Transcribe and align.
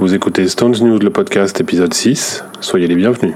Vous 0.00 0.14
écoutez 0.14 0.48
Stones 0.48 0.76
News, 0.80 0.98
le 0.98 1.10
podcast 1.10 1.60
épisode 1.60 1.92
6. 1.92 2.42
Soyez 2.62 2.86
les 2.86 2.94
bienvenus. 2.94 3.34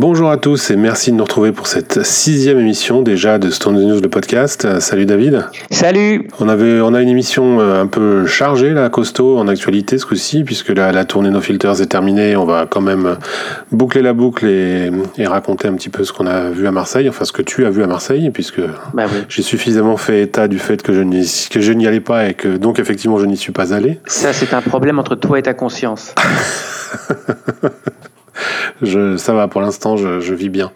Bonjour 0.00 0.30
à 0.30 0.38
tous 0.38 0.70
et 0.70 0.76
merci 0.76 1.12
de 1.12 1.16
nous 1.16 1.24
retrouver 1.24 1.52
pour 1.52 1.66
cette 1.66 2.06
sixième 2.06 2.58
émission 2.58 3.02
déjà 3.02 3.38
de 3.38 3.50
Stone 3.50 3.78
News 3.86 4.00
le 4.00 4.08
podcast. 4.08 4.64
Euh, 4.64 4.80
salut 4.80 5.04
David. 5.04 5.44
Salut. 5.70 6.26
On 6.40 6.48
avait 6.48 6.80
on 6.80 6.94
a 6.94 7.02
une 7.02 7.10
émission 7.10 7.60
euh, 7.60 7.82
un 7.82 7.86
peu 7.86 8.24
chargée 8.24 8.70
là, 8.70 8.88
costaud 8.88 9.36
en 9.36 9.46
actualité 9.46 9.98
ce 9.98 10.06
coup-ci 10.06 10.42
puisque 10.42 10.70
la, 10.70 10.90
la 10.90 11.04
tournée 11.04 11.28
No 11.28 11.42
Filters 11.42 11.82
est 11.82 11.86
terminée. 11.86 12.34
On 12.34 12.46
va 12.46 12.64
quand 12.64 12.80
même 12.80 13.18
boucler 13.72 14.00
la 14.00 14.14
boucle 14.14 14.46
et, 14.46 14.90
raconter 15.26 15.68
un 15.68 15.74
petit 15.74 15.90
peu 15.90 16.02
ce 16.02 16.14
qu'on 16.14 16.26
a 16.26 16.48
vu 16.48 16.66
à 16.66 16.72
Marseille, 16.72 17.06
enfin 17.06 17.26
ce 17.26 17.32
que 17.32 17.42
tu 17.42 17.66
as 17.66 17.70
vu 17.70 17.82
à 17.82 17.86
Marseille 17.86 18.30
puisque 18.30 18.62
bah 18.94 19.04
j'ai 19.28 19.42
suffisamment 19.42 19.98
fait 19.98 20.22
état 20.22 20.48
du 20.48 20.58
fait 20.58 20.82
que 20.82 20.94
je 20.94 21.02
n'y 21.02 21.30
que 21.50 21.60
je 21.60 21.72
n'y 21.74 21.86
allais 21.86 22.00
pas 22.00 22.26
et 22.26 22.32
que 22.32 22.56
donc 22.56 22.78
effectivement 22.78 23.18
je 23.18 23.26
n'y 23.26 23.36
suis 23.36 23.52
pas 23.52 23.74
allé. 23.74 24.00
Ça 24.06 24.32
c'est 24.32 24.54
un 24.54 24.62
problème 24.62 24.98
entre 24.98 25.14
toi 25.14 25.38
et 25.38 25.42
ta 25.42 25.52
conscience. 25.52 26.14
je, 28.82 29.16
ça 29.16 29.32
va, 29.32 29.48
pour 29.48 29.60
l'instant, 29.60 29.96
je, 29.96 30.20
je, 30.20 30.34
vis 30.34 30.48
bien. 30.48 30.70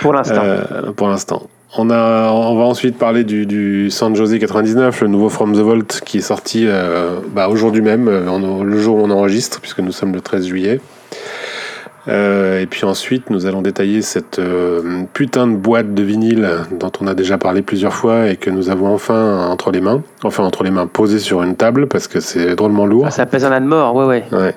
Pour 0.00 0.12
l'instant. 0.12 0.42
Euh, 0.44 0.92
pour 0.92 1.08
l'instant. 1.08 1.48
On, 1.78 1.88
a, 1.90 2.32
on 2.32 2.56
va 2.56 2.64
ensuite 2.64 2.98
parler 2.98 3.22
du, 3.22 3.46
du 3.46 3.90
San 3.90 4.16
Jose 4.16 4.36
99, 4.38 5.02
le 5.02 5.06
nouveau 5.08 5.28
From 5.28 5.52
the 5.52 5.60
Vault 5.60 6.00
qui 6.04 6.18
est 6.18 6.22
sorti 6.22 6.64
euh, 6.66 7.20
bah, 7.32 7.48
aujourd'hui 7.48 7.80
même, 7.80 8.08
euh, 8.08 8.64
le 8.64 8.78
jour 8.78 8.96
où 8.96 9.00
on 9.00 9.10
enregistre, 9.10 9.60
puisque 9.60 9.78
nous 9.78 9.92
sommes 9.92 10.12
le 10.12 10.20
13 10.20 10.46
juillet. 10.46 10.80
Euh, 12.08 12.60
et 12.60 12.66
puis 12.66 12.84
ensuite, 12.84 13.30
nous 13.30 13.46
allons 13.46 13.62
détailler 13.62 14.02
cette 14.02 14.40
putain 15.12 15.46
de 15.46 15.54
boîte 15.54 15.94
de 15.94 16.02
vinyle 16.02 16.48
dont 16.72 16.90
on 17.00 17.06
a 17.06 17.14
déjà 17.14 17.38
parlé 17.38 17.62
plusieurs 17.62 17.94
fois 17.94 18.28
et 18.28 18.36
que 18.36 18.50
nous 18.50 18.68
avons 18.68 18.92
enfin 18.92 19.46
entre 19.46 19.70
les 19.70 19.80
mains. 19.80 20.02
Enfin, 20.24 20.42
entre 20.42 20.64
les 20.64 20.72
mains 20.72 20.88
posées 20.88 21.20
sur 21.20 21.40
une 21.42 21.54
table 21.54 21.86
parce 21.86 22.08
que 22.08 22.18
c'est 22.18 22.56
drôlement 22.56 22.86
lourd. 22.86 23.04
Ah, 23.06 23.10
ça 23.12 23.26
pèse 23.26 23.44
un 23.44 23.52
âne 23.52 23.66
mort, 23.66 23.94
ouais, 23.94 24.06
ouais. 24.06 24.24
Ouais. 24.32 24.56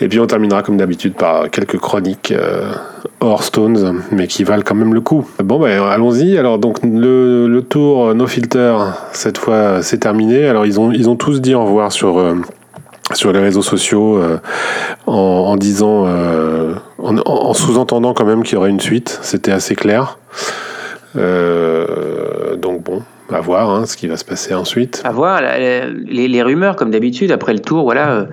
Et 0.00 0.08
puis 0.08 0.20
on 0.20 0.26
terminera 0.26 0.62
comme 0.62 0.76
d'habitude 0.76 1.14
par 1.14 1.50
quelques 1.50 1.78
chroniques 1.78 2.30
euh, 2.32 2.70
hors 3.20 3.42
Stones, 3.42 4.02
mais 4.12 4.28
qui 4.28 4.44
valent 4.44 4.62
quand 4.64 4.76
même 4.76 4.94
le 4.94 5.00
coup. 5.00 5.28
Bon, 5.42 5.58
ben 5.58 5.82
allons-y. 5.82 6.38
Alors 6.38 6.58
donc 6.58 6.78
le, 6.84 7.60
tour 7.68 8.14
No 8.14 8.26
Filter 8.26 8.76
cette 9.12 9.38
fois 9.38 9.82
c'est 9.82 9.98
terminé. 9.98 10.46
Alors 10.46 10.66
ils 10.66 10.78
ont 10.78 10.92
ils 10.92 11.10
ont 11.10 11.16
tous 11.16 11.40
dit 11.40 11.54
au 11.54 11.64
revoir 11.64 11.90
sur 11.90 12.18
euh, 12.18 12.34
sur 13.14 13.32
les 13.32 13.40
réseaux 13.40 13.62
sociaux 13.62 14.18
euh, 14.18 14.38
en, 15.06 15.56
disant 15.56 16.06
en, 16.98 17.54
sous-entendant 17.54 18.12
quand 18.14 18.26
même 18.26 18.42
qu'il 18.42 18.54
y 18.54 18.58
aurait 18.58 18.70
une 18.70 18.80
suite. 18.80 19.18
C'était 19.22 19.52
assez 19.52 19.74
clair. 19.74 20.18
donc 21.14 22.82
bon, 22.84 23.02
à 23.32 23.40
voir 23.40 23.70
hein, 23.70 23.86
ce 23.86 23.96
qui 23.96 24.06
va 24.06 24.16
se 24.16 24.24
passer 24.24 24.54
ensuite. 24.54 25.02
À 25.04 25.10
voir. 25.10 25.40
Les 25.40 26.42
rumeurs, 26.42 26.76
comme 26.76 26.90
d'habitude, 26.90 27.32
après 27.32 27.54
le 27.54 27.60
tour, 27.60 27.82
voilà, 27.84 28.26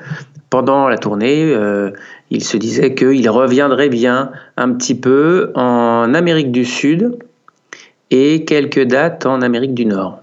pendant 0.55 0.87
la 0.87 0.97
tournée, 0.97 1.53
euh, 1.53 1.91
il 2.31 2.41
se 2.41 2.55
disait 2.55 2.95
qu'il 2.95 3.29
reviendrait 3.29 3.89
bien 3.89 4.31
un 4.55 4.71
petit 4.71 4.95
peu 4.95 5.51
en 5.53 6.13
Amérique 6.13 6.53
du 6.53 6.63
Sud 6.63 7.17
et 8.09 8.45
quelques 8.45 8.83
dates 8.83 9.25
en 9.25 9.41
Amérique 9.41 9.73
du 9.73 9.85
Nord. 9.85 10.21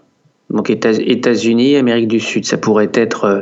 Donc 0.49 0.71
États-Unis, 0.71 1.77
Amérique 1.77 2.09
du 2.09 2.19
Sud, 2.19 2.47
ça 2.47 2.57
pourrait 2.57 2.89
être 2.95 3.25
euh, 3.25 3.41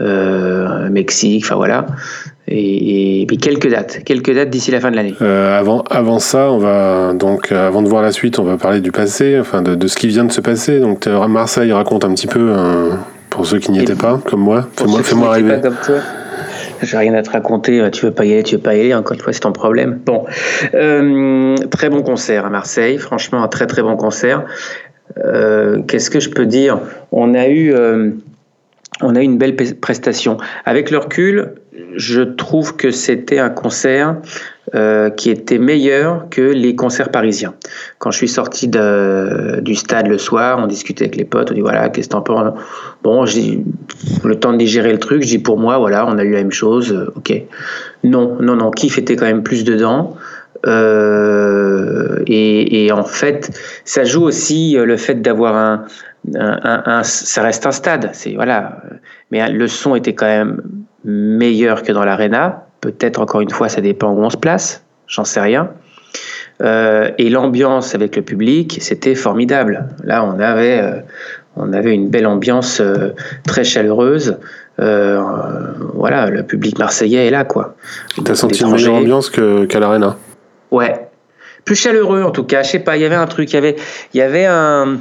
euh, 0.00 0.88
Mexique, 0.88 1.44
enfin 1.44 1.56
voilà. 1.56 1.84
Et, 2.48 3.26
quelques 3.38 3.68
dates, 3.68 4.02
quelques 4.02 4.34
dates 4.34 4.48
d'ici 4.48 4.70
la 4.70 4.80
fin 4.80 4.90
de 4.90 4.96
l'année. 4.96 5.14
avant, 5.20 5.84
avant 5.90 6.18
ça, 6.18 6.50
on 6.50 6.56
va 6.56 7.12
donc 7.12 7.52
avant 7.52 7.82
de 7.82 7.88
voir 7.88 8.00
la 8.00 8.12
suite, 8.12 8.38
on 8.38 8.44
va 8.44 8.56
parler 8.56 8.80
du 8.80 8.90
passé, 8.90 9.36
enfin 9.38 9.60
de, 9.60 9.86
ce 9.86 9.96
qui 9.96 10.08
vient 10.08 10.24
de 10.24 10.32
se 10.32 10.40
passer. 10.40 10.80
Donc 10.80 11.06
Marseille 11.06 11.72
raconte 11.72 12.06
un 12.06 12.14
petit 12.14 12.26
peu 12.26 12.54
pour 13.28 13.44
ceux 13.44 13.58
qui 13.58 13.70
n'y 13.70 13.80
étaient 13.80 13.94
pas, 13.94 14.18
comme 14.24 14.40
moi. 14.40 14.66
Fais-moi 14.78 15.02
fais 15.02 15.14
rêver. 15.14 15.60
Pas 15.60 15.68
comme 15.68 15.76
toi. 15.84 15.96
J'ai 16.82 16.96
rien 16.96 17.14
à 17.14 17.22
te 17.22 17.30
raconter. 17.30 17.80
Euh, 17.80 17.90
tu 17.90 18.04
veux 18.06 18.12
pas 18.12 18.24
y 18.24 18.32
aller, 18.32 18.42
tu 18.42 18.56
veux 18.56 18.62
pas 18.62 18.74
y 18.74 18.80
aller. 18.80 18.94
Encore 18.94 19.14
une 19.14 19.20
fois, 19.20 19.32
c'est 19.32 19.40
ton 19.40 19.52
problème. 19.52 20.00
Bon, 20.04 20.24
euh, 20.74 21.56
très 21.70 21.88
bon 21.90 22.02
concert 22.02 22.44
à 22.44 22.50
Marseille. 22.50 22.98
Franchement, 22.98 23.42
un 23.42 23.48
très 23.48 23.66
très 23.66 23.82
bon 23.82 23.96
concert. 23.96 24.44
Euh, 25.18 25.82
qu'est-ce 25.82 26.10
que 26.10 26.20
je 26.20 26.30
peux 26.30 26.46
dire? 26.46 26.80
On 27.12 27.34
a 27.34 27.48
eu, 27.48 27.74
on 29.00 29.14
a 29.14 29.20
eu 29.20 29.24
une 29.24 29.38
belle 29.38 29.56
prestation. 29.56 30.38
Avec 30.64 30.90
le 30.90 30.98
recul, 30.98 31.54
je 31.96 32.22
trouve 32.22 32.76
que 32.76 32.90
c'était 32.90 33.38
un 33.38 33.50
concert 33.50 34.16
euh, 34.74 35.10
qui 35.10 35.30
était 35.30 35.58
meilleur 35.58 36.30
que 36.30 36.40
les 36.40 36.74
concerts 36.74 37.10
parisiens. 37.10 37.52
Quand 37.98 38.10
je 38.10 38.16
suis 38.16 38.28
sorti 38.28 38.68
du 38.68 39.74
stade 39.74 40.06
le 40.06 40.16
soir, 40.16 40.58
on 40.58 40.66
discutait 40.66 41.04
avec 41.04 41.16
les 41.16 41.26
potes, 41.26 41.50
on 41.50 41.54
dit 41.54 41.60
voilà, 41.60 41.90
qu'est-ce 41.90 42.08
que 42.08 42.12
t'en 42.12 42.22
penses? 42.22 42.54
Bon, 43.02 43.24
le 44.24 44.34
temps 44.36 44.52
de 44.52 44.56
digérer 44.56 44.92
le 44.92 44.98
truc, 44.98 45.22
je 45.22 45.28
dis 45.28 45.38
pour 45.38 45.58
moi, 45.58 45.76
voilà, 45.76 46.06
on 46.06 46.16
a 46.16 46.24
eu 46.24 46.32
la 46.32 46.38
même 46.38 46.52
chose, 46.52 46.90
euh, 46.90 47.12
ok. 47.16 47.34
Non, 48.02 48.38
non, 48.40 48.56
non, 48.56 48.70
Kiff 48.70 48.96
était 48.96 49.14
quand 49.14 49.26
même 49.26 49.42
plus 49.42 49.64
dedans. 49.64 50.16
Euh, 50.66 52.22
et, 52.26 52.90
en 52.92 53.04
fait, 53.04 53.50
ça 53.84 54.04
joue 54.04 54.22
aussi 54.22 54.76
le 54.78 54.96
fait 54.96 55.20
d'avoir 55.20 55.54
un, 55.54 55.84
un, 56.34 56.82
un, 56.86 57.02
ça 57.02 57.42
reste 57.42 57.66
un 57.66 57.72
stade, 57.72 58.10
c'est 58.14 58.34
voilà, 58.34 58.80
mais 59.30 59.50
le 59.50 59.66
son 59.66 59.96
était 59.96 60.14
quand 60.14 60.26
même 60.26 60.62
meilleur 61.04 61.82
que 61.82 61.92
dans 61.92 62.04
l'arena. 62.04 62.64
Peut-être 62.82 63.20
encore 63.20 63.40
une 63.40 63.50
fois, 63.50 63.68
ça 63.68 63.80
dépend 63.80 64.10
où 64.10 64.18
on 64.22 64.28
se 64.28 64.36
place, 64.36 64.82
j'en 65.06 65.24
sais 65.24 65.40
rien. 65.40 65.70
Euh, 66.60 67.10
et 67.16 67.30
l'ambiance 67.30 67.94
avec 67.94 68.16
le 68.16 68.22
public, 68.22 68.78
c'était 68.80 69.14
formidable. 69.14 69.86
Là, 70.02 70.24
on 70.24 70.38
avait, 70.40 70.80
euh, 70.80 71.00
on 71.56 71.72
avait 71.72 71.94
une 71.94 72.08
belle 72.08 72.26
ambiance 72.26 72.80
euh, 72.80 73.10
très 73.46 73.62
chaleureuse. 73.62 74.36
voilà, 74.78 76.28
le 76.28 76.42
public 76.42 76.78
marseillais 76.80 77.28
est 77.28 77.30
là, 77.30 77.44
quoi. 77.44 77.76
T'as 78.24 78.34
senti 78.34 78.62
une 78.62 78.72
meilleure 78.72 78.94
ambiance 78.94 79.30
qu'à 79.30 79.78
l'arena? 79.78 80.16
Ouais, 80.72 81.08
plus 81.64 81.76
chaleureux 81.76 82.22
en 82.22 82.32
tout 82.32 82.44
cas. 82.44 82.64
Je 82.64 82.70
sais 82.70 82.78
pas, 82.80 82.96
il 82.96 83.02
y 83.02 83.04
avait 83.04 83.14
un 83.14 83.28
truc, 83.28 83.52
il 83.52 83.54
y 83.54 83.58
avait, 83.58 83.76
il 84.12 84.18
y 84.18 84.22
avait 84.22 84.46
un 84.46 84.98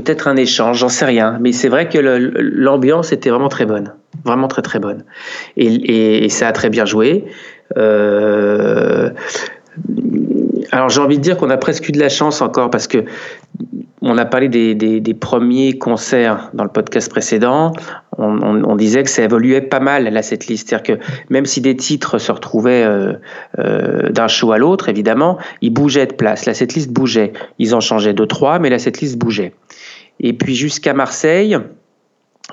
peut-être 0.00 0.28
un 0.28 0.36
échange, 0.36 0.78
j'en 0.78 0.88
sais 0.88 1.04
rien. 1.04 1.38
Mais 1.40 1.50
c'est 1.50 1.68
vrai 1.68 1.88
que 1.88 1.98
l'ambiance 1.98 3.12
était 3.12 3.30
vraiment 3.30 3.48
très 3.48 3.66
bonne, 3.66 3.94
vraiment 4.24 4.46
très 4.46 4.62
très 4.62 4.78
bonne. 4.78 5.04
Et, 5.56 6.28
ça 6.28 6.46
a 6.46 6.52
très 6.52 6.70
bien 6.70 6.84
joué. 6.84 7.24
Euh, 7.76 9.10
alors 10.70 10.88
j'ai 10.88 11.00
envie 11.00 11.18
de 11.18 11.22
dire 11.22 11.36
qu'on 11.36 11.50
a 11.50 11.56
presque 11.56 11.88
eu 11.88 11.92
de 11.92 11.98
la 11.98 12.08
chance 12.08 12.40
encore 12.40 12.70
parce 12.70 12.86
que 12.86 13.04
on 14.00 14.16
a 14.18 14.24
parlé 14.24 14.48
des, 14.48 15.14
premiers 15.14 15.76
concerts 15.78 16.50
dans 16.54 16.64
le 16.64 16.70
podcast 16.70 17.10
précédent. 17.10 17.72
On, 18.18 18.74
disait 18.74 19.04
que 19.04 19.10
ça 19.10 19.22
évoluait 19.22 19.60
pas 19.60 19.78
mal 19.78 20.04
la 20.04 20.22
setlist, 20.22 20.68
c'est-à-dire 20.68 20.96
que 20.98 21.04
même 21.30 21.46
si 21.46 21.60
des 21.60 21.76
titres 21.76 22.18
se 22.18 22.32
retrouvaient 22.32 22.84
euh, 22.84 23.12
euh, 23.58 24.10
d'un 24.10 24.26
show 24.26 24.50
à 24.50 24.58
l'autre, 24.58 24.88
évidemment, 24.88 25.38
ils 25.60 25.70
bougeaient 25.70 26.06
de 26.06 26.14
place. 26.14 26.44
La 26.44 26.54
setlist 26.54 26.90
bougeait. 26.90 27.32
Ils 27.58 27.74
en 27.74 27.80
changeaient 27.80 28.14
deux 28.14 28.26
trois, 28.26 28.58
mais 28.58 28.70
la 28.70 28.80
setlist 28.80 29.18
bougeait. 29.18 29.52
Et 30.20 30.32
puis 30.32 30.56
jusqu'à 30.56 30.94
Marseille, 30.94 31.56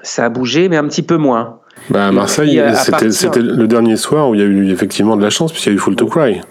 ça 0.03 0.25
a 0.25 0.29
bougé, 0.29 0.69
mais 0.69 0.77
un 0.77 0.87
petit 0.87 1.03
peu 1.03 1.17
moins. 1.17 1.59
Bah, 1.89 2.07
à 2.07 2.11
Marseille, 2.11 2.61
c'était 3.09 3.41
le 3.41 3.67
dernier 3.67 3.97
soir 3.97 4.29
où 4.29 4.35
il 4.35 4.41
y 4.41 4.43
a 4.43 4.47
eu 4.47 4.71
effectivement 4.71 5.17
de 5.17 5.23
la 5.23 5.29
chance, 5.29 5.51
puisqu'il 5.51 5.69
y 5.69 5.73
a 5.73 5.75
eu 5.75 5.79
Full 5.79 5.95
to 5.95 6.05
Cry. 6.05 6.41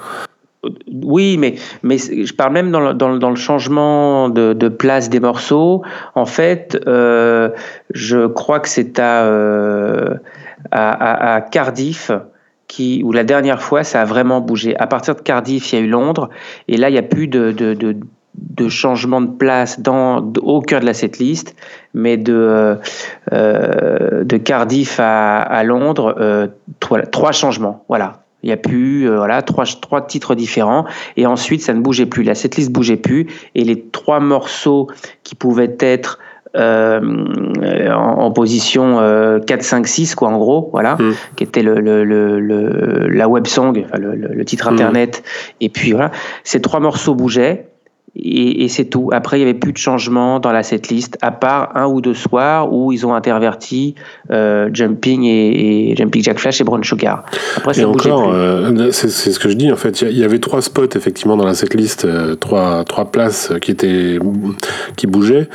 Oui, 1.02 1.38
mais, 1.38 1.56
je 1.98 2.32
parle 2.32 2.52
même 2.52 2.70
dans 2.70 3.30
le, 3.30 3.36
changement 3.36 4.28
de, 4.28 4.68
place 4.68 5.10
des 5.10 5.20
morceaux. 5.20 5.82
En 6.14 6.26
fait, 6.26 6.80
euh, 6.86 7.50
je 7.92 8.26
crois 8.26 8.60
que 8.60 8.68
c'est 8.68 8.98
à, 8.98 9.24
euh, 9.24 10.16
Cardiff 11.50 12.10
où 13.04 13.12
la 13.12 13.22
dernière 13.22 13.62
fois, 13.62 13.84
ça 13.84 14.02
a 14.02 14.04
vraiment 14.04 14.40
bougé. 14.40 14.76
À 14.78 14.88
partir 14.88 15.14
de 15.14 15.20
Cardiff, 15.20 15.72
il 15.72 15.78
y 15.78 15.82
a 15.82 15.84
eu 15.84 15.88
Londres, 15.88 16.28
et 16.66 16.76
là, 16.76 16.88
il 16.88 16.92
n'y 16.92 16.98
a 16.98 17.02
plus 17.02 17.28
de, 17.28 18.68
changement 18.68 19.20
de 19.20 19.30
place 19.30 19.78
au 20.42 20.60
cœur 20.60 20.80
de 20.80 20.86
la 20.86 20.94
setlist, 20.94 21.54
mais 21.92 22.16
de, 22.16 22.76
euh, 23.32 24.24
Cardiff 24.44 24.98
à, 24.98 25.62
Londres, 25.62 26.50
trois, 26.80 27.02
trois, 27.02 27.30
changements. 27.30 27.84
Voilà. 27.88 28.23
Il 28.44 28.50
y 28.50 28.52
a 28.52 28.56
plus 28.58 29.08
euh, 29.08 29.16
voilà 29.16 29.42
trois, 29.42 29.64
trois 29.64 30.06
titres 30.06 30.34
différents 30.34 30.84
et 31.16 31.26
ensuite 31.26 31.62
ça 31.62 31.72
ne 31.72 31.80
bougeait 31.80 32.06
plus. 32.06 32.22
La 32.22 32.34
setlist 32.34 32.70
bougeait 32.70 32.98
plus 32.98 33.26
et 33.54 33.64
les 33.64 33.80
trois 33.80 34.20
morceaux 34.20 34.88
qui 35.22 35.34
pouvaient 35.34 35.76
être 35.80 36.18
euh, 36.56 37.00
en, 37.90 38.30
position 38.30 38.98
4, 39.44 39.62
5, 39.62 39.88
6, 39.88 40.14
quoi, 40.14 40.28
en 40.28 40.38
gros, 40.38 40.68
voilà, 40.70 40.94
mm. 40.94 41.14
qui 41.34 41.42
était 41.42 41.62
le, 41.62 41.80
le, 41.80 42.04
le, 42.04 43.08
la 43.08 43.28
web 43.28 43.48
song, 43.48 43.82
enfin, 43.84 43.98
le, 43.98 44.44
titre 44.44 44.70
mm. 44.70 44.74
internet. 44.74 45.24
Et 45.60 45.68
puis 45.68 45.90
voilà, 45.90 46.12
ces 46.44 46.60
trois 46.60 46.78
morceaux 46.78 47.16
bougeaient 47.16 47.73
et, 48.16 48.68
c'est 48.68 48.84
tout. 48.84 49.10
Après, 49.12 49.38
il 49.38 49.44
n'y 49.44 49.50
avait 49.50 49.58
plus 49.58 49.72
de 49.72 49.78
changement 49.78 50.38
dans 50.38 50.52
la 50.52 50.62
setlist, 50.62 51.18
à 51.20 51.32
part 51.32 51.72
un 51.74 51.86
ou 51.86 52.00
deux 52.00 52.14
soirs 52.14 52.72
où 52.72 52.92
ils 52.92 53.04
ont 53.06 53.12
interverti 53.12 53.96
euh, 54.30 54.70
Jumping 54.72 55.24
et, 55.24 55.94
Jumping 55.96 56.22
Jack 56.22 56.38
Flash 56.38 56.60
et 56.60 56.64
Brown 56.64 56.82
Sugar. 56.84 57.24
Après, 57.56 57.78
et 57.78 57.84
encore, 57.84 58.30
euh, 58.32 58.90
c'est 58.92 59.08
ce 59.08 59.38
que 59.38 59.48
je 59.48 59.54
dis 59.54 59.72
en 59.72 59.76
fait. 59.76 60.02
Il 60.02 60.16
y, 60.16 60.24
avait 60.24 60.38
trois 60.38 60.62
spots 60.62 60.94
effectivement 60.94 61.36
dans 61.36 61.44
la 61.44 61.54
setlist, 61.54 62.04
euh, 62.04 62.36
trois, 62.36 62.84
trois 62.84 63.06
places 63.06 63.52
qui 63.60 63.72
étaient 63.72 64.18
qui 64.96 65.06
bougeaient 65.08 65.48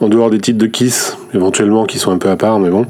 en 0.00 0.08
dehors 0.08 0.30
des 0.30 0.38
titres 0.38 0.58
de 0.58 0.66
Kiss 0.66 1.18
éventuellement 1.34 1.84
qui 1.86 1.98
sont 1.98 2.12
un 2.12 2.18
peu 2.18 2.30
à 2.30 2.36
part, 2.36 2.60
mais 2.60 2.70
bon. 2.70 2.86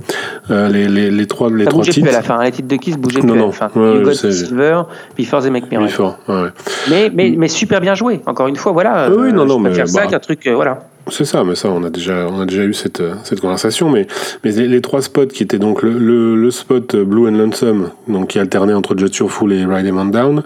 les, 0.50 0.88
les, 0.88 1.10
les, 1.10 1.26
trois 1.26 1.50
les 1.50 1.64
Ça 1.64 1.70
trois 1.70 1.84
titres. 1.84 2.00
Plus 2.00 2.10
à 2.10 2.12
la 2.12 2.22
fin. 2.22 2.42
Les 2.44 2.52
titres 2.52 2.68
de 2.68 2.76
Kiss 2.76 2.98
bougeaient 2.98 3.22
non, 3.22 3.32
plus 3.32 3.38
non. 3.38 3.44
à 3.44 3.46
la 3.46 3.52
fin. 3.52 3.70
you 3.74 4.02
Got 4.02 4.14
Silver, 4.14 4.82
Before 5.16 5.40
They 5.42 5.50
Make 5.50 5.72
Me 5.72 5.78
Before, 5.78 6.18
ouais. 6.28 6.48
mais, 6.90 7.10
mais, 7.12 7.34
mais 7.36 7.48
super 7.48 7.80
bien 7.80 7.94
joué. 7.94 8.20
Encore 8.26 8.46
une 8.46 8.56
fois, 8.56 8.72
voilà. 8.72 9.05
Oui, 9.10 9.32
non, 9.32 9.44
non, 9.44 9.58
mais 9.58 9.72
faire 9.72 9.88
ça 9.88 10.06
qu'un 10.06 10.18
truc, 10.18 10.48
voilà. 10.48 10.88
C'est 11.08 11.24
ça, 11.24 11.44
mais 11.44 11.54
ça, 11.54 11.68
on 11.70 11.84
a 11.84 11.90
déjà, 11.90 12.26
on 12.28 12.40
a 12.40 12.46
déjà 12.46 12.64
eu 12.64 12.74
cette, 12.74 13.00
cette 13.22 13.40
conversation. 13.40 13.88
Mais, 13.88 14.08
mais 14.42 14.50
les, 14.50 14.80
trois 14.80 15.02
spots 15.02 15.26
qui 15.26 15.44
étaient 15.44 15.60
donc 15.60 15.82
le, 15.82 16.34
le, 16.34 16.50
spot 16.50 16.96
Blue 16.96 17.28
and 17.28 17.36
Lonesome, 17.38 17.90
donc 18.08 18.30
qui 18.30 18.40
alternait 18.40 18.72
entre 18.72 18.96
Jet 18.98 19.14
Your 19.16 19.30
Full 19.30 19.52
et 19.52 19.64
Ride 19.64 19.86
Em 19.86 19.98
On 19.98 20.06
Down, 20.06 20.42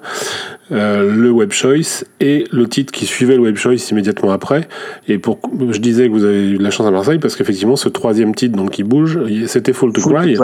euh, 0.72 1.12
le 1.12 1.30
Web 1.30 1.50
Choice 1.50 2.04
et 2.20 2.44
le 2.52 2.68
titre 2.68 2.92
qui 2.92 3.04
suivait 3.04 3.34
le 3.34 3.40
Web 3.40 3.56
Choice 3.56 3.90
immédiatement 3.90 4.30
après. 4.30 4.68
Et 5.08 5.18
pour, 5.18 5.40
je 5.70 5.78
disais 5.78 6.08
que 6.08 6.12
vous 6.12 6.24
avez 6.24 6.50
eu 6.50 6.58
de 6.58 6.62
la 6.62 6.70
chance 6.70 6.86
à 6.86 6.90
Marseille 6.92 7.18
parce 7.18 7.34
qu'effectivement, 7.34 7.76
ce 7.76 7.88
troisième 7.88 8.34
titre 8.34 8.56
donc 8.56 8.70
qui 8.70 8.84
bouge, 8.84 9.18
c'était 9.46 9.72
Fall 9.72 9.92
to 9.92 10.00
Cry. 10.00 10.36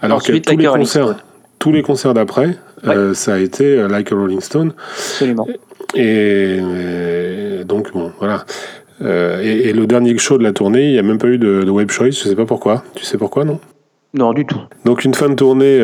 Alors 0.00 0.22
que 0.22 0.32
tous 0.32 0.56
les 0.56 0.66
concerts, 0.66 1.16
tous 1.58 1.72
les 1.72 1.82
concerts 1.82 2.14
d'après, 2.14 2.56
euh, 2.86 3.12
ça 3.12 3.34
a 3.34 3.38
été 3.38 3.78
euh, 3.78 3.88
Like 3.88 4.12
a 4.12 4.14
Rolling 4.14 4.40
Stone. 4.40 4.72
Absolument. 4.96 5.46
Et, 5.94 6.58
donc, 7.64 7.92
bon, 7.92 8.12
voilà. 8.18 8.44
Euh, 9.02 9.40
et, 9.42 9.72
le 9.72 9.86
dernier 9.86 10.16
show 10.18 10.38
de 10.38 10.42
la 10.42 10.52
tournée, 10.52 10.86
il 10.86 10.92
n'y 10.92 10.98
a 10.98 11.02
même 11.02 11.18
pas 11.18 11.28
eu 11.28 11.38
de, 11.38 11.68
web 11.68 11.90
choice, 11.90 12.10
je 12.10 12.28
sais 12.28 12.36
pas 12.36 12.46
pourquoi. 12.46 12.84
Tu 12.94 13.04
sais 13.04 13.18
pourquoi, 13.18 13.44
non? 13.44 13.58
Non, 14.12 14.32
du 14.32 14.44
tout. 14.44 14.58
Donc 14.84 15.04
une 15.04 15.14
fin 15.14 15.28
de 15.28 15.34
tournée, 15.34 15.78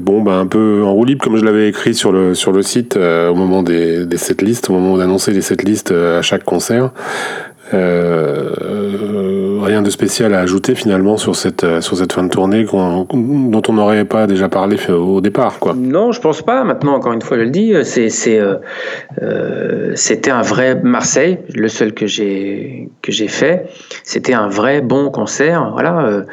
bon, 0.00 0.22
bah, 0.22 0.36
un 0.38 0.46
peu 0.46 0.82
en 0.82 0.94
roue 0.94 1.04
libre, 1.04 1.22
comme 1.22 1.36
je 1.36 1.44
l'avais 1.44 1.68
écrit 1.68 1.94
sur 1.94 2.10
le, 2.10 2.34
sur 2.34 2.50
le 2.50 2.62
site 2.62 2.96
au 2.96 3.34
moment 3.34 3.62
des, 3.62 4.06
des 4.06 4.16
setlists, 4.16 4.70
au 4.70 4.72
moment 4.72 4.96
d'annoncer 4.96 5.32
les 5.32 5.42
setlists 5.42 5.90
à 5.90 6.22
chaque 6.22 6.44
concert. 6.44 6.90
Euh, 7.74 9.58
rien 9.62 9.82
de 9.82 9.90
spécial 9.90 10.34
à 10.34 10.40
ajouter 10.40 10.74
finalement 10.74 11.16
sur 11.16 11.34
cette, 11.34 11.64
euh, 11.64 11.80
sur 11.80 11.96
cette 11.96 12.12
fin 12.12 12.22
de 12.22 12.28
tournée 12.28 12.64
dont 12.64 13.06
on 13.68 13.72
n'aurait 13.72 14.04
pas 14.04 14.26
déjà 14.26 14.48
parlé 14.48 14.76
au 14.90 15.20
départ. 15.20 15.58
Quoi. 15.58 15.74
Non, 15.76 16.12
je 16.12 16.20
pense 16.20 16.42
pas. 16.42 16.62
Maintenant, 16.64 16.94
encore 16.94 17.12
une 17.12 17.22
fois, 17.22 17.36
je 17.38 17.42
le 17.42 17.50
dis, 17.50 17.74
euh, 17.74 17.82
c'était 19.94 20.30
un 20.30 20.42
vrai 20.42 20.80
Marseille, 20.82 21.38
le 21.54 21.68
seul 21.68 21.92
que 21.92 22.06
j'ai, 22.06 22.88
que 23.02 23.10
j'ai 23.10 23.28
fait. 23.28 23.66
C'était 24.04 24.34
un 24.34 24.48
vrai 24.48 24.80
bon 24.80 25.10
concert. 25.10 25.70
Voilà. 25.72 26.24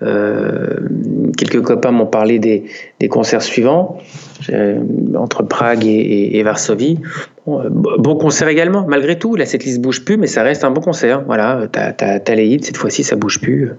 Quelques 0.00 1.62
copains 1.62 1.90
m'ont 1.90 2.06
parlé 2.06 2.38
des, 2.38 3.08
concerts 3.08 3.42
suivants 3.42 3.98
entre 5.14 5.42
Prague 5.42 5.84
et, 5.84 6.42
Varsovie. 6.42 6.98
Euh, 7.48 7.68
bon, 7.70 8.16
concert 8.16 8.48
également, 8.48 8.86
malgré 8.86 9.18
tout. 9.18 9.36
Là, 9.36 9.46
cette 9.46 9.64
liste 9.64 9.80
bouge 9.80 10.04
plus, 10.04 10.16
mais 10.16 10.26
ça 10.26 10.42
reste 10.42 10.64
un 10.64 10.70
bon 10.70 10.80
concert. 10.80 11.22
Voilà, 11.26 11.66
t'as 11.70 11.92
as, 11.98 12.34
les 12.34 12.46
hits, 12.46 12.62
cette 12.62 12.76
fois-ci, 12.76 13.02
ça 13.02 13.16
bouge 13.16 13.40
plus. 13.40 13.70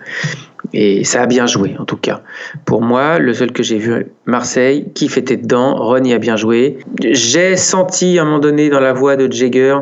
Et 0.73 1.03
ça 1.03 1.23
a 1.23 1.25
bien 1.25 1.47
joué, 1.47 1.75
en 1.79 1.85
tout 1.85 1.97
cas. 1.97 2.21
Pour 2.65 2.81
moi, 2.81 3.19
le 3.19 3.33
seul 3.33 3.51
que 3.51 3.63
j'ai 3.63 3.77
vu, 3.77 4.07
Marseille, 4.25 4.85
qui 4.93 5.05
était 5.05 5.37
dedans, 5.37 5.75
Ron 5.75 6.03
y 6.03 6.13
a 6.13 6.19
bien 6.19 6.35
joué. 6.35 6.79
J'ai 7.03 7.55
senti 7.55 8.19
à 8.19 8.23
un 8.23 8.25
moment 8.25 8.39
donné 8.39 8.69
dans 8.69 8.79
la 8.79 8.93
voix 8.93 9.15
de 9.15 9.31
Jagger 9.31 9.79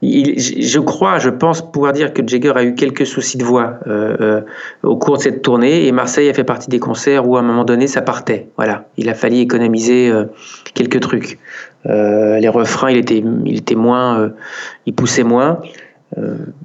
je 0.00 0.78
crois, 0.78 1.18
je 1.18 1.28
pense 1.28 1.60
pouvoir 1.72 1.92
dire 1.92 2.12
que 2.12 2.22
Jagger 2.24 2.52
a 2.54 2.62
eu 2.62 2.74
quelques 2.74 3.04
soucis 3.04 3.36
de 3.36 3.44
voix 3.44 3.80
euh, 3.88 4.16
euh, 4.20 4.40
au 4.84 4.96
cours 4.96 5.16
de 5.16 5.22
cette 5.22 5.42
tournée 5.42 5.86
et 5.86 5.92
Marseille 5.92 6.28
a 6.28 6.34
fait 6.34 6.44
partie 6.44 6.68
des 6.68 6.78
concerts 6.78 7.28
où 7.28 7.36
à 7.36 7.40
un 7.40 7.42
moment 7.42 7.64
donné 7.64 7.88
ça 7.88 8.00
partait. 8.00 8.46
Voilà, 8.56 8.86
il 8.96 9.08
a 9.08 9.14
fallu 9.14 9.38
économiser 9.38 10.08
euh, 10.08 10.26
quelques 10.74 11.00
trucs. 11.00 11.38
les 11.84 12.48
refrains, 12.48 12.90
il 12.90 12.98
était, 12.98 13.24
il 13.44 13.58
était 13.58 13.74
moins, 13.74 14.30
il 14.86 14.94
poussait 14.94 15.24
moins. 15.24 15.60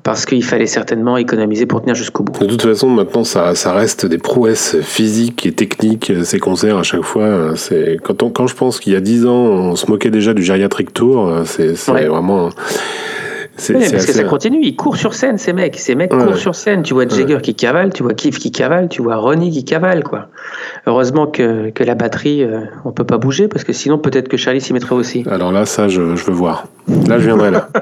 Parce 0.04 0.26
qu'il 0.26 0.44
fallait 0.44 0.66
certainement 0.66 1.18
économiser 1.18 1.66
pour 1.66 1.82
tenir 1.82 1.96
jusqu'au 1.96 2.24
bout. 2.24 2.40
De 2.40 2.48
toute 2.48 2.62
façon, 2.62 2.90
maintenant, 2.90 3.24
ça, 3.24 3.56
ça, 3.56 3.74
reste 3.74 4.06
des 4.06 4.18
prouesses 4.18 4.78
physiques 4.82 5.46
et 5.46 5.52
techniques, 5.52 6.12
ces 6.24 6.40
concerts 6.40 6.78
à 6.78 6.84
chaque 6.84 7.04
fois. 7.04 7.56
C'est 7.56 7.98
quand, 8.02 8.32
quand 8.32 8.48
je 8.48 8.56
pense 8.56 8.80
qu'il 8.80 8.94
y 8.94 8.96
a 8.96 9.02
dix 9.02 9.26
ans, 9.26 9.32
on 9.34 9.76
se 9.76 9.90
moquait 9.92 10.12
déjà 10.12 10.34
du 10.34 10.44
Geriatric 10.44 10.94
Tour, 10.94 11.44
c'est 11.46 11.74
vraiment 11.74 12.50
c'est, 13.56 13.74
parce 13.74 14.06
que 14.08 14.14
ça 14.14 14.24
continue, 14.24 14.60
ils 14.64 14.76
courent 14.76 14.98
sur 14.98 15.14
scène, 15.14 15.38
ces 15.38 15.54
mecs. 15.54 15.78
Ces 15.78 15.94
mecs 15.94 16.10
courent 16.10 16.38
sur 16.38 16.56
scène. 16.56 16.82
Tu 16.82 16.94
vois 16.94 17.08
Jagger 17.08 17.38
qui 17.42 17.54
cavale, 17.54 17.94
tu 17.94 18.02
vois 18.02 18.14
Keith 18.14 18.38
qui 18.40 18.52
cavale, 18.52 18.90
tu 18.90 19.04
vois 19.04 19.18
Ronnie 19.18 19.52
qui 19.52 19.64
cavale, 19.64 20.04
quoi. 20.04 20.28
Heureusement 20.88 21.28
que, 21.28 21.70
que 21.70 21.84
la 21.84 21.94
batterie, 21.94 22.44
euh, 22.44 22.62
on 22.84 22.92
peut 22.92 23.04
pas 23.04 23.18
bouger, 23.18 23.48
parce 23.48 23.64
que 23.64 23.72
sinon, 23.72 24.00
peut-être 24.00 24.28
que 24.28 24.38
Charlie 24.38 24.62
s'y 24.62 24.74
mettrait 24.74 24.96
aussi. 24.96 25.24
Alors 25.30 25.52
là, 25.52 25.66
ça, 25.66 25.88
je, 25.88 26.16
je 26.16 26.26
veux 26.26 26.34
voir. 26.34 26.66
Là, 27.08 27.20
je 27.20 27.26
viendrai 27.26 27.52
là. 27.52 27.70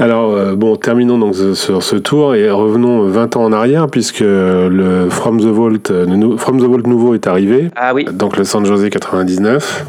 Alors, 0.00 0.32
euh, 0.32 0.54
bon, 0.54 0.76
terminons 0.76 1.18
donc 1.18 1.34
sur 1.54 1.82
ce 1.82 1.96
tour 1.96 2.36
et 2.36 2.48
revenons 2.50 3.08
20 3.08 3.36
ans 3.36 3.44
en 3.44 3.52
arrière, 3.52 3.88
puisque 3.88 4.20
le 4.20 5.08
From 5.10 5.40
the 5.40 5.46
Vault, 5.46 5.90
euh, 5.90 6.36
From 6.36 6.60
the 6.60 6.64
Vault 6.64 6.86
nouveau 6.86 7.14
est 7.14 7.26
arrivé. 7.26 7.70
Ah 7.74 7.92
oui. 7.94 8.04
Donc 8.12 8.36
le 8.36 8.44
San 8.44 8.64
Jose 8.64 8.88
99. 8.88 9.86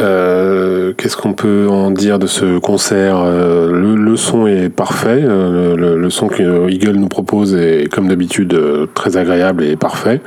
Euh, 0.00 0.94
qu'est-ce 0.96 1.18
qu'on 1.18 1.34
peut 1.34 1.68
en 1.68 1.90
dire 1.90 2.18
de 2.18 2.26
ce 2.26 2.58
concert? 2.58 3.22
Le, 3.26 4.16
son 4.16 4.46
est 4.46 4.70
parfait. 4.70 5.20
Le, 5.20 6.08
son 6.08 6.28
que 6.28 6.70
Eagle 6.70 6.96
nous 6.96 7.08
propose 7.08 7.54
est, 7.54 7.92
comme 7.92 8.08
d'habitude, 8.08 8.58
très 8.94 9.18
agréable 9.18 9.64
et 9.64 9.76
parfait. 9.76 10.22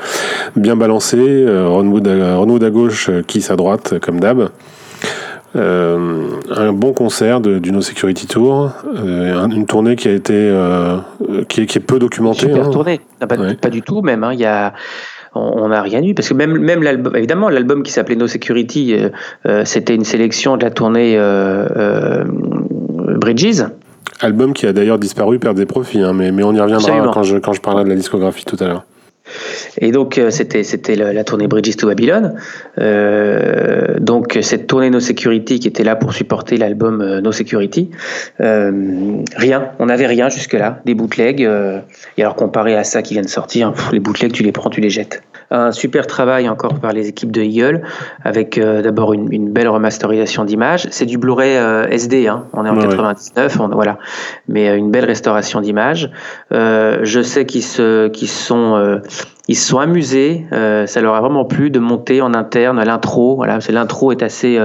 Bien 0.55 0.75
balancé. 0.75 1.47
Ron 1.47 1.87
Wood, 1.87 2.63
à, 2.63 2.69
gauche, 2.69 3.09
Kiss 3.25 3.49
à 3.49 3.55
droite, 3.55 3.95
comme 3.99 4.19
d'hab. 4.19 4.49
Un 5.55 6.73
bon 6.73 6.93
concert 6.93 7.41
du 7.41 7.71
No 7.71 7.81
Security 7.81 8.27
Tour, 8.27 8.71
une 8.95 9.65
tournée 9.65 9.95
qui 9.95 10.07
a 10.07 10.11
été 10.11 10.51
qui, 11.47 11.61
est, 11.61 11.79
peu 11.79 11.99
documentée. 11.99 12.47
Super 12.47 12.67
hein. 12.67 12.71
tournée, 12.71 13.01
pas, 13.19 13.69
du 13.69 13.81
tout 13.81 14.01
même. 14.01 14.23
Hein. 14.23 14.33
Il 14.33 14.39
y 14.39 14.45
a 14.45 14.73
on 15.35 15.67
n'a 15.69 15.81
rien 15.81 16.03
eu 16.03 16.13
parce 16.13 16.29
que 16.29 16.33
même 16.33 16.57
même 16.57 16.83
l'album 16.83 17.15
évidemment 17.15 17.49
l'album 17.49 17.83
qui 17.83 17.91
s'appelait 17.91 18.15
No 18.15 18.27
Security 18.27 18.93
euh, 18.93 19.09
euh, 19.45 19.65
c'était 19.65 19.95
une 19.95 20.03
sélection 20.03 20.57
de 20.57 20.63
la 20.63 20.71
tournée 20.71 21.15
euh, 21.17 22.23
Bridges 23.17 23.63
album 24.19 24.53
qui 24.53 24.67
a 24.67 24.73
d'ailleurs 24.73 24.99
disparu 24.99 25.39
perdre 25.39 25.57
des 25.57 25.65
profits 25.65 26.01
hein, 26.01 26.13
mais 26.13 26.31
mais 26.31 26.43
on 26.43 26.53
y 26.53 26.59
reviendra 26.59 27.11
quand 27.13 27.23
je 27.23 27.37
quand 27.37 27.53
je 27.53 27.61
parlerai 27.61 27.83
de 27.83 27.89
la 27.89 27.95
discographie 27.95 28.45
tout 28.45 28.57
à 28.59 28.65
l'heure 28.65 28.85
et 29.79 29.91
donc 29.91 30.17
euh, 30.17 30.29
c'était 30.29 30.95
la, 30.95 31.23
tournée 31.23 31.47
Bridges 31.47 31.75
to 31.77 31.87
Babylon. 31.87 32.35
Euh, 32.79 33.99
donc 33.99 34.37
cette 34.41 34.67
tournée 34.67 34.89
No 34.89 34.99
Security 34.99 35.59
qui 35.59 35.67
était 35.67 35.83
là 35.83 35.95
pour 35.95 36.13
supporter 36.13 36.57
l'album 36.57 37.01
euh, 37.01 37.21
No 37.21 37.31
Security. 37.31 37.89
rien, 38.39 39.71
on 39.79 39.85
n'avait 39.85 40.07
rien 40.07 40.29
jusque 40.29 40.53
là, 40.53 40.81
des 40.85 40.93
bootlegs. 40.93 41.41
et 41.41 42.21
alors 42.21 42.35
comparé 42.35 42.75
à 42.75 42.83
ça 42.83 43.01
qui 43.01 43.13
vient 43.13 43.23
de 43.23 43.27
sortir, 43.27 43.73
les 43.91 43.99
bootlegs 43.99 44.31
tu 44.31 44.43
les 44.43 44.51
prends, 44.51 44.69
tu 44.69 44.81
les 44.81 44.89
jettes 44.89 45.21
un 45.51 45.71
super 45.71 46.07
travail 46.07 46.49
encore 46.49 46.79
par 46.79 46.93
les 46.93 47.07
équipes 47.07 47.31
de 47.31 47.41
Eagle, 47.41 47.83
avec 48.23 48.57
euh, 48.57 48.81
d'abord 48.81 49.13
une, 49.13 49.49
belle 49.49 49.67
remasterisation 49.67 50.45
d'images. 50.45 50.87
C'est 50.91 51.05
du 51.05 51.17
Blu-ray 51.17 51.57
euh, 51.57 51.87
SD, 51.89 52.27
hein. 52.27 52.45
on 52.53 52.65
est 52.65 52.69
en 52.69 52.77
99, 52.77 53.57
voilà, 53.73 53.97
mais 54.47 54.69
euh, 54.69 54.77
une 54.77 54.91
belle 54.91 55.05
restauration 55.05 55.61
d'images. 55.61 56.11
je 56.51 57.21
sais 57.23 57.45
qu'ils 57.45 57.63
se, 57.63 58.07
qu'ils 58.07 58.29
sont, 58.29 59.01
ils 59.47 59.55
se 59.55 59.67
sont 59.67 59.79
amusés. 59.79 60.45
ça 60.51 61.01
leur 61.01 61.15
a 61.15 61.21
vraiment 61.21 61.45
plu 61.45 61.69
de 61.69 61.79
monter 61.79 62.21
en 62.21 62.33
interne 62.33 62.79
à 62.79 62.85
l'intro. 62.85 63.35
Voilà, 63.35 63.59
l'intro 63.69 64.11
est 64.11 64.23
assez 64.23 64.59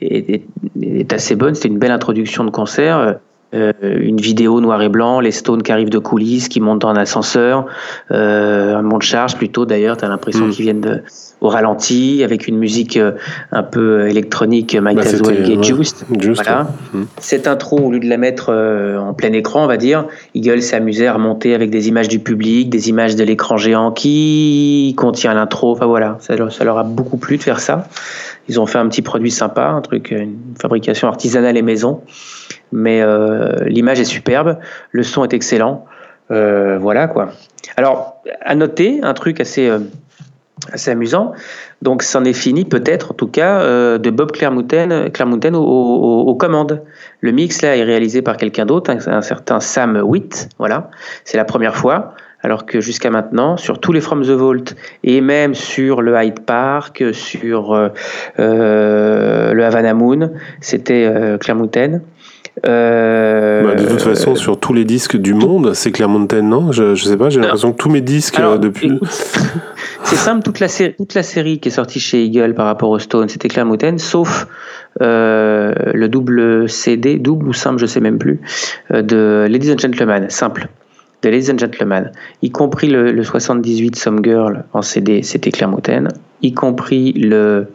est, 0.00 0.42
est, 0.82 1.12
assez 1.12 1.36
bonne. 1.36 1.54
C'était 1.54 1.68
une 1.68 1.78
belle 1.78 1.92
introduction 1.92 2.44
de 2.44 2.50
concert. 2.50 3.16
Euh, 3.54 3.72
une 3.80 4.20
vidéo 4.20 4.60
noir 4.60 4.82
et 4.82 4.88
blanc, 4.88 5.20
les 5.20 5.30
Stones 5.30 5.62
qui 5.62 5.70
arrivent 5.70 5.90
de 5.90 6.00
coulisses, 6.00 6.48
qui 6.48 6.60
montent 6.60 6.84
un 6.84 6.96
ascenseur, 6.96 7.66
euh, 8.10 8.74
un 8.74 8.82
monte 8.82 9.02
charge 9.02 9.36
plutôt 9.36 9.64
d'ailleurs, 9.64 9.96
tu 9.96 10.04
as 10.04 10.08
l'impression 10.08 10.46
mm. 10.46 10.50
qu'ils 10.50 10.64
viennent 10.64 10.80
de, 10.80 11.02
au 11.40 11.48
ralenti, 11.48 12.24
avec 12.24 12.48
une 12.48 12.58
musique 12.58 12.96
euh, 12.96 13.12
un 13.52 13.62
peu 13.62 14.08
électronique, 14.08 14.74
Might 14.74 14.96
bah, 14.96 15.02
as 15.06 15.20
well 15.20 15.44
get 15.44 15.62
juiced. 15.62 16.04
voilà. 16.34 16.66
Mm. 16.92 17.02
Cette 17.20 17.46
intro, 17.46 17.78
au 17.78 17.92
lieu 17.92 18.00
de 18.00 18.08
la 18.08 18.16
mettre 18.16 18.52
en 18.52 19.14
plein 19.14 19.32
écran, 19.32 19.62
on 19.62 19.68
va 19.68 19.76
dire, 19.76 20.06
Eagle 20.34 20.60
s'est 20.60 20.76
amusé 20.76 21.06
à 21.06 21.12
remonter 21.12 21.54
avec 21.54 21.70
des 21.70 21.86
images 21.86 22.08
du 22.08 22.18
public, 22.18 22.68
des 22.68 22.88
images 22.88 23.14
de 23.14 23.22
l'écran 23.22 23.58
géant 23.58 23.92
qui 23.92 24.92
contient 24.98 25.34
l'intro, 25.34 25.70
enfin 25.70 25.86
voilà, 25.86 26.18
ça, 26.18 26.34
ça 26.50 26.64
leur 26.64 26.78
a 26.78 26.82
beaucoup 26.82 27.16
plu 27.16 27.36
de 27.36 27.44
faire 27.44 27.60
ça. 27.60 27.86
Ils 28.48 28.58
ont 28.58 28.66
fait 28.66 28.78
un 28.78 28.88
petit 28.88 29.02
produit 29.02 29.30
sympa, 29.30 29.68
un 29.68 29.82
truc, 29.82 30.10
une 30.10 30.36
fabrication 30.60 31.06
artisanale 31.06 31.56
et 31.56 31.62
maison 31.62 32.02
mais 32.72 33.00
euh, 33.02 33.52
l'image 33.66 34.00
est 34.00 34.04
superbe, 34.04 34.58
le 34.90 35.02
son 35.02 35.24
est 35.24 35.32
excellent. 35.32 35.84
Euh, 36.30 36.78
voilà 36.78 37.06
quoi. 37.06 37.30
Alors, 37.76 38.22
à 38.40 38.54
noter 38.54 39.00
un 39.02 39.14
truc 39.14 39.40
assez, 39.40 39.68
euh, 39.68 39.78
assez 40.72 40.90
amusant. 40.90 41.32
Donc, 41.82 42.02
c'en 42.02 42.24
est 42.24 42.32
fini, 42.32 42.64
peut-être, 42.64 43.12
en 43.12 43.14
tout 43.14 43.26
cas, 43.26 43.62
de 43.98 44.10
Bob 44.10 44.32
Clermontaine, 44.32 45.10
Clermontaine 45.12 45.54
aux, 45.54 46.34
commandes. 46.34 46.82
Le 47.20 47.32
mix, 47.32 47.60
là, 47.62 47.76
est 47.76 47.82
réalisé 47.82 48.22
par 48.22 48.36
quelqu'un 48.36 48.64
d'autre, 48.64 48.90
un, 48.90 49.20
certain 49.20 49.60
Sam 49.60 50.00
Witt. 50.02 50.48
Voilà. 50.58 50.90
C'est 51.24 51.36
la 51.36 51.44
première 51.44 51.76
fois. 51.76 52.14
Alors 52.42 52.64
que 52.64 52.80
jusqu'à 52.80 53.10
maintenant, 53.10 53.56
sur 53.56 53.80
tous 53.80 53.92
les 53.92 54.00
From 54.00 54.22
the 54.22 54.30
Vault, 54.30 54.74
et 55.04 55.20
même 55.20 55.54
sur 55.54 56.00
le 56.00 56.14
Hyde 56.22 56.40
Park, 56.40 57.04
sur 57.12 57.74
le 58.38 59.64
Havana 59.64 59.94
Moon, 59.94 60.30
c'était 60.60 61.36
Clermontaine. 61.40 62.02
Euh, 62.64 63.62
bah, 63.62 63.74
de 63.74 63.86
toute 63.86 64.00
façon, 64.00 64.34
sur 64.34 64.58
tous 64.58 64.72
les 64.72 64.84
disques 64.84 65.16
du 65.16 65.34
monde, 65.34 65.74
c'est 65.74 65.92
Claire 65.92 66.08
Mountain, 66.08 66.42
non 66.42 66.72
je, 66.72 66.94
je 66.94 67.04
sais 67.04 67.16
pas, 67.16 67.28
j'ai 67.28 67.40
l'impression 67.40 67.72
que 67.72 67.76
tous 67.76 67.90
mes 67.90 68.00
disques 68.00 68.40
euh, 68.40 68.56
depuis. 68.56 68.98
c'est 70.04 70.16
simple, 70.16 70.42
toute 70.42 70.60
la, 70.60 70.68
série, 70.68 70.94
toute 70.96 71.14
la 71.14 71.22
série 71.22 71.58
qui 71.58 71.68
est 71.68 71.72
sortie 71.72 72.00
chez 72.00 72.24
Eagle 72.24 72.54
par 72.54 72.64
rapport 72.64 72.88
au 72.88 72.98
Stone, 72.98 73.28
c'était 73.28 73.48
Claire 73.48 73.66
Mountain, 73.66 73.98
sauf 73.98 74.46
euh, 75.02 75.74
le 75.92 76.08
double 76.08 76.68
CD, 76.68 77.18
double 77.18 77.48
ou 77.48 77.52
simple, 77.52 77.78
je 77.78 77.86
sais 77.86 78.00
même 78.00 78.18
plus, 78.18 78.40
de 78.90 79.46
Ladies 79.50 79.72
and 79.72 79.78
Gentlemen, 79.78 80.30
simple 80.30 80.68
de 81.26 81.30
Ladies 81.30 81.50
and 81.50 81.58
Gentlemen, 81.58 82.12
y 82.42 82.50
compris 82.50 82.88
le, 82.88 83.22
78 83.22 83.96
Some 83.96 84.24
Girl 84.24 84.64
en 84.72 84.82
CD, 84.82 85.22
c'était 85.22 85.50
Claire 85.50 85.68
Mountain, 85.68 86.08
y 86.42 86.52
compris 86.52 87.12
le, 87.12 87.68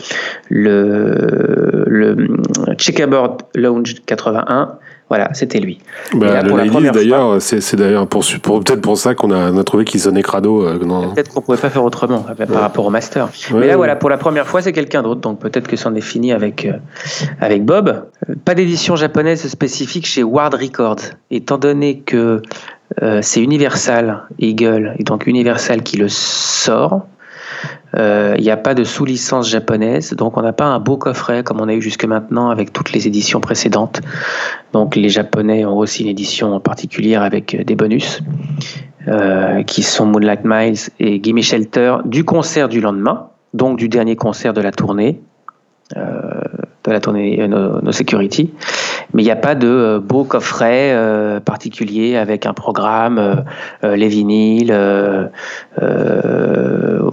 le, 0.50 1.86
le 1.88 2.38
Checkerboard 2.78 3.42
Lounge 3.56 3.96
81. 4.06 4.78
Voilà, 5.12 5.28
c'était 5.34 5.60
lui. 5.60 5.78
Bah, 6.14 6.42
le 6.42 6.92
d'ailleurs, 6.94 7.42
c'est 7.42 7.76
d'ailleurs 7.76 8.08
pour, 8.08 8.24
peut-être 8.24 8.80
pour 8.80 8.98
ça 8.98 9.14
qu'on 9.14 9.32
a, 9.32 9.60
a, 9.60 9.64
trouvé 9.66 9.84
qu'il 9.84 10.00
sonnait 10.00 10.22
crado. 10.22 10.66
Euh, 10.66 10.78
peut-être 11.14 11.34
qu'on 11.34 11.42
pouvait 11.42 11.58
pas 11.58 11.70
faire 11.70 11.84
autrement 11.84 12.26
euh, 12.30 12.46
par 12.46 12.62
rapport 12.62 12.86
au 12.86 12.90
master. 12.90 13.28
Mais 13.54 13.68
là, 13.68 13.76
voilà, 13.76 13.98
pour 13.98 14.10
la 14.10 14.16
première 14.16 14.48
fois, 14.48 14.62
c'est 14.62 14.72
quelqu'un 14.72 15.04
d'autre. 15.04 15.20
Donc 15.20 15.40
peut-être 15.40 15.68
que 15.68 15.76
c'en 15.76 15.94
est 15.96 16.00
fini 16.00 16.32
avec, 16.32 16.64
euh, 16.64 16.78
avec 17.42 17.66
Bob. 17.66 18.06
Pas 18.46 18.56
d'édition 18.56 18.96
japonaise 18.96 19.46
spécifique 19.50 20.08
chez 20.08 20.24
Ward 20.24 20.54
Records. 20.54 21.02
Étant 21.30 21.58
donné 21.58 22.00
que 22.00 22.42
c'est 23.22 23.42
Universal 23.42 24.24
Eagle, 24.40 24.96
et 25.00 25.04
donc 25.04 25.26
Universal 25.26 25.84
qui 25.84 25.98
le 25.98 26.08
sort, 26.10 27.06
euh, 27.96 28.36
il 28.38 28.44
n'y 28.44 28.52
a 28.52 28.58
pas 28.58 28.74
de 28.74 28.84
sous-licence 28.84 29.50
japonaise, 29.50 30.14
donc 30.14 30.38
on 30.38 30.42
n'a 30.42 30.54
pas 30.54 30.66
un 30.66 30.80
beau 30.80 30.98
coffret 30.98 31.44
comme 31.44 31.60
on 31.60 31.68
a 31.68 31.74
eu 31.74 31.82
jusque 31.82 32.06
maintenant 32.06 32.50
avec 32.50 32.72
toutes 32.72 32.94
les 32.94 33.08
éditions 33.08 33.42
précédentes. 33.42 34.02
Donc 34.72 34.96
les 34.96 35.10
Japonais 35.10 35.66
ont 35.66 35.78
aussi 35.78 36.04
une 36.04 36.10
édition 36.10 36.58
particulière 36.60 37.22
avec 37.22 37.66
des 37.66 37.76
bonus, 37.76 38.22
euh, 39.08 39.64
qui 39.64 39.84
sont 39.84 40.06
Moonlight 40.06 40.42
Miles 40.46 40.90
et 41.00 41.22
Gimme 41.22 41.42
Shelter 41.42 41.98
du 42.06 42.24
concert 42.24 42.70
du 42.70 42.80
lendemain, 42.80 43.28
donc 43.54 43.78
du 43.78 43.90
dernier 43.90 44.16
concert 44.16 44.54
de 44.54 44.62
la 44.62 44.72
tournée. 44.72 45.20
Euh, 45.98 46.42
de 46.86 46.92
la 46.92 47.02
tournée 47.02 47.46
No, 47.48 47.92
Security. 47.92 48.54
Mais 49.14 49.24
il 49.24 49.26
n'y 49.26 49.32
a 49.32 49.36
pas 49.36 49.56
de 49.56 50.02
beau 50.04 50.24
coffret 50.24 50.96
particulier 51.44 52.16
avec 52.16 52.46
un 52.46 52.54
programme, 52.54 53.44
les 53.84 54.08
vinyles, 54.08 54.74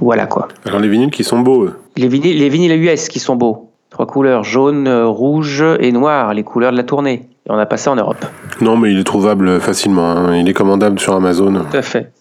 voilà 0.01 0.27
quoi. 0.27 0.49
Alors 0.67 0.81
les 0.81 0.89
vinyles 0.89 1.11
qui 1.11 1.25
sont 1.25 1.41
beaux. 1.41 1.71
Les 1.97 2.09
vinyles, 2.09 2.39
les 2.39 2.49
vinyles 2.49 2.73
US 2.85 3.09
qui 3.09 3.19
sont 3.19 3.37
beaux. 3.37 3.71
Trois 3.91 4.07
couleurs, 4.07 4.45
jaune, 4.45 4.89
rouge 4.89 5.65
et 5.81 5.93
noir, 5.93 6.35
les 6.35 6.45
couleurs 6.45 6.73
de 6.73 6.77
la 6.77 6.85
tournée. 6.85 7.29
Et 7.47 7.51
on 7.51 7.57
n'a 7.57 7.67
pas 7.67 7.79
ça 7.79 7.91
en 7.91 7.97
Europe. 7.97 8.25
Non, 8.61 8.77
mais 8.77 8.93
il 8.93 8.99
est 8.99 9.05
trouvable 9.05 9.61
facilement. 9.61 10.11
Hein. 10.11 10.37
Il 10.37 10.49
est 10.49 10.53
commandable 10.53 10.99
sur 10.99 11.15
Amazon. 11.15 11.65
Tout 11.71 11.77
à 11.77 11.83
fait. 11.83 12.13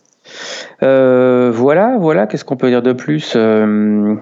Euh, 0.84 1.52
voilà, 1.54 1.98
voilà. 2.00 2.28
Qu'est-ce 2.28 2.46
qu'on 2.46 2.56
peut 2.56 2.70
dire 2.70 2.82
de 2.82 2.94
plus 2.94 3.34
euh, 3.36 4.16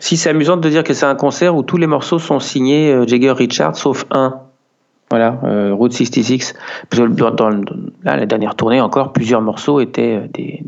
Si 0.00 0.16
c'est 0.16 0.30
amusant 0.30 0.56
de 0.56 0.68
dire 0.68 0.84
que 0.84 0.94
c'est 0.94 1.06
un 1.06 1.14
concert 1.14 1.56
où 1.56 1.62
tous 1.62 1.76
les 1.76 1.86
morceaux 1.86 2.18
sont 2.18 2.40
signés 2.40 2.92
euh, 2.92 3.06
Jagger 3.06 3.32
Richard, 3.32 3.76
sauf 3.76 4.06
un. 4.10 4.40
Voilà, 5.10 5.40
Route 5.72 5.94
66. 5.94 6.52
Dans, 6.94 7.50
la 8.04 8.26
dernière 8.26 8.54
tournée 8.56 8.82
encore, 8.82 9.14
plusieurs 9.14 9.40
morceaux 9.40 9.80
étaient 9.80 10.28
des, 10.34 10.62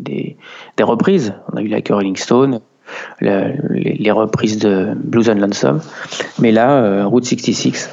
des 0.78 0.82
reprises. 0.82 1.34
On 1.52 1.58
a 1.58 1.60
eu 1.60 1.66
la 1.66 1.80
Rolling 1.90 2.16
Stone, 2.16 2.60
les, 3.20 4.10
reprises 4.10 4.58
de 4.58 4.88
Blues 4.94 5.28
and 5.28 5.34
Lonesome. 5.34 5.80
Mais 6.38 6.52
là, 6.52 6.82
euh, 6.82 7.06
Route 7.06 7.24
66, 7.24 7.90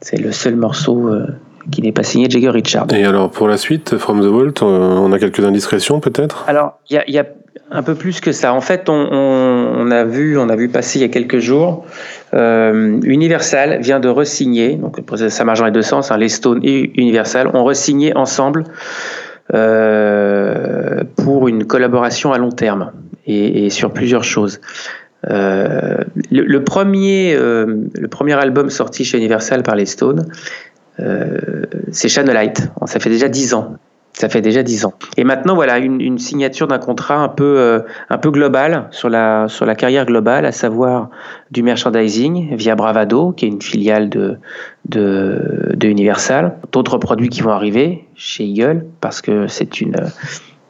c'est 0.00 0.18
le 0.18 0.32
seul 0.32 0.56
morceau 0.56 1.08
euh, 1.08 1.26
qui 1.70 1.82
n'est 1.82 1.92
pas 1.92 2.02
signé 2.02 2.28
Jagger 2.28 2.50
Richard. 2.50 2.86
Et 2.92 3.04
alors 3.04 3.30
pour 3.30 3.48
la 3.48 3.56
suite, 3.56 3.96
From 3.98 4.20
the 4.20 4.26
Vault, 4.26 4.62
euh, 4.62 4.96
on 4.98 5.12
a 5.12 5.18
quelques 5.18 5.44
indiscrétions 5.44 6.00
peut-être? 6.00 6.44
Alors, 6.46 6.78
il 6.90 7.02
y, 7.08 7.18
a 7.18 7.26
un 7.72 7.82
peu 7.82 7.94
plus 7.94 8.20
que 8.20 8.32
ça. 8.32 8.52
En 8.54 8.60
fait, 8.60 8.88
on, 8.88 9.90
a, 9.90 10.04
vu, 10.04 10.38
on 10.38 10.48
a 10.48 10.56
vu 10.56 10.68
passer 10.68 10.98
il 10.98 11.02
y 11.02 11.04
a 11.04 11.08
quelques 11.08 11.38
jours, 11.38 11.84
Universal 12.32 13.80
vient 13.80 14.00
de 14.00 14.08
resigner, 14.08 14.76
donc 14.76 14.98
ça 15.28 15.44
marche 15.44 15.58
dans 15.58 15.66
les 15.66 15.72
deux 15.72 15.82
sens, 15.82 16.10
hein, 16.10 16.18
les 16.18 16.28
Stones 16.28 16.60
et 16.62 16.92
Universal 17.00 17.48
ont 17.54 17.64
resigné 17.64 18.14
ensemble 18.16 18.64
euh, 19.54 21.02
pour 21.16 21.46
une 21.46 21.66
collaboration 21.66 22.32
à 22.32 22.38
long 22.38 22.50
terme 22.50 22.92
et, 23.26 23.68
sur 23.68 23.92
plusieurs 23.92 24.24
choses. 24.24 24.60
Euh, 25.28 25.98
le, 26.30 26.64
premier, 26.64 27.34
euh, 27.36 27.76
le 27.94 28.08
premier 28.08 28.32
album 28.32 28.70
sorti 28.70 29.04
chez 29.04 29.18
Universal 29.18 29.62
par 29.62 29.74
les 29.74 29.86
Stones, 29.86 30.26
c'est 31.90 32.08
Channelite. 32.08 32.70
Ça 32.86 33.00
fait 33.00 33.10
déjà 33.10 33.28
dix 33.28 33.52
ans. 33.52 33.76
Ça 34.22 34.28
fait 34.28 34.40
déjà 34.40 34.62
dix 34.62 34.84
ans. 34.84 34.92
Et 35.16 35.24
maintenant, 35.24 35.56
voilà, 35.56 35.78
une, 35.78 36.16
signature 36.16 36.68
d'un 36.68 36.78
contrat 36.78 37.16
un 37.16 37.28
peu, 37.28 37.58
euh, 37.58 37.80
un 38.08 38.18
peu 38.18 38.30
global 38.30 38.86
sur 38.92 39.08
la, 39.08 39.46
sur 39.48 39.66
la 39.66 39.74
carrière 39.74 40.06
globale, 40.06 40.46
à 40.46 40.52
savoir 40.52 41.10
du 41.50 41.64
merchandising 41.64 42.54
via 42.54 42.76
Bravado, 42.76 43.32
qui 43.32 43.46
est 43.46 43.48
une 43.48 43.60
filiale 43.60 44.08
de, 44.08 44.38
de, 44.88 45.76
Universal. 45.82 46.54
D'autres 46.70 46.98
produits 46.98 47.30
qui 47.30 47.40
vont 47.40 47.50
arriver 47.50 48.04
chez 48.14 48.44
Eagle, 48.44 48.86
parce 49.00 49.22
que 49.22 49.48
c'est 49.48 49.80
une, 49.80 49.96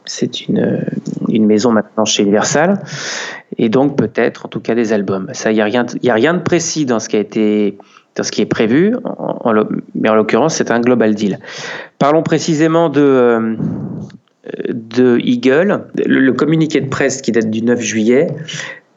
c'est 0.05 0.47
une, 0.47 0.83
une 1.29 1.45
maison 1.45 1.71
maintenant 1.71 2.05
chez 2.05 2.23
Universal. 2.23 2.81
Et 3.59 3.69
donc, 3.69 3.95
peut-être, 3.95 4.47
en 4.47 4.49
tout 4.49 4.61
cas, 4.61 4.73
des 4.73 4.93
albums. 4.93 5.29
Ça, 5.33 5.51
il 5.51 5.55
n'y 5.55 5.61
a, 5.61 5.65
a 5.65 6.13
rien 6.15 6.33
de 6.33 6.41
précis 6.41 6.87
dans 6.87 6.99
ce 6.99 7.07
qui 7.07 7.17
a 7.17 7.19
été 7.19 7.77
dans 8.15 8.23
ce 8.23 8.31
qui 8.31 8.41
est 8.41 8.47
prévu, 8.47 8.95
mais 9.95 10.09
en 10.09 10.15
l'occurrence, 10.15 10.55
c'est 10.55 10.71
un 10.71 10.79
global 10.79 11.15
deal. 11.15 11.39
Parlons 11.97 12.23
précisément 12.23 12.89
de, 12.89 13.57
euh, 14.99 15.19
Eagle. 15.23 15.85
Le, 16.05 16.31
communiqué 16.31 16.81
de 16.81 16.89
presse 16.89 17.21
qui 17.21 17.31
date 17.31 17.49
du 17.49 17.61
9 17.61 17.79
juillet 17.79 18.27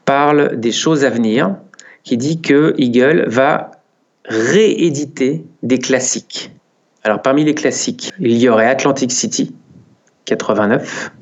parle 0.05 0.57
des 0.59 0.73
choses 0.73 1.05
à 1.05 1.11
venir, 1.11 1.57
qui 2.05 2.17
dit 2.17 2.41
que 2.41 2.75
Eagle 2.79 3.25
va 3.29 3.71
rééditer 4.27 5.45
des 5.63 5.79
classiques. 5.79 6.53
Alors 7.03 7.23
parmi 7.23 7.45
les 7.45 7.55
classiques, 7.55 8.13
il 8.19 8.37
y 8.37 8.49
aurait 8.49 8.67
Atlantic 8.67 9.13
City, 9.13 9.55
89, 10.25 11.13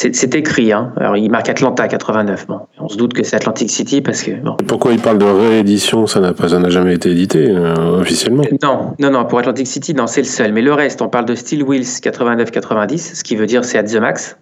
c'est 0.00 0.34
écrit, 0.36 0.72
hein. 0.72 0.92
Alors, 0.96 1.16
il 1.16 1.28
marque 1.28 1.48
Atlanta 1.48 1.88
89. 1.88 2.46
Bon, 2.46 2.60
on 2.78 2.88
se 2.88 2.96
doute 2.96 3.14
que 3.14 3.24
c'est 3.24 3.34
Atlantic 3.34 3.68
City 3.68 4.00
parce 4.00 4.22
que. 4.22 4.30
Pourquoi 4.68 4.92
il 4.92 5.00
parle 5.00 5.18
de 5.18 5.24
réédition 5.24 6.06
Ça 6.06 6.20
n'a 6.20 6.32
pas, 6.32 6.46
n'a 6.46 6.70
jamais 6.70 6.94
été 6.94 7.10
édité 7.10 7.48
euh, 7.48 8.00
officiellement. 8.00 8.44
Non, 8.62 8.94
non, 9.00 9.10
non. 9.10 9.24
Pour 9.24 9.40
Atlantic 9.40 9.66
City, 9.66 9.94
non, 9.94 10.06
c'est 10.06 10.20
le 10.20 10.28
seul. 10.28 10.52
Mais 10.52 10.62
le 10.62 10.72
reste, 10.72 11.02
on 11.02 11.08
parle 11.08 11.24
de 11.24 11.34
Steel 11.34 11.64
Wheels 11.64 11.82
89-90, 11.82 13.16
ce 13.16 13.24
qui 13.24 13.34
veut 13.34 13.46
dire 13.46 13.64
c'est 13.64 13.76
at 13.76 13.82
the 13.82 13.96
max. 13.96 14.38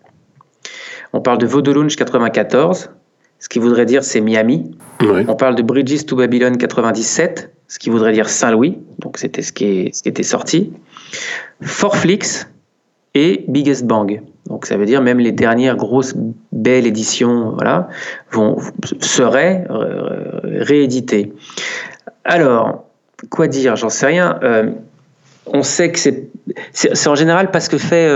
On 1.15 1.23
parle 1.23 1.39
de 1.39 1.47
Vodolunge 1.47 1.97
94, 1.97 2.91
ce 3.39 3.49
qui 3.49 3.59
voudrait 3.59 3.87
dire 3.87 4.05
c'est 4.05 4.21
Miami. 4.21 4.77
On 5.01 5.37
parle 5.37 5.55
de 5.55 5.63
Bridges 5.63 6.05
to 6.05 6.17
Babylon 6.17 6.59
97, 6.59 7.51
ce 7.67 7.79
qui 7.79 7.89
voudrait 7.89 8.13
dire 8.13 8.29
Saint-Louis. 8.29 8.77
Donc 8.99 9.17
c'était 9.17 9.41
ce 9.41 9.53
qui, 9.53 9.89
ce 9.95 10.03
qui 10.03 10.11
était 10.11 10.23
sorti. 10.23 10.75
Forflix 11.63 12.47
et 13.15 13.47
Biggest 13.49 13.87
Bang. 13.87 14.21
Donc 14.49 14.67
ça 14.67 14.77
veut 14.77 14.87
dire 14.87 15.03
même 15.03 15.19
les 15.19 15.33
dernières 15.33 15.77
grosses 15.77 16.15
belles 16.53 16.87
éditions 16.87 17.53
voilà, 17.55 17.89
vont, 18.31 18.59
seraient 19.01 19.67
euh, 19.71 20.41
rééditées. 20.45 21.33
Alors, 22.25 22.85
quoi 23.31 23.49
dire 23.49 23.77
J'en 23.77 23.89
sais 23.89 24.07
rien. 24.07 24.39
Euh, 24.43 24.71
on 25.47 25.63
sait 25.63 25.93
que 25.93 25.99
c'est, 25.99 26.29
c'est, 26.73 27.09
en 27.09 27.15
général 27.15 27.51
parce 27.51 27.69
que 27.69 27.79
fait. 27.79 28.09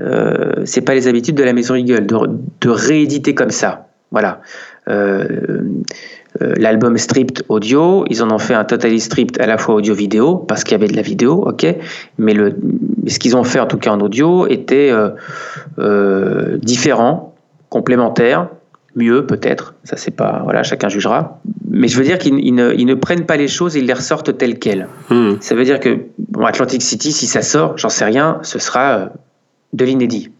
Euh, 0.00 0.64
c'est 0.64 0.80
pas 0.80 0.94
les 0.94 1.06
habitudes 1.06 1.36
de 1.36 1.44
la 1.44 1.52
maison 1.52 1.74
Eagle 1.74 2.06
de, 2.06 2.68
rééditer 2.68 3.34
comme 3.34 3.50
ça. 3.50 3.88
Voilà. 4.10 4.40
Euh, 4.88 5.62
l'album 6.40 6.98
stripped 6.98 7.44
audio, 7.48 8.04
ils 8.10 8.22
en 8.22 8.30
ont 8.30 8.38
fait 8.38 8.54
un 8.54 8.64
totally 8.64 9.00
stripped 9.00 9.40
à 9.40 9.46
la 9.46 9.58
fois 9.58 9.76
audio-vidéo, 9.76 10.36
parce 10.36 10.64
qu'il 10.64 10.72
y 10.72 10.74
avait 10.74 10.88
de 10.88 10.96
la 10.96 11.02
vidéo, 11.02 11.44
ok, 11.46 11.66
mais 12.18 12.34
le, 12.34 12.56
ce 13.06 13.18
qu'ils 13.18 13.36
ont 13.36 13.44
fait 13.44 13.60
en 13.60 13.66
tout 13.66 13.78
cas 13.78 13.92
en 13.92 14.00
audio 14.00 14.46
était 14.46 14.90
euh, 14.90 15.10
euh, 15.78 16.58
différent, 16.58 17.34
complémentaire, 17.68 18.48
mieux 18.96 19.26
peut-être, 19.26 19.74
ça 19.84 19.96
c'est 19.96 20.12
pas, 20.12 20.40
voilà, 20.44 20.62
chacun 20.62 20.88
jugera. 20.88 21.40
Mais 21.68 21.88
je 21.88 21.98
veux 21.98 22.04
dire 22.04 22.18
qu'ils 22.18 22.54
ne, 22.54 22.72
ils 22.72 22.86
ne, 22.86 22.94
prennent 22.94 23.26
pas 23.26 23.36
les 23.36 23.48
choses, 23.48 23.74
ils 23.74 23.86
les 23.86 23.92
ressortent 23.92 24.36
telles 24.38 24.58
quelles. 24.58 24.86
Hmm. 25.10 25.32
Ça 25.40 25.54
veut 25.54 25.64
dire 25.64 25.80
que 25.80 26.06
bon, 26.18 26.44
Atlantic 26.44 26.82
City, 26.82 27.12
si 27.12 27.26
ça 27.26 27.42
sort, 27.42 27.76
j'en 27.76 27.88
sais 27.88 28.04
rien, 28.04 28.38
ce 28.42 28.58
sera 28.58 29.10
de 29.72 29.84
l'inédit. 29.84 30.30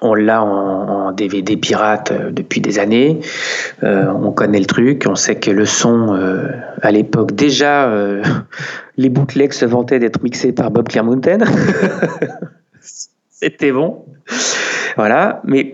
On 0.00 0.14
l'a 0.14 0.42
en, 0.42 1.12
DVD 1.12 1.56
pirate 1.56 2.12
euh, 2.12 2.30
depuis 2.30 2.60
des 2.60 2.78
années. 2.78 3.20
Euh, 3.82 4.06
on 4.06 4.32
connaît 4.32 4.58
le 4.58 4.66
truc. 4.66 5.04
On 5.08 5.14
sait 5.14 5.36
que 5.36 5.50
le 5.50 5.64
son, 5.64 6.14
euh, 6.14 6.48
à 6.82 6.90
l'époque, 6.90 7.32
déjà, 7.32 7.90
les 8.96 9.08
bootlegs 9.08 9.52
se 9.52 9.64
vantaient 9.64 9.98
d'être 9.98 10.22
mixés 10.22 10.52
par 10.52 10.70
Bob 10.70 10.88
Clearmountain. 10.88 11.38
C'était 13.30 13.72
bon. 13.72 14.04
Voilà. 14.96 15.40
Mais 15.44 15.72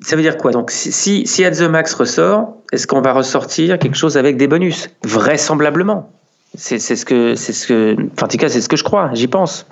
ça 0.00 0.16
veut 0.16 0.22
dire 0.22 0.36
quoi? 0.36 0.52
Donc, 0.52 0.70
si, 0.70 1.26
si 1.26 1.44
At 1.44 1.52
the 1.52 1.62
Max 1.62 1.94
ressort, 1.94 2.56
est-ce 2.72 2.86
qu'on 2.86 3.00
va 3.00 3.12
ressortir 3.12 3.78
quelque 3.78 3.96
chose 3.96 4.16
avec 4.16 4.36
des 4.36 4.48
bonus? 4.48 4.90
Vraisemblablement. 5.04 6.10
C'est 6.54 6.78
ce 6.78 7.04
que, 7.04 7.34
c'est 7.34 7.52
ce 7.52 7.94
enfin, 8.12 8.26
en 8.26 8.28
tout 8.28 8.38
cas, 8.38 8.48
c'est 8.48 8.60
ce 8.60 8.68
que 8.68 8.76
je 8.76 8.84
crois. 8.84 9.10
J'y 9.12 9.28
pense. 9.28 9.66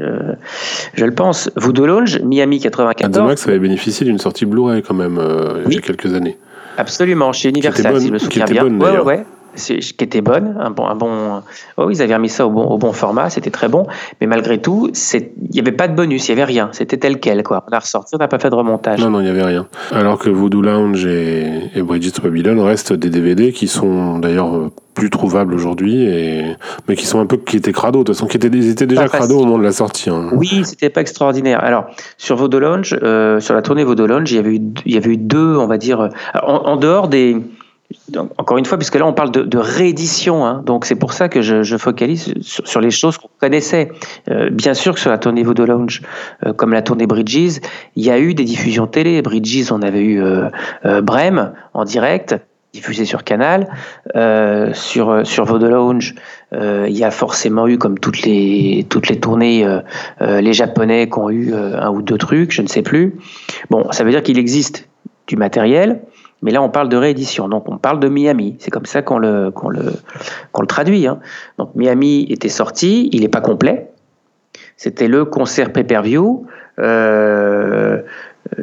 Euh, 0.00 0.34
je 0.94 1.04
le 1.04 1.12
pense. 1.12 1.50
Voodoo 1.56 1.86
Lounge, 1.86 2.20
Miami 2.20 2.60
94. 2.60 3.26
Max 3.26 3.46
avait 3.46 3.58
bénéficié 3.58 4.04
d'une 4.04 4.18
sortie 4.18 4.44
Blu-ray 4.46 4.82
quand 4.82 4.94
même 4.94 5.18
euh, 5.18 5.62
il 5.66 5.74
y 5.74 5.78
a 5.78 5.80
quelques 5.80 6.14
années. 6.14 6.36
Absolument, 6.76 7.32
chez 7.32 7.50
Universal, 7.50 8.00
si 8.00 8.08
je 8.08 8.12
me 8.12 8.18
souviens 8.18 8.46
bien. 8.46 8.64
Bonne, 8.64 8.82
ouais, 8.82 8.98
ouais, 9.00 9.26
qui 9.56 10.04
était 10.04 10.20
bonne, 10.20 10.56
un 10.60 10.70
bon, 10.70 10.86
un 10.86 10.94
bon. 10.94 11.42
Oh, 11.76 11.90
ils 11.90 12.02
avaient 12.02 12.14
remis 12.14 12.28
ça 12.28 12.46
au 12.46 12.50
bon, 12.50 12.64
au 12.64 12.78
bon 12.78 12.92
format, 12.92 13.30
c'était 13.30 13.50
très 13.50 13.68
bon. 13.68 13.86
Mais 14.20 14.26
malgré 14.26 14.60
tout, 14.60 14.90
il 15.12 15.30
n'y 15.52 15.60
avait 15.60 15.72
pas 15.72 15.88
de 15.88 15.94
bonus, 15.94 16.28
il 16.28 16.34
n'y 16.34 16.40
avait 16.40 16.52
rien. 16.52 16.68
C'était 16.72 16.96
tel 16.96 17.20
quel, 17.20 17.42
quoi. 17.42 17.64
On 17.70 17.72
a 17.74 17.78
ressorti, 17.78 18.14
on 18.14 18.18
n'a 18.18 18.28
pas 18.28 18.38
fait 18.38 18.50
de 18.50 18.54
remontage. 18.54 19.00
Non, 19.00 19.10
non, 19.10 19.20
il 19.20 19.24
n'y 19.24 19.30
avait 19.30 19.44
rien. 19.44 19.66
Alors 19.92 20.18
que 20.18 20.30
Voodoo 20.30 20.62
Lounge 20.62 21.06
et, 21.06 21.70
et 21.74 21.82
Bridget 21.82 22.20
Babylon 22.22 22.62
restent 22.64 22.92
des 22.92 23.10
DVD 23.10 23.52
qui 23.52 23.68
sont 23.68 24.18
d'ailleurs 24.18 24.70
plus 24.94 25.10
trouvables 25.10 25.54
aujourd'hui, 25.54 26.04
et... 26.04 26.56
mais 26.88 26.96
qui 26.96 27.04
sont 27.04 27.20
un 27.20 27.26
peu 27.26 27.36
qui 27.36 27.56
étaient 27.56 27.72
crado, 27.72 27.98
de 28.00 28.04
toute 28.04 28.14
façon, 28.14 28.26
qui 28.26 28.36
étaient, 28.36 28.48
ils 28.48 28.70
étaient 28.70 28.86
déjà 28.86 29.08
crado 29.08 29.38
au 29.38 29.44
moment 29.44 29.58
de 29.58 29.64
la 29.64 29.72
sortie. 29.72 30.08
Hein. 30.08 30.30
Oui, 30.32 30.62
c'était 30.64 30.90
pas 30.90 31.00
extraordinaire. 31.00 31.62
Alors 31.62 31.86
sur 32.16 32.36
Vodolonge, 32.36 32.96
euh, 33.02 33.40
sur 33.40 33.54
la 33.54 33.62
tournée 33.62 33.84
Vodolonge, 33.84 34.30
il 34.30 34.36
y 34.36 34.38
avait 34.38 34.54
eu, 34.54 34.60
il 34.86 34.94
y 34.94 34.96
avait 34.96 35.10
eu 35.10 35.16
deux, 35.16 35.56
on 35.56 35.66
va 35.66 35.78
dire, 35.78 36.08
en, 36.42 36.76
dehors 36.76 37.08
des 37.08 37.36
encore 38.38 38.58
une 38.58 38.64
fois, 38.64 38.78
puisque 38.78 38.96
là 38.96 39.06
on 39.06 39.12
parle 39.12 39.30
de, 39.30 39.58
réédition, 39.58 40.44
hein, 40.44 40.62
donc 40.64 40.84
c'est 40.84 40.94
pour 40.94 41.12
ça 41.12 41.28
que 41.28 41.42
je, 41.42 41.76
focalise 41.76 42.34
sur, 42.40 42.80
les 42.80 42.90
choses 42.90 43.18
qu'on 43.18 43.30
connaissait. 43.40 43.90
Euh, 44.30 44.50
bien 44.50 44.74
sûr 44.74 44.94
que 44.94 45.00
sur 45.00 45.10
la 45.10 45.18
tournée 45.18 45.42
Vodolonge, 45.42 46.02
euh, 46.46 46.52
comme 46.52 46.72
la 46.72 46.82
tournée 46.82 47.06
Bridges, 47.06 47.60
il 47.96 48.04
y 48.04 48.10
a 48.10 48.18
eu 48.18 48.34
des 48.34 48.44
diffusions 48.44 48.86
télé. 48.86 49.22
Bridges, 49.22 49.70
on 49.70 49.82
avait 49.82 50.02
eu 50.02 50.22
euh, 50.22 50.48
euh 50.84 51.00
Brême 51.00 51.52
en 51.72 51.84
direct, 51.84 52.36
diffusé 52.72 53.04
sur 53.04 53.24
Canal. 53.24 53.68
Sur 54.74 55.26
sur 55.26 55.44
Vodolounge, 55.44 56.14
euh, 56.52 56.86
il 56.88 56.96
y 56.96 57.04
a 57.04 57.10
forcément 57.10 57.68
eu, 57.68 57.78
comme 57.78 57.98
toutes 57.98 58.22
les 58.22 58.86
toutes 58.88 59.08
les 59.08 59.18
tournées, 59.18 59.66
les 60.20 60.52
Japonais 60.52 61.08
qui 61.08 61.18
ont 61.18 61.30
eu 61.30 61.54
un 61.54 61.90
ou 61.90 62.02
deux 62.02 62.18
trucs, 62.18 62.52
je 62.52 62.62
ne 62.62 62.68
sais 62.68 62.82
plus. 62.82 63.16
Bon, 63.70 63.90
ça 63.92 64.04
veut 64.04 64.10
dire 64.10 64.22
qu'il 64.22 64.38
existe 64.38 64.88
du 65.26 65.36
matériel, 65.36 66.00
mais 66.44 66.52
là 66.52 66.62
on 66.62 66.68
parle 66.68 66.88
de 66.88 66.96
réédition, 66.96 67.48
donc 67.48 67.68
on 67.68 67.78
parle 67.78 67.98
de 67.98 68.08
Miami. 68.08 68.54
C'est 68.60 68.70
comme 68.70 68.86
ça 68.86 69.02
qu'on 69.02 69.18
le 69.18 69.50
qu'on 69.50 69.68
le 69.68 69.82
qu'on 70.52 70.62
le 70.62 70.68
traduit. 70.68 71.08
Hein. 71.08 71.18
Donc 71.58 71.74
Miami 71.74 72.26
était 72.30 72.48
sorti, 72.48 73.08
il 73.12 73.22
n'est 73.22 73.28
pas 73.28 73.40
complet. 73.40 73.90
C'était 74.76 75.08
le 75.08 75.24
concert 75.24 75.72
pay-per-view 75.72 76.46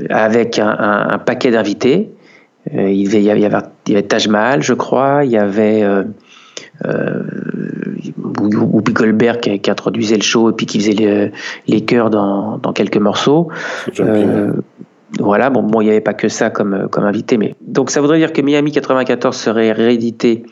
avec 0.10 0.60
un, 0.60 0.70
un, 0.70 1.10
un 1.10 1.18
paquet 1.18 1.52
d'invités. 1.52 2.12
Euh, 2.76 2.90
il, 2.90 3.02
y 3.02 3.08
avait, 3.08 3.40
il, 3.40 3.42
y 3.42 3.46
avait, 3.46 3.58
il 3.88 3.94
y 3.94 3.96
avait 3.96 4.08
Taj 4.08 4.28
Mahal, 4.28 4.62
je 4.62 4.74
crois, 4.74 5.26
il 5.26 5.32
y 5.32 5.38
avait 5.38 5.84
euh, 5.84 6.04
euh, 6.86 7.24
Whoopi 8.18 8.94
Goldberg 8.94 9.40
qui, 9.40 9.60
qui, 9.60 9.72
introduisait 9.72 10.18
le 10.18 10.22
show 10.22 10.52
et 10.52 10.54
puis 10.54 10.66
qui 10.68 10.80
faisait 10.80 10.94
les, 10.94 11.32
les 11.68 11.82
chœurs 11.82 12.12
dans, 12.12 12.58
dans 12.60 12.72
quelques 12.72 12.98
morceaux. 12.98 13.50
Euh, 14.00 14.52
voilà, 15.20 15.50
bon, 15.50 15.64
bon, 15.64 15.82
il 15.82 15.86
n'y 15.86 15.92
avait 15.92 16.02
pas 16.02 16.14
que 16.14 16.30
ça 16.30 16.50
comme, 16.50 16.88
comme 16.90 17.04
invité, 17.04 17.38
mais 17.38 17.56
donc 17.62 17.90
ça 17.92 18.02
voudrait 18.02 18.18
dire 18.18 18.34
que 18.34 18.42
Miami 18.42 18.72
94 18.72 19.36
serait 19.36 19.72
réédité 19.72 20.44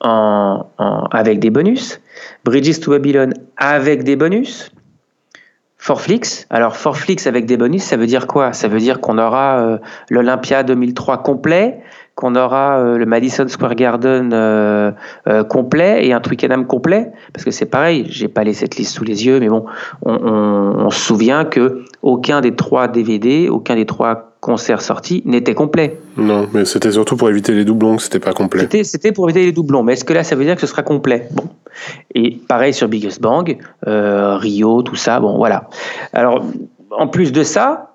en, 0.00 0.66
en, 0.78 1.04
avec 1.10 1.38
des 1.38 1.50
bonus, 1.50 2.00
Bridges 2.44 2.80
to 2.80 2.90
Babylon 2.90 3.30
avec 3.56 4.04
des 4.04 4.16
bonus, 4.16 4.72
Forflix. 5.76 6.46
Alors 6.50 6.76
Forflix 6.76 7.26
avec 7.26 7.46
des 7.46 7.56
bonus, 7.56 7.82
ça 7.82 7.96
veut 7.96 8.06
dire 8.06 8.26
quoi? 8.26 8.52
Ça 8.52 8.68
veut 8.68 8.80
dire 8.80 9.00
qu'on 9.00 9.16
aura 9.16 9.60
euh, 9.60 9.78
l'Olympia 10.10 10.64
2003 10.64 11.22
complet, 11.22 11.78
qu'on 12.18 12.34
aura 12.34 12.80
euh, 12.80 12.98
le 12.98 13.06
Madison 13.06 13.46
Square 13.46 13.76
Garden 13.76 14.32
euh, 14.32 14.90
euh, 15.28 15.44
complet 15.44 16.04
et 16.04 16.12
un 16.12 16.20
Twickenham 16.20 16.66
complet 16.66 17.12
Parce 17.32 17.44
que 17.44 17.52
c'est 17.52 17.66
pareil, 17.66 18.06
j'ai 18.10 18.26
pas 18.26 18.42
les 18.42 18.54
cette 18.54 18.74
liste 18.74 18.92
sous 18.92 19.04
les 19.04 19.24
yeux, 19.24 19.38
mais 19.38 19.48
bon, 19.48 19.66
on, 20.02 20.14
on, 20.14 20.86
on, 20.86 20.90
se 20.90 20.98
souvient 20.98 21.44
que 21.44 21.84
aucun 22.02 22.40
des 22.40 22.56
trois 22.56 22.88
DVD, 22.88 23.48
aucun 23.48 23.76
des 23.76 23.86
trois 23.86 24.32
concerts 24.40 24.80
sortis 24.80 25.22
n'était 25.26 25.54
complet. 25.54 26.00
Non, 26.16 26.48
mais 26.52 26.64
c'était 26.64 26.90
surtout 26.90 27.16
pour 27.16 27.30
éviter 27.30 27.52
les 27.52 27.64
doublons 27.64 27.98
que 27.98 28.02
c'était 28.02 28.18
pas 28.18 28.32
complet. 28.32 28.66
C'était 28.82 29.12
pour 29.12 29.30
éviter 29.30 29.46
les 29.46 29.52
doublons, 29.52 29.84
mais 29.84 29.92
est-ce 29.92 30.04
que 30.04 30.12
là 30.12 30.24
ça 30.24 30.34
veut 30.34 30.44
dire 30.44 30.56
que 30.56 30.60
ce 30.60 30.66
sera 30.66 30.82
complet? 30.82 31.28
Bon. 31.30 31.44
Et 32.16 32.40
pareil 32.48 32.74
sur 32.74 32.88
Biggest 32.88 33.22
Bang, 33.22 33.58
Rio, 33.86 34.82
tout 34.82 34.96
ça, 34.96 35.20
bon 35.20 35.36
voilà. 35.36 35.68
Alors, 36.12 36.44
en 36.90 37.06
plus 37.06 37.30
de 37.30 37.44
ça, 37.44 37.88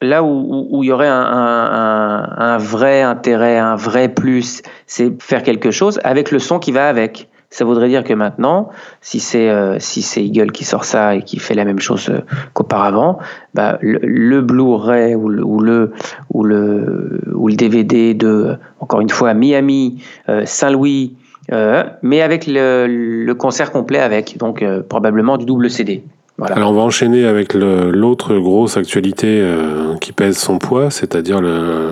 là 0.00 0.22
où, 0.22 0.82
il 0.82 0.86
y 0.86 0.92
aurait 0.92 1.08
un, 1.08 1.14
un, 1.14 2.38
un, 2.38 2.58
vrai 2.58 3.02
intérêt, 3.02 3.58
un 3.58 3.76
vrai 3.76 4.08
plus, 4.08 4.62
c'est 4.86 5.20
faire 5.22 5.42
quelque 5.42 5.70
chose 5.70 6.00
avec 6.04 6.30
le 6.30 6.38
son 6.38 6.58
qui 6.58 6.72
va 6.72 6.88
avec. 6.88 7.28
Ça 7.50 7.64
voudrait 7.64 7.88
dire 7.88 8.04
que 8.04 8.12
maintenant, 8.12 8.68
si 9.00 9.20
c'est 9.20 9.48
euh, 9.48 9.78
si 9.78 10.02
c'est 10.02 10.22
Eagle 10.22 10.52
qui 10.52 10.64
sort 10.66 10.84
ça 10.84 11.14
et 11.14 11.22
qui 11.22 11.38
fait 11.38 11.54
la 11.54 11.64
même 11.64 11.78
chose 11.78 12.10
euh, 12.10 12.20
qu'auparavant, 12.52 13.18
bah, 13.54 13.78
le, 13.80 13.98
le 14.02 14.42
Blu-ray 14.42 15.14
ou 15.14 15.30
le, 15.30 15.42
ou 15.42 15.60
le 15.60 15.92
ou 16.28 16.44
le 16.44 17.22
ou 17.34 17.48
le 17.48 17.54
DVD 17.54 18.12
de 18.12 18.58
encore 18.80 19.00
une 19.00 19.08
fois 19.08 19.32
Miami, 19.32 20.04
euh, 20.28 20.42
Saint-Louis, 20.44 21.16
euh, 21.52 21.84
mais 22.02 22.20
avec 22.20 22.46
le, 22.46 22.86
le, 22.86 23.34
concert 23.34 23.72
complet 23.72 23.98
avec, 23.98 24.36
donc 24.36 24.62
euh, 24.62 24.82
probablement 24.82 25.38
du 25.38 25.46
double 25.46 25.70
CD. 25.70 26.02
Alors 26.40 26.70
on 26.70 26.74
va 26.74 26.82
enchaîner 26.82 27.24
avec 27.24 27.52
l'autre 27.52 28.38
grosse 28.38 28.76
actualité 28.76 29.40
euh, 29.40 29.96
qui 29.96 30.12
pèse 30.12 30.38
son 30.38 30.58
poids, 30.58 30.88
c'est-à-dire 30.88 31.40
le, 31.40 31.90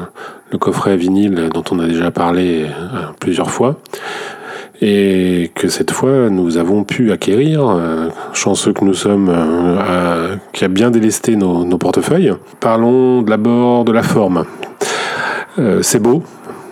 coffret 0.60 0.96
vinyle 0.96 1.50
dont 1.52 1.64
on 1.72 1.80
a 1.80 1.86
déjà 1.86 2.12
parlé 2.12 2.64
euh, 2.64 3.06
plusieurs 3.18 3.50
fois 3.50 3.76
et 4.80 5.50
que 5.54 5.68
cette 5.68 5.90
fois 5.90 6.30
nous 6.30 6.58
avons 6.58 6.84
pu 6.84 7.10
acquérir, 7.10 7.68
euh, 7.68 8.08
chanceux 8.34 8.72
que 8.72 8.84
nous 8.84 8.94
sommes, 8.94 9.34
qui 10.52 10.64
a 10.64 10.68
bien 10.68 10.90
délesté 10.92 11.34
nos, 11.34 11.66
portefeuilles. 11.78 12.32
Parlons 12.60 13.22
d'abord 13.22 13.84
de 13.84 13.92
la 13.92 14.04
forme. 14.04 14.44
C'est 15.80 16.00
beau, 16.00 16.22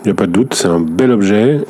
il 0.04 0.08
n'y 0.08 0.12
a 0.12 0.14
pas 0.14 0.26
de 0.26 0.32
doute, 0.32 0.54
c'est 0.54 0.68
un 0.68 0.80
bel 0.80 1.10
objet. 1.10 1.60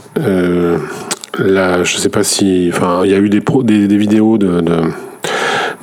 là, 1.39 1.83
je 1.83 1.97
sais 1.97 2.11
pas 2.11 2.25
si, 2.25 2.71
enfin, 2.73 3.03
il 3.05 3.11
y 3.11 3.15
a 3.15 3.19
eu 3.19 3.31
des, 3.31 3.41
des, 3.63 3.97
vidéos 3.97 4.37
de 4.37 4.61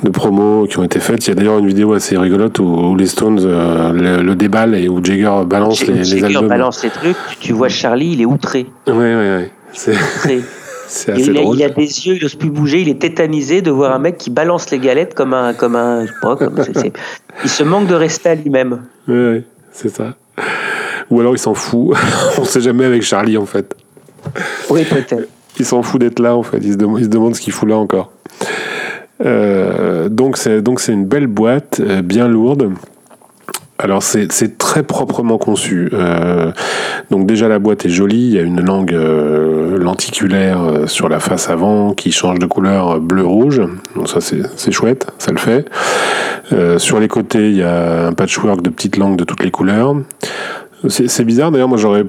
de 0.03 0.09
promos 0.09 0.67
qui 0.67 0.79
ont 0.79 0.83
été 0.83 0.99
faites. 0.99 1.25
Il 1.27 1.29
y 1.29 1.31
a 1.31 1.35
d'ailleurs 1.35 1.59
une 1.59 1.67
vidéo 1.67 1.93
assez 1.93 2.17
rigolote 2.17 2.59
où, 2.59 2.63
où 2.63 2.95
les 2.95 3.07
Stones 3.07 3.39
euh, 3.43 3.91
le, 3.91 4.23
le, 4.23 4.35
déballent 4.35 4.75
et 4.75 4.89
où 4.89 5.03
Jagger 5.03 5.45
balance 5.45 5.85
les, 5.85 6.03
Jagger 6.03 6.27
les 6.27 6.35
albums. 6.35 6.47
balance 6.47 6.83
les 6.83 6.89
trucs. 6.89 7.17
Tu 7.39 7.53
vois 7.53 7.69
Charlie, 7.69 8.13
il 8.13 8.21
est 8.21 8.25
outré. 8.25 8.65
Ouais, 8.87 8.93
ouais, 8.93 9.15
ouais. 9.15 9.51
C'est 9.73 9.93
C'est 10.91 11.13
assez 11.13 11.21
il, 11.21 11.37
a, 11.37 11.41
drôle. 11.41 11.55
il 11.55 11.63
a 11.63 11.69
des 11.69 12.05
yeux, 12.05 12.15
il 12.17 12.21
n'ose 12.21 12.35
plus 12.35 12.49
bouger, 12.49 12.81
il 12.81 12.89
est 12.89 12.99
tétanisé 12.99 13.61
de 13.61 13.71
voir 13.71 13.93
un 13.93 13.99
mec 13.99 14.17
qui 14.17 14.29
balance 14.29 14.71
les 14.71 14.79
galettes 14.79 15.13
comme 15.13 15.33
un. 15.33 15.53
Comme 15.53 15.77
un 15.77 16.05
je 16.05 16.07
sais 16.07 16.13
pas, 16.21 16.35
comme, 16.35 16.61
c 16.61 16.69
est, 16.69 16.79
c 16.79 16.87
est... 16.87 16.93
Il 17.45 17.49
se 17.49 17.63
manque 17.63 17.87
de 17.87 17.95
rester 17.95 18.29
à 18.29 18.35
lui-même. 18.35 18.81
Oui, 19.07 19.15
ouais, 19.15 19.43
c'est 19.71 19.87
ça. 19.87 20.15
Ou 21.09 21.21
alors 21.21 21.33
il 21.33 21.39
s'en 21.39 21.53
fout. 21.53 21.95
On 22.37 22.41
ne 22.41 22.45
sait 22.45 22.59
jamais 22.59 22.83
avec 22.83 23.03
Charlie 23.03 23.37
en 23.37 23.45
fait. 23.45 23.73
Oui, 24.69 24.83
peut-être. 24.83 25.29
Il 25.57 25.65
s'en 25.65 25.81
fout 25.81 26.01
d'être 26.01 26.19
là 26.19 26.35
en 26.35 26.43
fait. 26.43 26.59
Il 26.61 26.73
se, 26.73 26.77
demande, 26.77 26.99
il 26.99 27.05
se 27.05 27.09
demande 27.09 27.35
ce 27.35 27.41
qu'il 27.41 27.53
fout 27.53 27.69
là 27.69 27.77
encore. 27.77 28.11
Euh, 29.25 30.09
donc 30.09 30.37
c'est 30.37 30.61
donc 30.61 30.79
c'est 30.79 30.93
une 30.93 31.05
belle 31.05 31.27
boîte 31.27 31.79
euh, 31.79 32.01
bien 32.01 32.27
lourde. 32.27 32.71
Alors 33.77 34.03
c'est 34.03 34.57
très 34.59 34.83
proprement 34.83 35.39
conçu. 35.39 35.89
Euh, 35.93 36.51
donc 37.09 37.25
déjà 37.25 37.47
la 37.47 37.57
boîte 37.57 37.85
est 37.85 37.89
jolie, 37.89 38.27
il 38.27 38.33
y 38.33 38.37
a 38.37 38.43
une 38.43 38.61
langue 38.61 38.91
lenticulaire 38.91 40.83
sur 40.85 41.09
la 41.09 41.19
face 41.19 41.49
avant 41.49 41.93
qui 41.95 42.11
change 42.11 42.37
de 42.37 42.45
couleur 42.45 42.99
bleu-rouge. 42.99 43.59
Donc 43.95 44.07
ça 44.07 44.19
c'est 44.21 44.71
chouette, 44.71 45.07
ça 45.17 45.31
le 45.31 45.39
fait. 45.39 45.67
Sur 46.77 46.99
les 46.99 47.07
côtés 47.07 47.49
il 47.49 47.57
y 47.57 47.63
a 47.63 48.05
un 48.05 48.13
patchwork 48.13 48.61
de 48.61 48.69
petites 48.69 48.97
langues 48.97 49.17
de 49.17 49.23
toutes 49.23 49.43
les 49.43 49.51
couleurs. 49.51 49.95
C'est 50.87 51.25
bizarre 51.25 51.51
d'ailleurs, 51.51 51.67
moi 51.67 51.79
j'aurais 51.79 52.05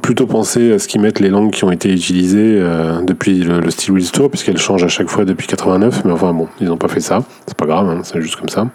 plutôt 0.00 0.26
penser 0.26 0.72
à 0.72 0.78
ce 0.78 0.88
qu'ils 0.88 1.00
mettent 1.00 1.20
les 1.20 1.28
langues 1.28 1.50
qui 1.50 1.64
ont 1.64 1.70
été 1.70 1.92
utilisées 1.92 2.58
euh, 2.58 3.00
depuis 3.02 3.40
le, 3.40 3.60
le 3.60 3.70
Steel 3.70 3.92
Wheels 3.94 4.10
Tour, 4.10 4.30
puisqu'elles 4.30 4.58
changent 4.58 4.84
à 4.84 4.88
chaque 4.88 5.08
fois 5.08 5.24
depuis 5.24 5.46
89, 5.46 6.04
mais 6.04 6.12
enfin 6.12 6.32
bon, 6.32 6.48
ils 6.60 6.66
n'ont 6.66 6.76
pas 6.76 6.88
fait 6.88 7.00
ça, 7.00 7.22
c'est 7.46 7.56
pas 7.56 7.66
grave, 7.66 7.88
hein, 7.88 8.00
c'est 8.02 8.20
juste 8.20 8.36
comme 8.36 8.48
ça. 8.48 8.68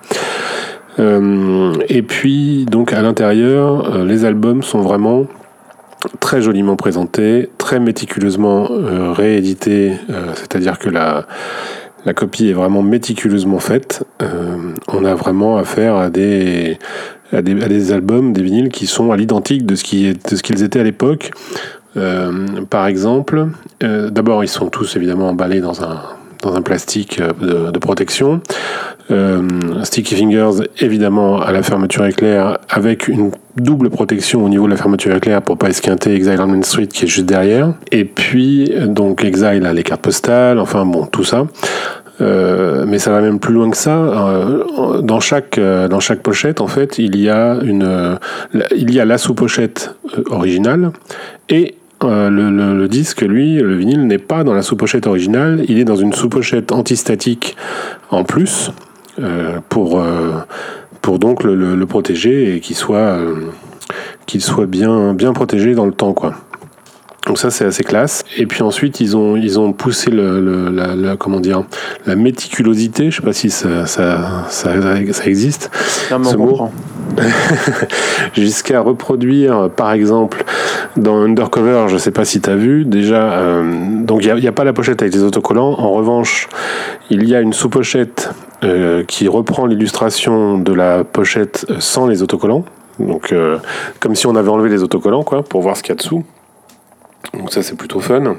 Euh, 1.00 1.74
et 1.90 2.02
puis, 2.02 2.66
donc 2.66 2.94
à 2.94 3.02
l'intérieur, 3.02 3.96
euh, 3.96 4.06
les 4.06 4.26
albums 4.26 4.64
sont 4.64 4.80
vraiment 4.80 5.26
très 6.20 6.42
joliment 6.42 6.76
présentés, 6.76 7.50
très 7.58 7.80
méticuleusement 7.80 8.68
réédités, 9.14 9.94
c'est-à-dire 10.36 10.78
que 10.78 10.90
la 10.90 11.26
La 12.06 12.14
copie 12.14 12.50
est 12.50 12.54
vraiment 12.54 12.84
méticuleusement 12.84 13.58
faite. 13.58 14.04
on 14.88 15.04
a 15.04 15.16
vraiment 15.16 15.58
affaire 15.58 15.96
à 15.96 16.12
des, 16.12 16.78
à 17.32 17.42
des, 17.42 17.92
albums, 17.92 18.34
des 18.34 18.44
vinyles 18.44 18.70
qui 18.70 18.88
sont 18.88 19.12
à 19.12 19.18
l'identique 19.18 19.66
de 19.66 19.76
ce 19.76 19.84
qu'ils 19.84 20.64
étaient 20.64 20.80
à 20.80 20.84
l'époque. 20.84 21.32
par 22.70 22.88
exemple, 22.88 23.48
d'abord 23.80 24.44
ils 24.44 24.50
sont 24.50 24.70
tous 24.70 24.96
évidemment 24.96 25.30
emballés 25.30 25.62
dans 25.62 25.84
un, 25.84 26.62
plastique 26.62 27.20
de, 27.42 27.72
de 27.72 27.80
protection. 27.80 28.42
Euh, 29.12 29.84
Sticky 29.84 30.16
Fingers, 30.16 30.68
évidemment, 30.80 31.40
à 31.40 31.52
la 31.52 31.62
fermeture 31.62 32.06
éclair, 32.06 32.58
avec 32.70 33.08
une 33.08 33.32
double 33.56 33.90
protection 33.90 34.44
au 34.44 34.50
niveau 34.50 34.66
de 34.66 34.72
la 34.72 34.78
fermeture 34.78 35.16
éclair 35.16 35.42
pour 35.42 35.58
pas 35.58 35.70
esquinter 35.70 36.14
Exile 36.16 36.40
on 36.40 36.48
Main 36.48 36.64
Street 36.64 36.88
qui 36.88 37.06
est 37.06 37.08
juste 37.08 37.26
derrière. 37.26 37.74
Et 37.92 38.06
puis, 38.06 38.72
donc, 38.88 39.24
Exile 39.24 39.66
a 39.66 39.74
les 39.74 39.84
cartes 39.84 40.02
postales, 40.02 40.60
enfin 40.60 40.86
bon, 40.86 41.06
tout 41.06 41.24
ça. 41.24 41.46
Euh, 42.22 42.86
mais 42.88 42.98
ça 42.98 43.12
va 43.12 43.22
même 43.22 43.40
plus 43.40 43.54
loin 43.54 43.70
que 43.70 43.78
ça. 43.78 43.98
Euh, 43.98 45.02
dans 45.02 45.20
chaque 45.20 45.60
dans 45.60 46.00
chaque 46.00 46.22
pochette, 46.22 46.62
en 46.62 46.68
fait, 46.68 46.98
il 46.98 47.18
y 47.18 47.30
a 47.30 47.60
une 47.62 48.18
il 48.76 48.94
y 48.94 49.00
a 49.00 49.06
la 49.06 49.18
sous-pochette 49.18 49.96
originale 50.30 50.92
et 51.50 51.76
le, 52.02 52.88
disque, 52.88 53.22
lui, 53.22 53.56
le 53.56 53.76
vinyle, 53.76 54.06
n'est 54.06 54.18
pas 54.18 54.44
dans 54.44 54.54
la 54.54 54.62
sous-pochette 54.62 55.08
originale, 55.08 55.64
il 55.68 55.80
est 55.80 55.86
dans 55.86 55.96
une 55.96 56.14
sous-pochette 56.14 56.72
antistatique 56.72 57.56
en 58.12 58.24
plus, 58.24 58.72
euh, 59.20 59.60
pour, 59.70 60.00
euh, 60.00 60.40
pour 61.02 61.20
donc 61.20 61.44
le, 61.44 61.56
le, 61.56 61.86
protéger 61.86 62.56
et 62.56 62.60
qu'il 62.60 62.76
soit, 62.76 62.98
euh, 62.98 63.52
qu'il 64.26 64.42
soit 64.42 64.66
bien, 64.66 65.14
bien 65.14 65.34
protégé 65.34 65.74
dans 65.74 65.86
le 65.86 65.94
temps. 65.94 66.14
Quoi. 66.14 66.36
Donc 67.26 67.38
ça 67.38 67.50
c'est 67.50 67.66
assez 67.66 67.84
classe. 67.84 68.24
Et 68.38 68.46
puis 68.46 68.62
ensuite 68.62 69.00
ils 69.00 69.18
ont 69.18 69.36
ils 69.36 69.60
ont 69.60 69.74
poussé 69.74 70.12
le, 70.12 70.40
le 70.40 70.70
la, 70.70 71.16
comment 71.18 71.40
dire 71.40 71.64
la 72.06 72.16
méticulosité. 72.16 73.12
Je 73.12 73.18
sais 73.18 73.22
pas 73.22 73.34
si 73.34 73.50
ça 73.50 73.86
ça, 73.86 74.46
ça, 74.50 74.72
ça 75.12 75.26
existe. 75.26 75.72
Non, 76.12 76.24
ce 76.24 76.36
mot. 76.36 76.70
Jusqu'à 78.34 78.82
reproduire 78.82 79.70
par 79.76 79.92
exemple 79.92 80.44
dans 80.98 81.22
Undercover, 81.22 81.86
je 81.88 81.98
sais 81.98 82.12
pas 82.12 82.26
si 82.26 82.42
tu 82.42 82.50
as 82.50 82.56
vu 82.56 82.86
déjà. 82.86 83.62
donc 84.02 84.24
il 84.24 84.34
n'y 84.34 84.48
a, 84.48 84.50
a, 84.50 84.54
pas 84.54 84.64
la 84.64 84.74
pochette 84.74 85.02
avec 85.02 85.14
les 85.14 85.24
autocollants. 85.24 85.80
En 85.80 85.92
revanche, 85.92 86.48
il 87.10 87.28
y 87.28 87.36
a 87.36 87.42
une 87.42 87.54
sous-pochette 87.54 88.32
euh, 88.64 89.04
qui 89.04 89.28
reprend 89.28 89.66
l'illustration 89.66 90.58
de 90.58 90.74
la 90.74 91.04
pochette 91.04 91.66
sans 91.80 92.08
les 92.08 92.24
autocollants. 92.24 92.64
Donc, 93.00 93.32
euh, 93.32 93.58
comme 94.00 94.16
si 94.16 94.28
on 94.28 94.36
avait 94.36 94.50
enlevé 94.50 94.70
les 94.70 94.82
autocollants, 94.82 95.24
quoi, 95.24 95.44
pour 95.44 95.62
voir 95.62 95.76
ce 95.76 95.84
qu'il 95.84 95.90
y 95.90 95.94
a 95.94 95.96
dessous. 95.96 96.24
Donc 97.34 97.52
ça 97.52 97.62
c'est 97.62 97.76
plutôt 97.76 98.00
fun. 98.00 98.38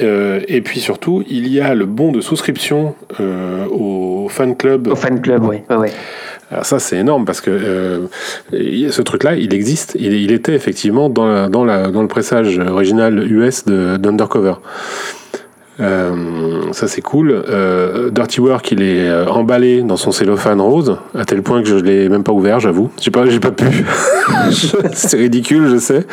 Euh, 0.00 0.40
et 0.48 0.60
puis 0.60 0.80
surtout, 0.80 1.24
il 1.28 1.48
y 1.48 1.60
a 1.60 1.74
le 1.74 1.86
bon 1.86 2.12
de 2.12 2.20
souscription 2.20 2.94
au 3.20 4.28
fan 4.30 4.56
club. 4.56 4.88
Au 4.88 4.96
fan 4.96 5.20
club, 5.20 5.44
oui. 5.44 5.58
Alors 6.50 6.66
ça 6.66 6.78
c'est 6.78 6.98
énorme 6.98 7.24
parce 7.24 7.40
que 7.40 8.08
ce 8.50 9.02
truc-là, 9.02 9.36
il 9.36 9.54
existe. 9.54 9.96
Il, 9.98 10.30
était 10.32 10.54
effectivement 10.54 11.08
dans, 11.08 11.48
dans, 11.48 11.64
dans 11.64 12.02
le 12.02 12.08
pressage 12.08 12.58
original 12.58 13.18
US 13.30 13.64
d'Undercover. 13.64 14.54
Euh, 15.80 16.72
ça 16.72 16.86
c'est 16.86 17.00
cool. 17.00 17.30
Euh, 17.30 18.10
Dirty 18.10 18.40
Work, 18.40 18.72
il 18.72 18.82
est 18.82 19.08
euh, 19.08 19.26
emballé 19.26 19.82
dans 19.82 19.96
son 19.96 20.12
cellophane 20.12 20.60
rose, 20.60 20.98
à 21.16 21.24
tel 21.24 21.42
point 21.42 21.62
que 21.62 21.68
je 21.68 21.76
l'ai 21.76 22.08
même 22.08 22.24
pas 22.24 22.32
ouvert, 22.32 22.60
j'avoue. 22.60 22.90
J'ai 23.00 23.10
pas, 23.10 23.24
pas 23.24 23.50
pu. 23.50 23.84
c'est 24.92 25.16
ridicule, 25.16 25.68
je 25.68 25.78
sais, 25.78 26.06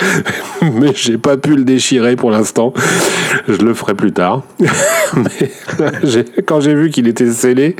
mais 0.61 0.93
j'ai 0.95 1.17
pas 1.17 1.35
pu 1.37 1.55
le 1.55 1.63
déchirer 1.63 2.15
pour 2.15 2.31
l'instant. 2.31 2.73
Je 3.47 3.57
le 3.57 3.73
ferai 3.73 3.95
plus 3.95 4.13
tard. 4.13 4.43
mais 5.15 6.43
quand 6.45 6.61
j'ai 6.61 6.73
vu 6.73 6.89
qu'il 6.89 7.07
était 7.07 7.29
scellé, 7.29 7.75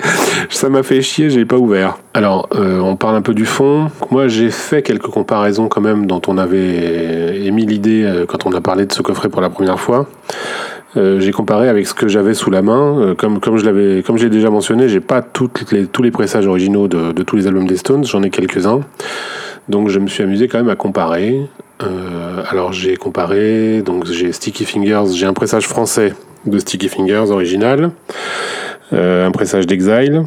ça 0.50 0.70
m'a 0.70 0.84
fait 0.84 1.02
chier, 1.02 1.30
j'ai 1.30 1.46
pas 1.46 1.58
ouvert. 1.58 1.98
Alors, 2.14 2.50
on 2.52 2.96
parle 2.96 3.16
un 3.16 3.22
peu 3.22 3.34
du 3.34 3.46
fond. 3.46 3.90
Moi, 4.12 4.28
j'ai 4.28 4.50
fait 4.50 4.82
quelques 4.82 5.08
comparaisons 5.08 5.68
quand 5.68 5.82
même 5.82 6.06
dont 6.06 6.22
on 6.28 6.38
avait 6.38 7.46
émis 7.46 7.66
l'idée 7.66 8.24
quand 8.28 8.46
on 8.46 8.52
a 8.54 8.62
parlé 8.62 8.86
de 8.86 8.94
ce 8.94 9.02
coffret 9.02 9.30
pour 9.30 9.42
la 9.42 9.50
première 9.50 9.80
fois. 9.80 10.08
Euh, 10.98 11.20
j'ai 11.20 11.32
comparé 11.32 11.70
avec 11.70 11.86
ce 11.86 11.94
que 11.94 12.08
j'avais 12.08 12.34
sous 12.34 12.50
la 12.50 12.62
main. 12.62 13.00
Euh, 13.00 13.16
comme, 13.16 13.40
comme 13.40 13.58
je 13.58 13.66
l'avais, 13.66 14.02
comme 14.04 14.18
déjà 14.18 14.50
mentionné, 14.50 14.90
j'ai 14.90 15.00
pas 15.00 15.24
les, 15.72 15.86
tous 15.86 16.02
les 16.02 16.12
pressages 16.12 16.48
originaux 16.48 16.88
de, 16.88 17.12
tous 17.24 17.36
les 17.36 17.48
albums 17.48 17.68
des 17.68 17.78
Stones, 17.78 18.06
j'en 18.06 18.24
ai 18.24 18.30
quelques-uns. 18.30 18.82
Donc 19.68 19.90
je 19.90 20.00
me 20.00 20.08
suis 20.08 20.24
amusé 20.24 20.48
quand 20.48 20.58
même 20.58 20.70
à 20.70 20.76
comparer. 20.76 21.42
Euh, 21.84 22.44
alors 22.50 22.74
j'ai 22.74 22.98
comparé, 22.98 23.82
donc 23.84 24.06
j'ai 24.06 24.32
Sticky 24.32 24.66
Fingers, 24.66 25.14
j'ai 25.14 25.26
un 25.26 25.34
pressage 25.34 25.68
français 25.68 26.14
de 26.46 26.58
Sticky 26.58 26.90
Fingers 26.90 27.30
original, 27.30 27.92
un 28.92 29.32
pressage 29.32 29.68
d'Exile. 29.68 30.24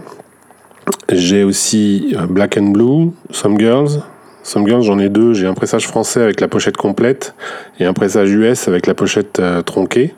J'ai 1.10 1.42
aussi 1.42 2.14
Black 2.28 2.56
and 2.56 2.68
Blue, 2.68 3.10
Some 3.30 3.58
Girls. 3.58 4.02
Some 4.44 4.66
Girls, 4.66 4.82
j'en 4.82 4.98
ai 4.98 5.08
deux. 5.08 5.34
J'ai 5.34 5.46
un 5.46 5.54
pressage 5.54 5.86
français 5.86 6.22
avec 6.22 6.40
la 6.40 6.48
pochette 6.48 6.76
complète 6.76 7.34
et 7.80 7.84
un 7.84 7.92
pressage 7.92 8.30
US 8.30 8.68
avec 8.68 8.86
la 8.86 8.94
pochette 8.94 9.42
tronquée. 9.64 10.14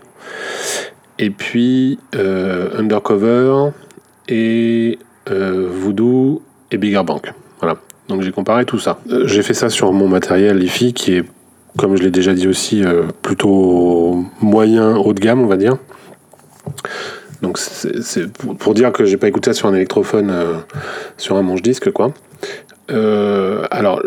Et 1.19 1.31
puis 1.31 1.99
euh, 2.15 2.71
Undercover 2.79 3.71
et 4.29 4.99
euh, 5.31 5.69
Voodoo 5.71 6.43
et 6.71 6.77
Bigger 6.77 7.03
Bank. 7.05 7.33
Voilà. 7.61 7.77
Donc 8.09 8.23
j'ai 8.23 8.33
comparé 8.33 8.65
tout 8.65 8.79
ça. 8.79 8.99
Euh, 9.11 9.27
j'ai 9.27 9.43
fait 9.43 9.55
ça 9.55 9.71
sur 9.71 9.93
mon 9.93 10.09
matériel 10.09 10.63
IFI 10.63 10.93
qui 10.93 11.15
est, 11.15 11.25
comme 11.79 11.97
je 11.97 12.03
l'ai 12.03 12.11
déjà 12.11 12.35
dit 12.35 12.49
aussi, 12.49 12.83
plutôt 13.23 14.25
moyen 14.41 14.97
haut 14.97 15.13
de 15.13 15.21
gamme, 15.21 15.41
on 15.41 15.47
va 15.47 15.57
dire. 15.57 15.77
Donc 17.43 17.59
c'est 17.59 18.33
pour, 18.33 18.75
dire 18.75 18.93
que 18.93 19.05
j'ai 19.05 19.17
pas 19.17 19.29
écouté 19.29 19.51
ça 19.51 19.55
sur 19.55 19.69
un 19.69 19.75
électrophone, 19.75 20.33
sur 21.19 21.37
un 21.37 21.43
manche-disque, 21.43 21.91
quoi. 21.91 22.13
alors, 22.89 24.03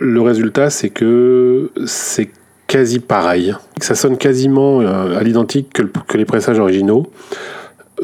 le 0.00 0.20
résultat, 0.20 0.70
c'est 0.70 0.90
que 0.90 1.70
c'est 1.86 2.30
quasi 2.68 3.00
pareil. 3.00 3.56
Ça 3.80 3.96
sonne 3.96 4.16
quasiment 4.16 4.80
euh, 4.80 5.18
à 5.18 5.22
l'identique 5.24 5.72
que, 5.72 6.16
les 6.16 6.24
pressages 6.24 6.60
originaux. 6.60 7.10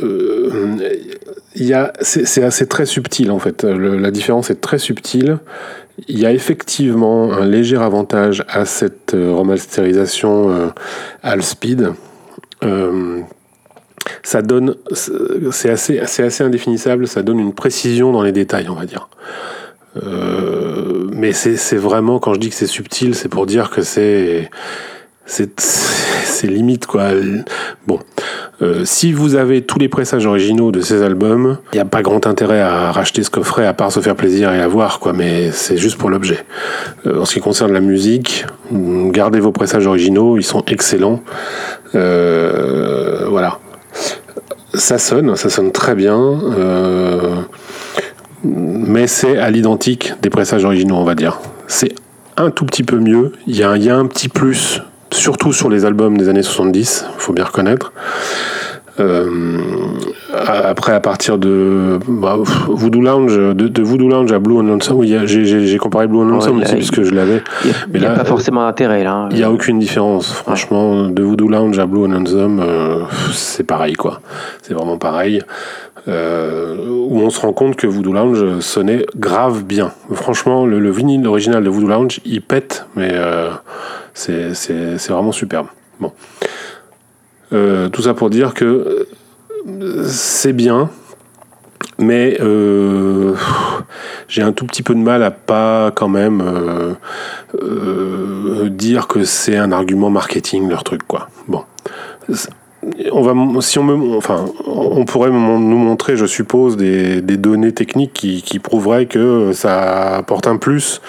Euh, 0.02 0.76
c'est 2.00 2.42
assez 2.42 2.66
très 2.66 2.84
subtil 2.84 3.30
en 3.30 3.38
fait. 3.38 3.62
la 3.62 4.10
différence 4.10 4.50
est 4.50 4.60
très 4.60 4.78
subtile. 4.78 5.38
Il 6.08 6.18
y 6.18 6.26
a 6.26 6.32
effectivement 6.32 7.32
un 7.32 7.46
léger 7.46 7.76
avantage 7.76 8.44
à 8.48 8.64
cette 8.64 9.14
euh, 9.14 9.32
remasterisation 9.32 10.50
euh, 10.50 10.66
All 11.22 11.42
Speed. 11.42 11.92
Euh, 12.64 13.20
ça 14.22 14.42
donne, 14.42 14.74
c'est 14.92 15.70
assez, 15.70 16.42
indéfinissable, 16.42 17.06
ça 17.06 17.22
donne 17.22 17.38
une 17.38 17.54
précision 17.54 18.12
dans 18.12 18.22
les 18.22 18.32
détails, 18.32 18.68
on 18.68 18.74
va 18.74 18.86
dire. 18.86 19.08
Mais 21.14 21.32
c'est 21.32 21.76
vraiment, 21.76 22.18
quand 22.18 22.34
je 22.34 22.40
dis 22.40 22.50
que 22.50 22.56
c'est 22.56 22.66
subtil, 22.66 23.14
c'est 23.14 23.28
pour 23.28 23.46
dire 23.46 23.70
que 23.70 23.82
c'est 23.82 24.50
c'est 25.26 26.46
limite 26.46 26.86
quoi. 26.86 27.10
Bon, 27.86 27.98
euh, 28.60 28.84
si 28.84 29.12
vous 29.12 29.36
avez 29.36 29.62
tous 29.62 29.78
les 29.78 29.88
pressages 29.88 30.26
originaux 30.26 30.70
de 30.70 30.80
ces 30.80 31.02
albums, 31.02 31.58
il 31.72 31.76
n'y 31.76 31.80
a 31.80 31.86
pas 31.86 32.02
grand 32.02 32.26
intérêt 32.26 32.60
à 32.60 32.92
racheter 32.92 33.22
ce 33.22 33.30
coffret 33.30 33.64
à 33.66 33.72
part 33.72 33.90
se 33.90 34.00
faire 34.00 34.16
plaisir 34.16 34.52
et 34.52 34.58
l'avoir 34.58 34.98
quoi. 34.98 35.12
Mais 35.12 35.50
c'est 35.52 35.76
juste 35.76 35.96
pour 35.96 36.10
l'objet. 36.10 36.44
Euh, 37.06 37.20
en 37.20 37.24
ce 37.24 37.34
qui 37.34 37.40
concerne 37.40 37.72
la 37.72 37.80
musique, 37.80 38.44
gardez 38.70 39.40
vos 39.40 39.52
pressages 39.52 39.86
originaux, 39.86 40.36
ils 40.36 40.44
sont 40.44 40.64
excellents. 40.66 41.22
Euh, 41.94 43.26
voilà, 43.28 43.60
ça 44.74 44.98
sonne, 44.98 45.36
ça 45.36 45.48
sonne 45.48 45.72
très 45.72 45.94
bien. 45.94 46.40
Mais 48.44 49.06
c'est 49.06 49.38
à 49.38 49.50
l'identique 49.50 50.12
des 50.22 50.30
pressages 50.30 50.64
originaux, 50.64 50.96
on 50.96 51.04
va 51.04 51.14
dire. 51.14 51.40
C'est 51.66 51.94
un 52.36 52.50
tout 52.50 52.66
petit 52.66 52.82
peu 52.82 52.98
mieux. 52.98 53.32
Il 53.46 53.56
y, 53.56 53.62
a, 53.62 53.76
il 53.76 53.82
y 53.82 53.90
a 53.90 53.96
un 53.96 54.06
petit 54.06 54.28
plus, 54.28 54.82
surtout 55.12 55.52
sur 55.52 55.70
les 55.70 55.84
albums 55.84 56.16
des 56.18 56.28
années 56.28 56.42
70, 56.42 57.06
il 57.16 57.20
faut 57.20 57.32
bien 57.32 57.44
reconnaître. 57.44 57.92
Euh, 59.00 59.60
après, 60.34 60.92
à 60.92 61.00
partir 61.00 61.38
de 61.38 61.98
bah, 62.08 62.36
Voodoo 62.68 63.00
Lounge, 63.00 63.36
de, 63.36 63.82
Voodoo 63.82 64.08
Lounge 64.08 64.32
à 64.32 64.38
Blue 64.38 64.56
and 64.56 64.62
Lonesome, 64.62 64.98
oui, 64.98 65.16
j'ai 65.26 65.78
comparé 65.78 66.06
Blue 66.06 66.18
and 66.18 66.24
Lonesome 66.24 66.60
aussi, 66.60 66.74
puisque 66.76 67.02
je 67.02 67.14
l'avais. 67.14 67.42
Il 67.92 68.00
n'y 68.00 68.06
a, 68.06 68.10
pas 68.10 68.24
forcément 68.24 68.64
d'intérêt 68.64 69.04
là. 69.04 69.28
Il 69.30 69.36
n'y 69.36 69.42
a 69.42 69.50
aucune 69.50 69.78
différence. 69.78 70.32
Franchement, 70.32 71.08
de 71.08 71.22
Voodoo 71.22 71.48
Lounge 71.48 71.78
à 71.78 71.86
Blue 71.86 72.04
and 72.04 72.08
Lonesome, 72.08 72.60
euh, 72.60 73.04
c'est 73.32 73.64
pareil, 73.64 73.94
quoi. 73.94 74.20
C'est 74.62 74.74
vraiment 74.74 74.98
pareil. 74.98 75.42
Euh, 76.06 76.76
où 76.86 77.20
on 77.20 77.30
se 77.30 77.40
rend 77.40 77.54
compte 77.54 77.76
que 77.76 77.86
Voodoo 77.86 78.12
Lounge 78.12 78.60
sonnait 78.60 79.06
grave 79.16 79.64
bien. 79.64 79.92
Franchement, 80.12 80.66
le, 80.66 80.90
vinyle 80.90 81.26
original 81.26 81.64
de 81.64 81.70
Voodoo 81.70 81.88
Lounge, 81.88 82.20
il 82.26 82.42
pète, 82.42 82.86
mais 82.94 83.10
euh, 83.12 83.50
c'est 84.12 85.08
vraiment 85.08 85.32
superbe. 85.32 85.68
Bon. 86.00 86.12
Euh, 87.52 87.88
tout 87.88 88.02
ça 88.02 88.14
pour 88.14 88.30
dire 88.30 88.52
que 88.52 89.06
c'est 90.06 90.52
bien, 90.52 90.90
mais 91.98 92.36
euh, 92.40 93.34
j'ai 94.28 94.42
un 94.42 94.52
tout 94.52 94.66
petit 94.66 94.82
peu 94.82 94.94
de 94.94 95.00
mal 95.00 95.22
à 95.22 95.30
pas 95.30 95.90
quand 95.94 96.08
même 96.08 96.42
euh, 97.54 98.68
dire 98.68 99.06
que 99.06 99.24
c'est 99.24 99.56
un 99.56 99.72
argument 99.72 100.10
marketing 100.10 100.68
leur 100.68 100.84
truc 100.84 101.02
quoi. 101.06 101.28
Bon, 101.48 101.64
on 103.12 103.22
va, 103.22 103.60
si 103.60 103.78
on 103.78 103.84
me, 103.84 104.16
enfin, 104.16 104.44
on 104.66 105.04
pourrait 105.04 105.30
nous 105.30 105.38
montrer, 105.38 106.16
je 106.16 106.26
suppose, 106.26 106.76
des, 106.76 107.20
des 107.22 107.36
données 107.36 107.72
techniques 107.72 108.12
qui, 108.12 108.58
prouveraient 108.58 109.06
que 109.06 109.52
ça 109.52 110.16
apporte 110.16 110.46
un 110.46 110.56
plus. 110.56 111.00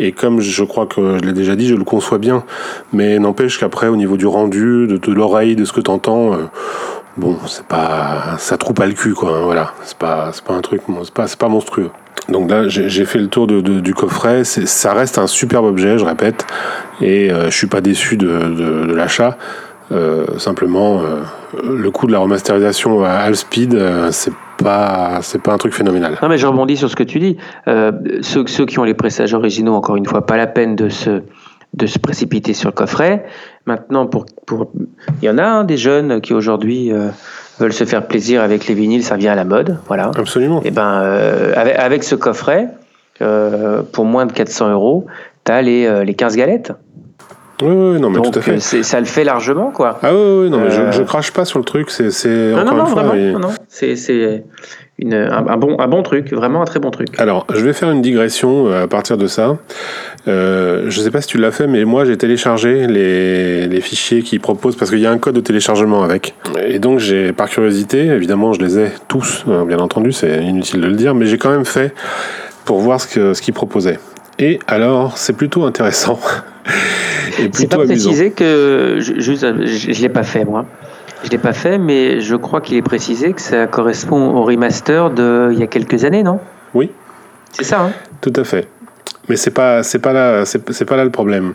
Et 0.00 0.12
comme 0.12 0.40
je 0.40 0.64
crois 0.64 0.86
que 0.86 1.18
je 1.18 1.24
l'ai 1.24 1.32
déjà 1.32 1.56
dit, 1.56 1.66
je 1.66 1.74
le 1.74 1.82
conçois 1.82 2.18
bien. 2.18 2.44
Mais 2.92 3.18
n'empêche 3.18 3.58
qu'après, 3.58 3.88
au 3.88 3.96
niveau 3.96 4.16
du 4.16 4.26
rendu, 4.26 4.86
de, 4.86 4.96
de 4.96 5.12
l'oreille, 5.12 5.56
de 5.56 5.64
ce 5.64 5.72
que 5.72 5.80
t'entends, 5.80 6.34
euh, 6.34 6.44
bon, 7.18 7.36
c'est 7.46 7.66
pas, 7.66 8.36
ça 8.38 8.56
trouve 8.56 8.74
pas 8.74 8.86
le 8.86 8.94
cul, 8.94 9.12
quoi. 9.12 9.36
Hein, 9.36 9.42
voilà, 9.44 9.72
c'est 9.82 9.98
pas, 9.98 10.30
c'est 10.32 10.44
pas 10.44 10.54
un 10.54 10.60
truc, 10.60 10.82
c'est 11.02 11.12
pas, 11.14 11.26
c'est 11.26 11.38
pas 11.38 11.48
monstrueux. 11.48 11.90
Donc 12.28 12.50
là, 12.50 12.68
j'ai 12.68 13.04
fait 13.04 13.18
le 13.18 13.28
tour 13.28 13.46
du 13.46 13.94
coffret. 13.94 14.44
Ça 14.44 14.92
reste 14.92 15.18
un 15.18 15.26
superbe 15.26 15.64
objet, 15.64 15.98
je 15.98 16.04
répète, 16.04 16.46
et 17.00 17.30
euh, 17.30 17.50
je 17.50 17.56
suis 17.56 17.66
pas 17.66 17.80
déçu 17.80 18.16
de, 18.16 18.92
l'achat. 18.92 19.36
Euh, 19.90 20.38
simplement, 20.38 21.00
euh, 21.00 21.22
le 21.64 21.90
coût 21.90 22.06
de 22.06 22.12
la 22.12 22.18
remasterisation 22.18 23.02
à 23.02 23.10
half 23.10 23.36
speed, 23.36 23.74
euh, 23.74 24.10
c'est 24.12 24.34
pas 24.62 25.20
c'est 25.22 25.40
pas 25.40 25.54
un 25.54 25.56
truc 25.56 25.72
phénoménal. 25.72 26.18
Non 26.20 26.28
mais 26.28 26.36
je 26.36 26.46
rebondis 26.46 26.76
sur 26.76 26.90
ce 26.90 26.96
que 26.96 27.04
tu 27.04 27.20
dis. 27.20 27.38
ceux 28.20 28.66
qui 28.66 28.78
ont 28.78 28.84
les 28.84 28.92
pressages 28.92 29.32
originaux, 29.32 29.74
encore 29.74 29.96
une 29.96 30.04
fois, 30.04 30.26
pas 30.26 30.36
la 30.36 30.46
peine 30.46 30.76
de 30.76 30.90
se 30.90 31.22
de 31.74 31.86
se 31.86 31.98
précipiter 31.98 32.54
sur 32.54 32.70
le 32.70 32.74
coffret. 32.74 33.24
Maintenant, 33.66 34.06
pour, 34.06 34.26
pour 34.46 34.70
il 35.22 35.26
y 35.26 35.30
en 35.30 35.38
a 35.38 35.44
hein, 35.44 35.64
des 35.64 35.76
jeunes 35.76 36.20
qui 36.20 36.32
aujourd'hui 36.32 36.90
veulent 37.58 37.72
se 37.72 37.84
faire 37.84 38.06
plaisir 38.06 38.42
avec 38.42 38.66
les 38.66 38.74
vinyles, 38.74 39.04
ça 39.04 39.16
vient 39.16 39.32
à 39.32 39.36
la 39.36 39.44
mode, 39.44 39.78
voilà. 39.86 40.10
Absolument. 40.16 40.62
Et 40.62 40.68
eh 40.68 40.70
ben 40.70 41.02
avec, 41.54 41.78
avec, 41.78 42.04
ce 42.04 42.14
coffret, 42.14 42.68
pour 43.92 44.04
moins 44.04 44.26
de 44.26 44.32
400 44.32 44.70
euros, 44.70 45.06
tu 45.44 45.52
as 45.52 45.62
les, 45.62 46.04
les 46.04 46.14
15 46.14 46.36
galettes. 46.36 46.72
Oui, 47.62 47.72
oui, 47.72 48.00
non, 48.00 48.10
mais 48.10 48.20
tout 48.20 48.38
à 48.38 48.42
fait. 48.42 48.60
ça 48.60 49.00
le 49.00 49.06
fait 49.06 49.24
largement, 49.24 49.70
quoi. 49.70 49.98
Ah 50.02 50.14
oui, 50.14 50.42
oui 50.42 50.50
non, 50.50 50.60
mais 50.60 50.70
je, 50.70 50.92
je, 50.92 51.02
crache 51.02 51.32
pas 51.32 51.44
sur 51.44 51.58
le 51.58 51.64
truc, 51.64 51.90
c'est 51.90 52.52
non, 52.52 52.60
encore 52.60 52.74
non, 52.74 52.84
une 52.84 52.90
fois. 52.90 53.02
Vraiment, 53.02 53.38
non, 53.40 53.48
c'est 53.68 54.44
une, 54.98 55.14
un, 55.14 55.46
un, 55.46 55.56
bon, 55.56 55.78
un 55.78 55.88
bon 55.88 56.02
truc, 56.02 56.32
vraiment 56.32 56.62
un 56.62 56.64
très 56.64 56.80
bon 56.80 56.90
truc. 56.90 57.08
Alors, 57.18 57.46
je 57.52 57.60
vais 57.64 57.72
faire 57.72 57.90
une 57.90 58.02
digression 58.02 58.72
à 58.72 58.86
partir 58.88 59.16
de 59.16 59.26
ça. 59.26 59.56
Euh, 60.26 60.86
je 60.88 61.00
sais 61.00 61.10
pas 61.10 61.20
si 61.20 61.28
tu 61.28 61.38
l'as 61.38 61.52
fait, 61.52 61.66
mais 61.66 61.84
moi 61.84 62.04
j'ai 62.04 62.16
téléchargé 62.16 62.86
les, 62.86 63.66
les 63.66 63.80
fichiers 63.80 64.22
qu'ils 64.22 64.40
proposent 64.40 64.76
parce 64.76 64.90
qu'il 64.90 65.00
y 65.00 65.06
a 65.06 65.10
un 65.10 65.18
code 65.18 65.36
de 65.36 65.40
téléchargement 65.40 66.02
avec. 66.02 66.34
Et 66.66 66.78
donc 66.78 66.98
j'ai, 66.98 67.32
par 67.32 67.48
curiosité, 67.48 68.06
évidemment, 68.06 68.52
je 68.52 68.60
les 68.60 68.78
ai 68.78 68.88
tous, 69.06 69.44
bien 69.66 69.78
entendu, 69.78 70.12
c'est 70.12 70.42
inutile 70.42 70.80
de 70.80 70.86
le 70.86 70.96
dire, 70.96 71.14
mais 71.14 71.26
j'ai 71.26 71.38
quand 71.38 71.50
même 71.50 71.64
fait 71.64 71.94
pour 72.64 72.80
voir 72.80 73.00
ce 73.00 73.06
qu'ils 73.08 73.34
ce 73.34 73.52
proposaient. 73.52 73.98
Et 74.38 74.58
alors, 74.66 75.16
c'est 75.16 75.32
plutôt 75.32 75.64
intéressant. 75.64 76.18
C'est 77.52 77.68
pas 77.68 77.78
précisé 77.78 78.32
que 78.32 78.96
je, 78.98 79.20
je, 79.20 79.34
je, 79.34 80.02
l'ai 80.02 80.08
pas 80.08 80.24
fait 80.24 80.44
moi. 80.44 80.66
Je 81.24 81.30
l'ai 81.30 81.38
pas 81.38 81.52
fait, 81.52 81.78
mais 81.78 82.20
je 82.20 82.36
crois 82.36 82.60
qu'il 82.60 82.76
est 82.76 82.82
précisé 82.82 83.32
que 83.32 83.40
ça 83.40 83.66
correspond 83.66 84.30
au 84.36 84.42
remaster 84.42 85.10
de 85.10 85.50
il 85.52 85.58
y 85.58 85.62
a 85.62 85.66
quelques 85.66 86.04
années, 86.04 86.22
non? 86.22 86.40
Oui. 86.74 86.90
C'est 87.52 87.64
ça. 87.64 87.80
Hein? 87.80 87.92
Tout 88.20 88.32
à 88.36 88.44
fait. 88.44 88.68
Mais 89.28 89.36
c'est 89.36 89.50
pas 89.50 89.82
c'est 89.82 89.98
pas 89.98 90.12
là 90.12 90.44
c'est 90.46 90.84
pas 90.84 90.96
là 90.96 91.04
le 91.04 91.10
problème. 91.10 91.54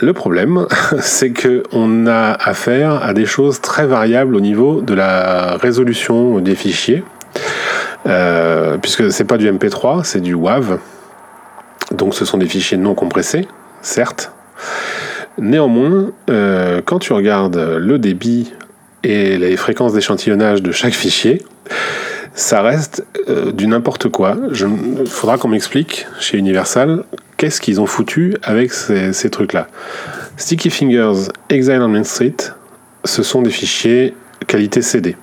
Le 0.00 0.12
problème, 0.12 0.66
c'est 1.00 1.30
que 1.30 1.62
on 1.72 2.06
a 2.06 2.32
affaire 2.32 3.02
à 3.02 3.12
des 3.12 3.26
choses 3.26 3.60
très 3.60 3.86
variables 3.86 4.34
au 4.34 4.40
niveau 4.40 4.80
de 4.80 4.94
la 4.94 5.56
résolution 5.56 6.38
des 6.38 6.54
fichiers, 6.54 7.04
euh, 8.06 8.78
puisque 8.78 9.12
c'est 9.12 9.24
pas 9.24 9.36
du 9.36 9.50
MP3, 9.50 10.04
c'est 10.04 10.20
du 10.20 10.34
WAV. 10.34 10.78
Donc 11.92 12.14
ce 12.14 12.24
sont 12.24 12.38
des 12.38 12.46
fichiers 12.46 12.78
non 12.78 12.94
compressés, 12.94 13.46
certes, 13.82 14.32
Néanmoins, 15.38 16.12
euh, 16.30 16.80
quand 16.84 16.98
tu 16.98 17.12
regardes 17.12 17.76
le 17.78 17.98
débit 17.98 18.54
et 19.06 19.38
les 19.38 19.56
fréquences 19.56 19.92
d'échantillonnage 19.92 20.62
de 20.62 20.72
chaque 20.72 20.92
fichier, 20.92 21.42
ça 22.34 22.60
reste 22.60 23.04
euh, 23.28 23.52
du 23.52 23.68
n'importe 23.68 24.08
quoi. 24.08 24.36
Il 24.52 25.06
faudra 25.06 25.38
qu'on 25.38 25.48
m'explique 25.48 26.06
chez 26.18 26.36
Universal 26.36 27.04
qu'est-ce 27.36 27.60
qu'ils 27.60 27.80
ont 27.80 27.86
foutu 27.86 28.34
avec 28.42 28.72
ces, 28.72 29.30
trucs-là. 29.30 29.68
Sticky 30.36 30.70
Fingers, 30.70 31.28
Exile 31.48 31.80
on 31.82 31.88
Main 31.88 32.04
Street, 32.04 32.36
ce 33.04 33.22
sont 33.22 33.42
des 33.42 33.50
fichiers 33.50 34.14
qualité 34.48 34.82
CD. 34.82 35.16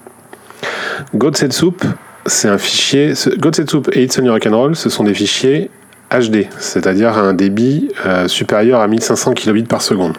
God 1.14 1.36
Set 1.36 1.52
Soup, 1.54 1.84
c'est 2.26 2.48
un 2.48 2.58
fichier. 2.58 3.14
God 3.38 3.56
Set 3.56 3.70
Soup 3.70 3.90
et 3.92 4.04
It's 4.04 4.18
on 4.18 4.24
Your 4.24 4.34
Rock'n'Roll, 4.34 4.76
ce 4.76 4.90
sont 4.90 5.04
des 5.04 5.14
fichiers 5.14 5.70
HD, 6.10 6.48
c'est-à-dire 6.58 7.18
un 7.18 7.34
débit 7.34 7.90
euh, 8.06 8.28
supérieur 8.28 8.80
à 8.80 8.88
1500 8.88 9.34
kbps 9.34 9.68
par 9.68 9.82
seconde, 9.82 10.18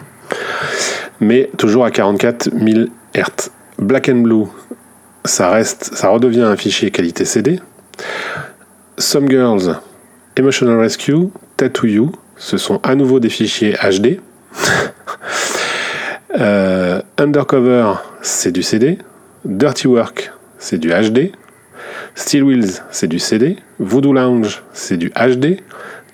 mais 1.19 1.49
toujours 1.57 1.85
à 1.85 1.91
44 1.91 2.49
000 2.51 2.87
Hz. 3.15 3.49
Black 3.79 4.09
and 4.09 4.21
Blue, 4.21 4.45
ça 5.25 5.49
reste, 5.49 5.95
ça 5.95 6.09
redevient 6.09 6.41
un 6.41 6.55
fichier 6.55 6.91
qualité 6.91 7.25
CD. 7.25 7.59
Some 8.97 9.29
Girls, 9.29 9.79
Emotional 10.37 10.77
Rescue, 10.77 11.29
Tattoo 11.57 11.87
You, 11.87 12.11
ce 12.37 12.57
sont 12.57 12.79
à 12.83 12.95
nouveau 12.95 13.19
des 13.19 13.29
fichiers 13.29 13.75
HD. 13.81 14.19
Euh, 16.37 17.01
Undercover, 17.17 17.93
c'est 18.21 18.51
du 18.51 18.61
CD. 18.61 18.97
Dirty 19.45 19.87
Work, 19.87 20.33
c'est 20.57 20.77
du 20.77 20.89
HD. 20.89 21.31
Steel 22.13 22.43
Wheels, 22.43 22.81
c'est 22.91 23.07
du 23.07 23.19
CD. 23.19 23.55
Voodoo 23.79 24.11
Lounge, 24.11 24.61
c'est 24.73 24.97
du 24.97 25.11
HD. 25.11 25.61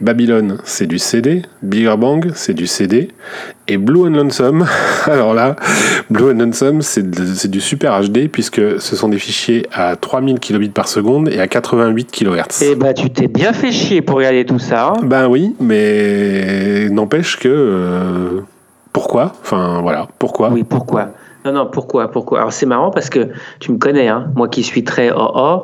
Babylon, 0.02 0.58
c'est 0.64 0.88
du 0.88 1.00
CD. 1.00 1.44
Bigger 1.62 1.96
Bang, 1.98 2.32
c'est 2.34 2.54
du 2.54 2.68
CD. 2.68 3.10
Et 3.68 3.78
Blue 3.78 4.02
and 4.02 4.16
Lonesome, 4.16 4.66
alors 5.06 5.34
là, 5.34 5.56
Blue 6.10 6.32
and 6.32 6.40
Lonesome, 6.40 6.82
c'est 6.82 7.50
du 7.50 7.62
super 7.62 8.02
HD 8.02 8.28
puisque 8.28 8.82
ce 8.82 8.96
sont 8.96 9.10
des 9.10 9.20
fichiers 9.20 9.68
à 9.72 9.96
3000 9.96 10.40
kbps 10.40 10.74
par 10.74 10.88
seconde 10.88 11.30
et 11.30 11.40
à 11.40 11.48
88 11.48 12.12
kHz. 12.12 12.64
Eh 12.64 12.76
bah, 12.76 12.94
tu 12.94 13.10
t'es 13.12 13.28
bien 13.28 13.54
fait 13.54 13.72
chier 13.72 14.02
pour 14.02 14.18
regarder 14.18 14.44
tout 14.44 14.60
ça. 14.60 14.90
Hein. 14.90 15.04
ben 15.04 15.28
oui, 15.28 15.56
mais 15.60 16.90
n'empêche 16.90 17.38
que. 17.38 17.50
Euh, 17.50 18.42
pourquoi? 18.94 19.34
Enfin, 19.42 19.80
voilà, 19.82 20.08
pourquoi? 20.20 20.50
Oui, 20.50 20.64
pourquoi? 20.64 21.12
Non, 21.46 21.54
non, 21.54 21.70
pourquoi, 21.72 22.12
pourquoi? 22.12 22.40
Alors 22.40 22.54
c'est 22.54 22.66
marrant 22.66 22.92
parce 22.92 23.10
que 23.10 23.30
tu 23.60 23.72
me 23.72 23.78
connais, 23.78 24.08
hein, 24.08 24.28
moi 24.36 24.48
qui 24.48 24.64
suis 24.64 24.84
très 24.84 25.12
oh 25.12 25.32
oh, 25.34 25.64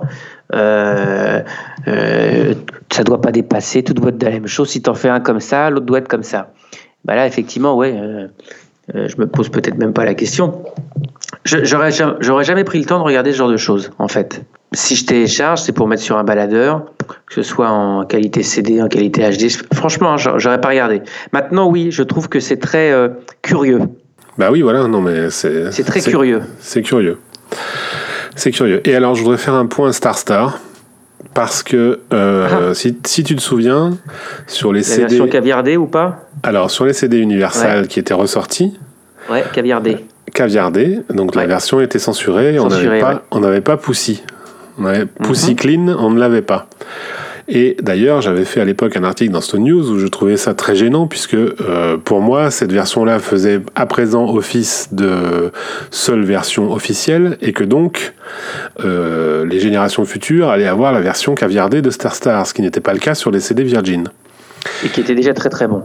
euh, 0.53 1.41
euh, 1.88 2.53
ça 2.91 3.03
doit 3.03 3.21
pas 3.21 3.31
dépasser, 3.31 3.83
tout 3.83 3.93
doit 3.93 4.10
être 4.10 4.17
de 4.17 4.25
la 4.25 4.31
même 4.31 4.47
chose. 4.47 4.69
Si 4.69 4.81
tu 4.81 4.89
en 4.89 4.93
fais 4.93 5.10
un 5.10 5.19
comme 5.19 5.39
ça, 5.39 5.69
l'autre 5.69 5.86
doit 5.86 5.99
être 5.99 6.07
comme 6.07 6.23
ça. 6.23 6.51
Bah 7.05 7.15
là, 7.15 7.27
effectivement, 7.27 7.75
ouais, 7.75 7.93
euh, 7.95 8.27
euh, 8.95 9.07
je 9.07 9.17
me 9.17 9.27
pose 9.27 9.49
peut-être 9.49 9.77
même 9.77 9.93
pas 9.93 10.05
la 10.05 10.13
question. 10.13 10.63
J'aurais 11.43 11.91
jamais, 11.91 12.43
jamais 12.43 12.63
pris 12.63 12.79
le 12.79 12.86
temps 12.86 12.99
de 12.99 13.03
regarder 13.03 13.31
ce 13.31 13.38
genre 13.38 13.49
de 13.49 13.57
choses, 13.57 13.91
en 13.99 14.07
fait. 14.07 14.43
Si 14.73 14.95
je 14.95 15.05
télécharge, 15.05 15.62
c'est 15.62 15.71
pour 15.71 15.88
mettre 15.88 16.01
sur 16.01 16.17
un 16.17 16.25
baladeur, 16.25 16.86
que 17.27 17.33
ce 17.33 17.41
soit 17.41 17.69
en 17.69 18.05
qualité 18.05 18.43
CD, 18.43 18.81
en 18.81 18.89
qualité 18.89 19.29
HD. 19.29 19.49
Franchement, 19.73 20.17
j'aurais 20.17 20.60
pas 20.60 20.69
regardé. 20.69 21.01
Maintenant, 21.31 21.69
oui, 21.69 21.91
je 21.91 22.03
trouve 22.03 22.27
que 22.27 22.41
c'est 22.41 22.57
très 22.57 22.93
curieux. 23.41 23.79
Bah 24.38 24.49
oui, 24.51 24.62
voilà, 24.62 24.88
non 24.88 24.99
mais 24.99 25.29
c'est. 25.29 25.71
C'est 25.71 25.86
très 25.86 26.01
curieux. 26.01 26.41
C'est 26.60 26.81
curieux. 26.81 27.17
C'est 28.38 28.52
curieux. 28.52 28.88
Et 28.88 28.95
alors, 28.95 29.15
je 29.15 29.23
voudrais 29.23 29.38
faire 29.38 29.56
un 29.56 29.65
point 29.65 29.91
Star 29.91 30.17
Star. 30.17 30.60
Parce 31.34 31.62
que 31.62 32.00
euh, 32.13 32.69
ah. 32.69 32.73
si, 32.73 32.97
si, 33.06 33.23
tu 33.23 33.36
te 33.36 33.41
souviens, 33.41 33.97
sur 34.47 34.71
les 34.71 34.80
La 34.80 34.86
CD. 34.86 35.02
version 35.02 35.28
caviardée 35.28 35.78
ou 35.78 35.86
pas? 35.86 36.30
Alors, 36.41 36.71
sur 36.71 36.86
les 36.86 36.93
CD 36.93 37.17
Universal 37.17 37.88
qui 37.88 38.00
étaient 38.00 38.13
ressortis. 38.13 38.78
Ouais, 39.30 39.43
caviardée. 39.54 40.06
Caviardée, 40.34 41.00
donc 41.13 41.36
la 41.36 41.45
version 41.45 41.80
était 41.80 42.00
censurée. 42.00 42.58
censurée 42.58 43.04
on 43.32 43.39
n'avait 43.39 43.62
pas, 43.62 43.76
pas 43.76 43.82
Poussy. 43.82 44.23
On 44.80 44.86
avait 44.86 45.06
Poussy 45.06 45.52
mhm. 45.52 45.56
Clean, 45.56 45.95
on 46.00 46.12
ne 46.12 46.19
l'avait 46.19 46.41
pas. 46.41 46.67
Et 47.49 47.77
d'ailleurs, 47.81 48.21
j'avais 48.21 48.43
fait 48.43 48.60
à 48.60 48.65
l'époque 48.65 48.97
un 48.97 49.03
article 49.03 49.31
dans 49.31 49.39
Stone 49.39 49.63
News 49.63 49.89
où 49.89 49.99
je 49.99 50.07
trouvais 50.07 50.36
ça 50.36 50.53
très 50.53 50.75
gênant 50.75 51.07
puisque 51.07 51.33
euh, 51.33 51.97
pour 51.97 52.19
moi, 52.19 52.51
cette 52.51 52.73
version-là 52.73 53.19
faisait 53.19 53.62
à 53.73 53.86
présent 53.86 54.27
office 54.36 54.89
de 54.91 55.51
seule 55.89 56.23
version 56.23 56.73
officielle 56.73 57.38
et 57.41 57.53
que 57.53 57.63
donc 57.63 58.13
euh, 58.83 59.45
les 59.45 59.62
générations 59.62 60.03
futures 60.03 60.49
allaient 60.49 60.67
avoir 60.67 60.91
la 60.91 60.99
version 60.99 61.36
caviardée 61.36 61.81
de 61.81 61.89
Star 61.89 62.13
Star, 62.13 62.45
ce 62.45 62.53
qui 62.53 62.62
n'était 62.62 62.81
pas 62.81 62.93
le 62.93 62.99
cas 62.99 63.15
sur 63.15 63.31
les 63.31 63.39
CD 63.39 63.63
Virgin. 63.63 64.10
Et 64.83 64.89
qui 64.89 64.99
était 64.99 65.15
déjà 65.15 65.33
très 65.33 65.49
très 65.49 65.67
bon. 65.67 65.83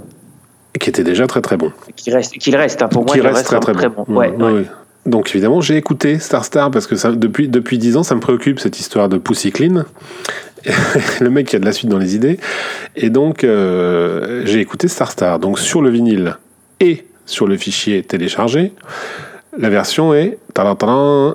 Qui 0.80 0.90
était 0.90 1.04
déjà 1.04 1.28
très 1.28 1.42
très 1.42 1.56
bon. 1.56 1.70
Qui 1.94 2.10
reste, 2.10 2.32
qui 2.38 2.56
reste 2.56 2.82
hein, 2.82 2.88
pour 2.88 3.04
moi, 3.04 3.14
qui 3.14 3.20
reste, 3.20 3.44
très, 3.44 3.60
très, 3.60 3.88
bon. 3.88 4.04
Ouais. 4.08 4.32
Donc 5.04 5.30
évidemment, 5.30 5.60
j'ai 5.60 5.76
écouté 5.76 6.18
Star 6.18 6.44
Star 6.44 6.70
parce 6.70 6.86
que 6.86 6.96
ça, 6.96 7.12
depuis 7.12 7.48
depuis 7.48 7.78
dix 7.78 7.96
ans, 7.96 8.02
ça 8.02 8.14
me 8.14 8.20
préoccupe 8.20 8.60
cette 8.60 8.80
histoire 8.80 9.08
de 9.08 9.18
Pussy 9.18 9.50
Clean. 9.50 9.84
le 11.20 11.30
mec 11.30 11.48
qui 11.48 11.56
a 11.56 11.58
de 11.58 11.64
la 11.64 11.72
suite 11.72 11.90
dans 11.90 11.98
les 11.98 12.14
idées. 12.14 12.38
Et 12.96 13.10
donc, 13.10 13.44
euh, 13.44 14.42
j'ai 14.44 14.60
écouté 14.60 14.88
Star 14.88 15.10
Star. 15.10 15.38
Donc, 15.38 15.58
sur 15.58 15.82
le 15.82 15.90
vinyle 15.90 16.36
et 16.80 17.04
sur 17.26 17.46
le 17.46 17.56
fichier 17.56 18.02
téléchargé, 18.02 18.72
la 19.58 19.68
version 19.70 20.14
est 20.14 20.38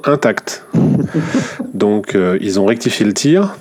intacte. 0.05 0.65
donc, 1.73 2.15
euh, 2.15 2.37
ils 2.41 2.59
ont 2.59 2.65
rectifié 2.65 3.05
le 3.05 3.13
tir. 3.13 3.55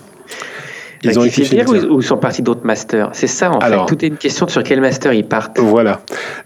ils 1.02 1.18
ont 1.18 1.24
écrit 1.24 1.64
ou, 1.88 2.00
sont 2.00 2.16
partis 2.16 2.42
d'autres 2.42 2.64
masters? 2.64 3.11
C'est 3.12 3.26
ça 3.26 3.52
en 3.52 3.61
fait. 3.61 3.87
Tout 3.87 4.05
est 4.05 4.09
une 4.09 4.16
question 4.16 4.46
de 4.46 4.50
sur 4.50 4.62
quel 4.62 4.81
master 4.81 5.12
ils 5.12 5.26
partent. 5.26 5.59
Voilà. 5.59 6.00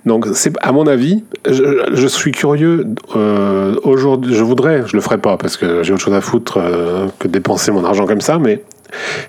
Donc 0.04 0.26
c'est 0.34 0.52
à 0.60 0.72
mon 0.72 0.86
avis, 0.86 1.24
je, 1.48 2.06
suis 2.06 2.32
curieux 2.32 2.86
euh, 3.16 3.76
aujourd'hui. 3.84 4.34
Je 4.34 4.42
voudrais, 4.42 4.82
je 4.86 4.96
le 4.96 5.00
ferai 5.00 5.18
pas 5.18 5.36
parce 5.36 5.56
que 5.56 5.82
j'ai 5.82 5.92
autre 5.92 6.02
chose 6.02 6.14
à 6.14 6.20
foutre 6.20 6.58
que 7.18 7.28
de 7.28 7.32
dépenser 7.32 7.70
mon 7.70 7.84
argent 7.84 8.06
comme 8.06 8.20
ça. 8.20 8.38
Mais 8.38 8.62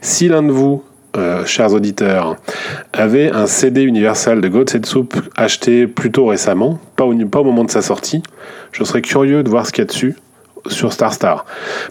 si 0.02 0.28
l'un 0.28 0.44
de 0.44 0.52
vous 0.52 0.84
euh, 1.18 1.46
chers 1.46 1.74
auditeurs, 1.74 2.38
avait 2.94 3.32
un 3.32 3.46
CD 3.46 3.82
universal 3.82 4.40
de 4.40 4.48
God 4.48 4.86
Soup 4.86 5.14
acheté 5.36 5.86
plutôt 5.86 6.28
récemment, 6.28 6.80
pas 6.96 7.04
au, 7.04 7.14
moment 7.44 7.66
de 7.66 7.72
sa 7.72 7.82
sortie, 7.82 8.24
je 8.72 8.86
serais 8.86 9.02
curieux 9.02 9.44
de 9.44 9.50
voir 9.50 9.68
ce 9.68 9.74
qu'il 9.74 9.82
y 9.82 9.88
a 9.88 9.88
dessus 9.88 10.16
sur 10.68 10.94
Star 10.94 11.14
Star. 11.14 11.46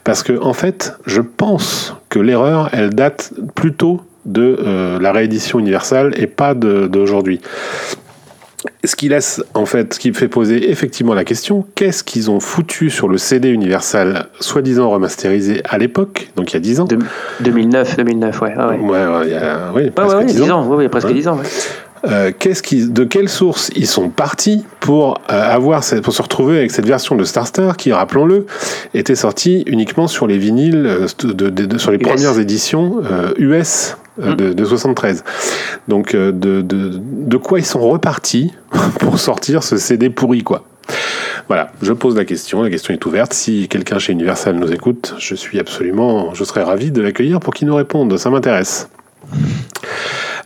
Parce 0.04 0.22
que, 0.22 0.40
en 0.42 0.54
fait, 0.54 0.96
je 1.04 1.20
pense 1.20 1.94
que 2.08 2.18
l'erreur, 2.18 2.70
elle 2.72 2.94
date 2.94 3.34
plutôt 3.54 4.00
de 4.24 4.58
euh, 4.64 4.98
la 4.98 5.12
réédition 5.12 5.58
universelle 5.58 6.14
et 6.16 6.26
pas 6.26 6.54
d'aujourd'hui. 6.54 7.40
Ce 8.84 8.96
qui 8.96 9.08
laisse, 9.08 9.42
en 9.54 9.66
fait, 9.66 9.94
ce 9.94 9.98
qui 9.98 10.12
fait 10.14 10.28
poser 10.28 10.70
effectivement 10.70 11.12
la 11.12 11.24
question, 11.24 11.66
qu'est-ce 11.74 12.02
qu'ils 12.02 12.30
ont 12.30 12.40
foutu 12.40 12.88
sur 12.88 13.08
le 13.08 13.18
CD 13.18 13.50
Universal, 13.50 14.26
soi-disant 14.40 14.88
remasterisé 14.88 15.62
à 15.68 15.76
l'époque, 15.76 16.30
donc 16.36 16.52
il 16.52 16.54
y 16.54 16.56
a 16.56 16.60
10 16.60 16.80
ans 16.80 16.88
2009, 17.40 17.96
2009, 17.96 18.40
ouais. 18.40 18.54
ouais. 18.56 18.78
Ouais, 18.78 19.26
il 19.26 19.30
y 19.32 19.34
a, 19.34 19.72
oui, 19.74 19.90
presque 19.90 20.24
10, 20.24 20.50
ans. 20.50 20.66
Oui, 20.66 20.88
presque 20.88 21.12
10 21.12 21.28
ans, 21.28 21.38
euh, 22.08 22.30
qui, 22.30 22.88
de 22.88 23.04
quelle 23.04 23.28
source 23.28 23.70
ils 23.76 23.86
sont 23.86 24.08
partis 24.08 24.64
pour 24.80 25.20
euh, 25.30 25.54
avoir 25.54 25.82
pour 26.02 26.14
se 26.14 26.22
retrouver 26.22 26.56
avec 26.56 26.70
cette 26.70 26.86
version 26.86 27.14
de 27.14 27.24
Star 27.24 27.46
Star 27.46 27.76
qui, 27.76 27.92
rappelons-le, 27.92 28.46
était 28.94 29.14
sortie 29.14 29.64
uniquement 29.66 30.08
sur 30.08 30.26
les 30.26 30.38
vinyles, 30.38 30.86
euh, 30.86 31.06
de, 31.24 31.76
sur 31.76 31.90
les 31.90 31.98
premières 31.98 32.38
éditions 32.38 33.02
US 33.36 33.96
mm. 34.20 34.34
de, 34.36 34.52
de, 34.52 34.64
73. 34.64 35.24
Donc 35.88 36.14
de, 36.14 36.30
de, 36.32 37.36
quoi 37.36 37.58
ils 37.58 37.66
sont 37.66 37.80
repartis 37.80 38.52
pour 39.00 39.18
sortir 39.18 39.62
ce 39.62 39.76
CD 39.76 40.10
pourri 40.10 40.42
quoi. 40.42 40.64
Voilà, 41.48 41.72
je 41.82 41.92
pose 41.92 42.16
la 42.16 42.24
question, 42.24 42.62
la 42.62 42.70
question 42.70 42.94
est 42.94 43.04
ouverte. 43.06 43.32
Si 43.32 43.66
quelqu'un 43.68 43.98
chez 43.98 44.12
Universal 44.12 44.54
nous 44.54 44.72
écoute, 44.72 45.14
je 45.18 45.34
suis 45.34 45.58
absolument, 45.58 46.32
je 46.34 46.44
serais 46.44 46.62
ravi 46.62 46.92
de 46.92 47.02
l'accueillir 47.02 47.40
pour 47.40 47.54
qu'il 47.54 47.66
nous 47.66 47.74
réponde, 47.74 48.16
ça 48.16 48.30
m'intéresse. 48.30 48.88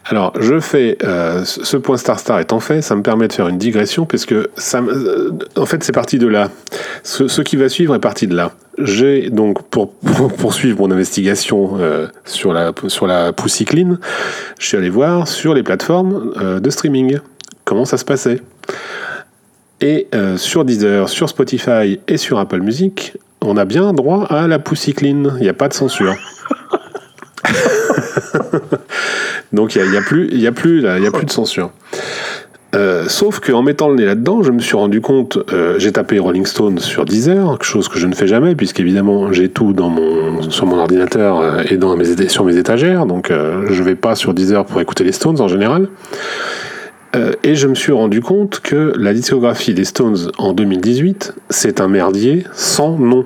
Alors, 0.06 0.34
je 0.38 0.60
fais 0.60 0.98
euh, 1.02 1.44
ce 1.44 1.78
point 1.78 1.96
Star 1.96 2.18
Star 2.18 2.38
étant 2.38 2.60
fait, 2.60 2.82
ça 2.82 2.94
me 2.94 3.02
permet 3.02 3.26
de 3.26 3.32
faire 3.32 3.48
une 3.48 3.56
digression 3.56 4.04
puisque 4.04 4.34
ça, 4.54 4.80
euh, 4.80 5.30
en 5.56 5.64
fait, 5.64 5.82
c'est 5.82 5.92
parti 5.92 6.18
de 6.18 6.26
là. 6.26 6.50
Ce, 7.02 7.40
qui 7.40 7.56
va 7.56 7.70
suivre 7.70 7.94
est 7.94 8.00
parti 8.00 8.26
de 8.26 8.36
là. 8.36 8.52
J'ai 8.78 9.30
donc 9.30 9.62
pour, 9.68 9.92
poursuivre 10.36 10.80
mon 10.80 10.90
investigation 10.90 11.78
euh, 11.78 12.06
sur 12.26 12.52
la 12.52 12.72
sur 12.88 13.06
la 13.06 13.32
je 13.36 14.66
suis 14.66 14.76
allé 14.76 14.90
voir 14.90 15.28
sur 15.28 15.54
les 15.54 15.62
plateformes 15.62 16.60
de 16.60 16.70
streaming 16.70 17.18
comment 17.64 17.84
ça 17.84 17.96
se 17.96 18.04
passait? 18.04 18.42
Et 19.80 20.08
sur 20.36 20.64
Deezer, 20.64 21.08
sur 21.08 21.28
Spotify 21.28 22.00
et 22.08 22.16
sur 22.16 22.38
Apple 22.38 22.60
Music, 22.60 23.16
on 23.40 23.56
a 23.56 23.64
bien 23.64 23.92
droit 23.92 24.24
à 24.24 24.48
la 24.48 24.58
Pussy 24.58 24.92
Clean. 24.94 25.36
Il 25.36 25.42
n'y 25.42 25.48
a 25.48 25.54
pas 25.54 25.68
de 25.68 25.74
censure. 25.74 26.14
Donc 29.52 29.74
il 29.74 29.82
n'y 29.82 29.88
a, 29.88 29.92
y 29.92 29.96
a 29.96 30.02
plus, 30.02 30.28
y 30.34 30.46
a 30.46 30.52
plus 30.52 30.82
de 30.82 31.30
censure. 31.30 31.70
Euh, 32.74 33.04
sauf 33.08 33.38
qu'en 33.38 33.62
mettant 33.62 33.88
le 33.88 33.96
nez 33.96 34.04
là-dedans, 34.04 34.42
je 34.42 34.50
me 34.50 34.58
suis 34.58 34.76
rendu 34.76 35.00
compte, 35.00 35.38
euh, 35.52 35.78
j'ai 35.78 35.92
tapé 35.92 36.18
Rolling 36.18 36.44
Stone 36.44 36.78
sur 36.78 37.04
Deezer, 37.04 37.62
chose 37.62 37.88
que 37.88 37.98
je 37.98 38.06
ne 38.06 38.14
fais 38.14 38.26
jamais, 38.26 38.56
puisqu'évidemment 38.56 39.32
j'ai 39.32 39.48
tout 39.48 39.72
dans 39.72 39.90
mon, 39.90 40.42
sur 40.50 40.66
mon 40.66 40.78
ordinateur 40.78 41.40
euh, 41.40 41.62
et 41.70 41.76
dans 41.76 41.96
mes, 41.96 42.28
sur 42.28 42.44
mes 42.44 42.56
étagères, 42.56 43.06
donc 43.06 43.30
je 43.30 43.78
ne 43.80 43.84
vais 43.84 43.94
pas 43.94 44.16
sur 44.16 44.34
Deezer 44.34 44.64
pour 44.64 44.80
écouter 44.80 45.04
les 45.04 45.12
Stones 45.12 45.40
en 45.40 45.48
général. 45.48 45.88
et 47.44 47.54
je 47.54 47.68
me 47.68 47.76
suis 47.76 47.92
rendu 47.92 48.20
compte 48.20 48.58
que 48.60 48.92
la 48.96 49.14
discographie 49.14 49.72
des 49.72 49.84
Stones 49.84 50.32
en 50.38 50.52
2018, 50.52 51.34
c'est 51.50 51.80
un 51.80 51.86
merdier 51.86 52.44
sans 52.54 52.98
nom. 52.98 53.24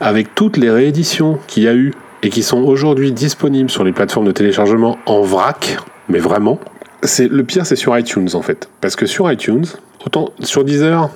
Avec 0.00 0.34
toutes 0.34 0.56
les 0.56 0.70
rééditions 0.70 1.38
qu'il 1.46 1.62
y 1.62 1.68
a 1.68 1.74
eu 1.74 1.92
et 2.24 2.30
qui 2.30 2.42
sont 2.42 2.62
aujourd'hui 2.62 3.12
disponibles 3.12 3.70
sur 3.70 3.84
les 3.84 3.92
plateformes 3.92 4.26
de 4.26 4.32
téléchargement 4.32 4.98
en 5.04 5.20
vrac, 5.20 5.76
mais 6.08 6.18
vraiment. 6.18 6.58
C'est 7.02 7.28
le 7.28 7.44
pire, 7.44 7.66
c'est 7.66 7.76
sur 7.76 7.96
iTunes 7.96 8.30
en 8.32 8.40
fait, 8.40 8.70
parce 8.80 8.96
que 8.96 9.04
sur 9.04 9.30
iTunes, 9.30 9.66
autant 10.06 10.30
sur 10.40 10.64
Deezer, 10.64 11.10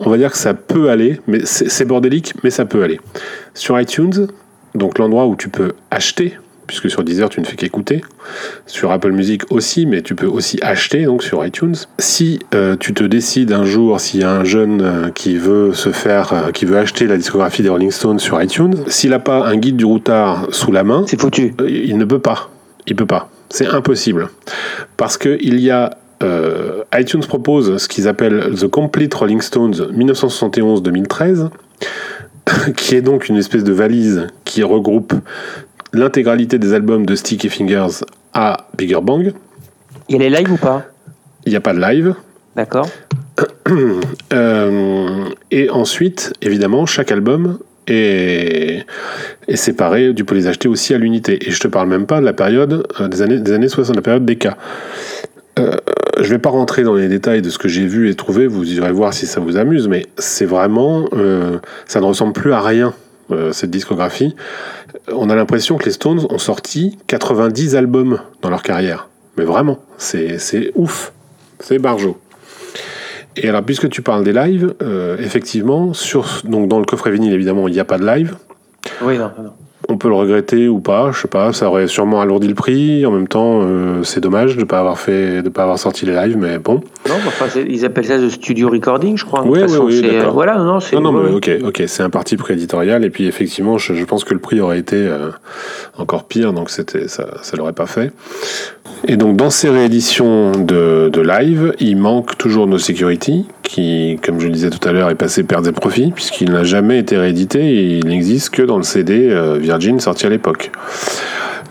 on 0.00 0.08
va 0.08 0.16
dire 0.16 0.32
que 0.32 0.38
ça 0.38 0.54
peut 0.54 0.88
aller, 0.88 1.20
mais 1.26 1.40
c'est 1.44 1.84
bordélique, 1.84 2.32
mais 2.42 2.48
ça 2.48 2.64
peut 2.64 2.82
aller. 2.82 2.98
Sur 3.52 3.78
iTunes, 3.78 4.28
donc 4.74 4.98
l'endroit 4.98 5.26
où 5.26 5.36
tu 5.36 5.50
peux 5.50 5.72
acheter 5.90 6.38
puisque 6.66 6.90
sur 6.90 7.02
Deezer 7.02 7.28
tu 7.28 7.40
ne 7.40 7.46
fais 7.46 7.56
qu'écouter, 7.56 8.02
sur 8.66 8.90
Apple 8.90 9.12
Music 9.12 9.42
aussi, 9.50 9.86
mais 9.86 10.02
tu 10.02 10.14
peux 10.14 10.26
aussi 10.26 10.58
acheter 10.62 11.04
donc 11.04 11.22
sur 11.22 11.44
iTunes. 11.44 11.74
Si 11.98 12.40
euh, 12.54 12.76
tu 12.78 12.94
te 12.94 13.04
décides 13.04 13.52
un 13.52 13.64
jour, 13.64 14.00
s'il 14.00 14.20
y 14.20 14.24
a 14.24 14.30
un 14.30 14.44
jeune 14.44 14.80
euh, 14.82 15.10
qui 15.10 15.36
veut 15.36 15.72
se 15.72 15.90
faire, 15.90 16.32
euh, 16.32 16.50
qui 16.50 16.64
veut 16.64 16.78
acheter 16.78 17.06
la 17.06 17.16
discographie 17.16 17.62
des 17.62 17.68
Rolling 17.68 17.90
Stones 17.90 18.18
sur 18.18 18.40
iTunes, 18.42 18.74
s'il 18.88 19.10
n'a 19.10 19.18
pas 19.18 19.46
un 19.46 19.56
guide 19.56 19.76
du 19.76 19.84
routard 19.84 20.48
sous 20.50 20.72
la 20.72 20.84
main, 20.84 21.04
c'est 21.06 21.20
foutu. 21.20 21.54
il 21.68 21.98
ne 21.98 22.04
peut 22.04 22.18
pas. 22.18 22.50
Il 22.86 22.96
peut 22.96 23.06
pas. 23.06 23.30
C'est 23.50 23.66
impossible 23.66 24.28
parce 24.96 25.16
que 25.16 25.38
il 25.40 25.60
y 25.60 25.70
a 25.70 25.90
iTunes 26.98 27.20
propose 27.20 27.76
ce 27.76 27.86
qu'ils 27.86 28.08
appellent 28.08 28.54
The 28.58 28.66
Complete 28.66 29.12
Rolling 29.12 29.42
Stones 29.42 29.74
1971-2013 29.74 31.50
qui 32.76 32.94
est 32.94 33.02
donc 33.02 33.28
une 33.28 33.36
espèce 33.36 33.64
de 33.64 33.72
valise 33.72 34.26
qui 34.44 34.62
regroupe 34.62 35.14
l'intégralité 35.94 36.58
des 36.58 36.74
albums 36.74 37.06
de 37.06 37.14
Sticky 37.14 37.48
Fingers 37.48 38.04
à 38.32 38.66
Bigger 38.76 39.00
Bang. 39.02 39.32
Il 40.08 40.16
y 40.16 40.16
a 40.16 40.28
les 40.28 40.30
lives 40.30 40.52
ou 40.52 40.56
pas? 40.56 40.84
Il 41.46 41.50
n'y 41.50 41.56
a 41.56 41.60
pas 41.60 41.72
de 41.72 41.80
live. 41.80 42.14
D'accord. 42.56 42.88
Euh, 44.32 45.24
et 45.50 45.70
ensuite, 45.70 46.32
évidemment, 46.42 46.86
chaque 46.86 47.12
album 47.12 47.58
est, 47.86 48.84
est 49.48 49.56
séparé. 49.56 50.12
Tu 50.14 50.24
peux 50.24 50.34
les 50.34 50.46
acheter 50.46 50.68
aussi 50.68 50.92
à 50.94 50.98
l'unité. 50.98 51.46
Et 51.46 51.50
je 51.50 51.60
te 51.60 51.68
parle 51.68 51.88
même 51.88 52.06
pas 52.06 52.20
de 52.20 52.24
la 52.24 52.32
période 52.32 52.86
euh, 53.00 53.08
des 53.08 53.22
années, 53.22 53.38
des 53.38 53.52
années 53.52 53.68
60, 53.68 53.96
la 53.96 54.02
période 54.02 54.24
des 54.24 54.36
cas. 54.36 54.56
Euh, 55.58 55.76
je 56.20 56.28
vais 56.28 56.38
pas 56.38 56.50
rentrer 56.50 56.82
dans 56.82 56.94
les 56.94 57.08
détails 57.08 57.42
de 57.42 57.50
ce 57.50 57.58
que 57.58 57.68
j'ai 57.68 57.86
vu 57.86 58.10
et 58.10 58.14
trouvé, 58.14 58.46
vous 58.46 58.72
irez 58.72 58.92
voir 58.92 59.14
si 59.14 59.26
ça 59.26 59.40
vous 59.40 59.56
amuse, 59.56 59.88
mais 59.88 60.06
c'est 60.18 60.46
vraiment. 60.46 61.08
Euh, 61.12 61.58
ça 61.86 62.00
ne 62.00 62.06
ressemble 62.06 62.32
plus 62.32 62.52
à 62.52 62.60
rien, 62.60 62.92
cette 63.52 63.70
discographie 63.70 64.34
on 65.12 65.30
a 65.30 65.34
l'impression 65.34 65.76
que 65.76 65.84
les 65.84 65.92
Stones 65.92 66.26
ont 66.30 66.38
sorti 66.38 66.98
90 67.06 67.76
albums 67.76 68.20
dans 68.42 68.50
leur 68.50 68.62
carrière. 68.62 69.08
Mais 69.36 69.44
vraiment, 69.44 69.78
c'est 69.96 70.72
ouf. 70.74 71.12
C'est 71.60 71.78
barjo. 71.78 72.18
Et 73.36 73.48
alors, 73.48 73.64
puisque 73.64 73.88
tu 73.88 74.00
parles 74.00 74.22
des 74.22 74.32
lives, 74.32 74.74
euh, 74.82 75.16
effectivement, 75.18 75.92
sur, 75.92 76.42
donc 76.44 76.68
dans 76.68 76.78
le 76.78 76.84
coffret 76.84 77.10
vinyle, 77.10 77.32
évidemment, 77.32 77.66
il 77.66 77.74
n'y 77.74 77.80
a 77.80 77.84
pas 77.84 77.98
de 77.98 78.06
live. 78.06 78.36
Oui, 79.02 79.18
non, 79.18 79.30
non 79.38 79.52
on 79.88 79.96
peut 79.96 80.08
le 80.08 80.14
regretter 80.14 80.68
ou 80.68 80.80
pas, 80.80 81.10
je 81.12 81.20
sais 81.20 81.28
pas, 81.28 81.52
ça 81.52 81.68
aurait 81.68 81.86
sûrement 81.86 82.20
alourdi 82.20 82.48
le 82.48 82.54
prix. 82.54 83.04
En 83.06 83.10
même 83.10 83.28
temps, 83.28 83.60
euh, 83.62 84.02
c'est 84.02 84.20
dommage 84.20 84.56
de 84.56 84.60
ne 84.60 84.64
pas 84.64 84.78
avoir 84.78 84.98
fait, 84.98 85.42
de 85.42 85.48
pas 85.48 85.62
avoir 85.62 85.78
sorti 85.78 86.06
les 86.06 86.14
lives, 86.14 86.36
mais 86.36 86.58
bon. 86.58 86.82
Non, 87.08 87.14
enfin, 87.26 87.46
ils 87.68 87.84
appellent 87.84 88.06
ça 88.06 88.16
le 88.16 88.30
studio 88.30 88.68
recording, 88.70 89.16
je 89.16 89.24
crois. 89.24 89.42
Oui, 89.44 89.60
oui, 89.66 89.76
oui, 89.80 90.00
euh, 90.04 90.30
voilà, 90.30 90.58
non, 90.58 90.80
c'est. 90.80 90.96
Non, 90.96 91.12
non, 91.12 91.12
mais 91.12 91.32
ok, 91.32 91.50
ok, 91.64 91.82
c'est 91.86 92.02
un 92.02 92.10
parti 92.10 92.36
prééditorial 92.36 93.04
et 93.04 93.10
puis 93.10 93.26
effectivement, 93.26 93.78
je, 93.78 94.04
pense 94.04 94.24
que 94.24 94.34
le 94.34 94.40
prix 94.40 94.60
aurait 94.60 94.78
été 94.78 94.96
euh, 94.96 95.30
encore 95.98 96.24
pire, 96.24 96.52
donc 96.52 96.70
c'était, 96.70 97.08
ça, 97.08 97.26
ça 97.42 97.56
l'aurait 97.56 97.72
pas 97.72 97.86
fait. 97.86 98.12
Et 99.06 99.16
donc 99.16 99.36
dans 99.36 99.50
ces 99.50 99.68
rééditions 99.68 100.52
de, 100.52 101.10
de 101.12 101.20
live, 101.20 101.74
il 101.78 101.96
manque 101.96 102.38
toujours 102.38 102.66
No 102.66 102.78
Security, 102.78 103.46
qui, 103.64 104.18
comme 104.22 104.40
je 104.40 104.46
le 104.46 104.52
disais 104.52 104.70
tout 104.70 104.86
à 104.88 104.92
l'heure, 104.92 105.10
est 105.10 105.16
passé 105.16 105.42
perte 105.42 105.64
des 105.64 105.72
profits, 105.72 106.12
puisqu'il 106.14 106.52
n'a 106.52 106.64
jamais 106.64 106.98
été 106.98 107.16
réédité 107.16 107.60
et 107.60 107.98
il 107.98 108.06
n'existe 108.06 108.50
que 108.50 108.62
dans 108.62 108.76
le 108.76 108.82
CD 108.82 109.30
euh, 109.30 109.58
Virgin 109.58 109.98
sorti 109.98 110.26
à 110.26 110.28
l'époque. 110.28 110.70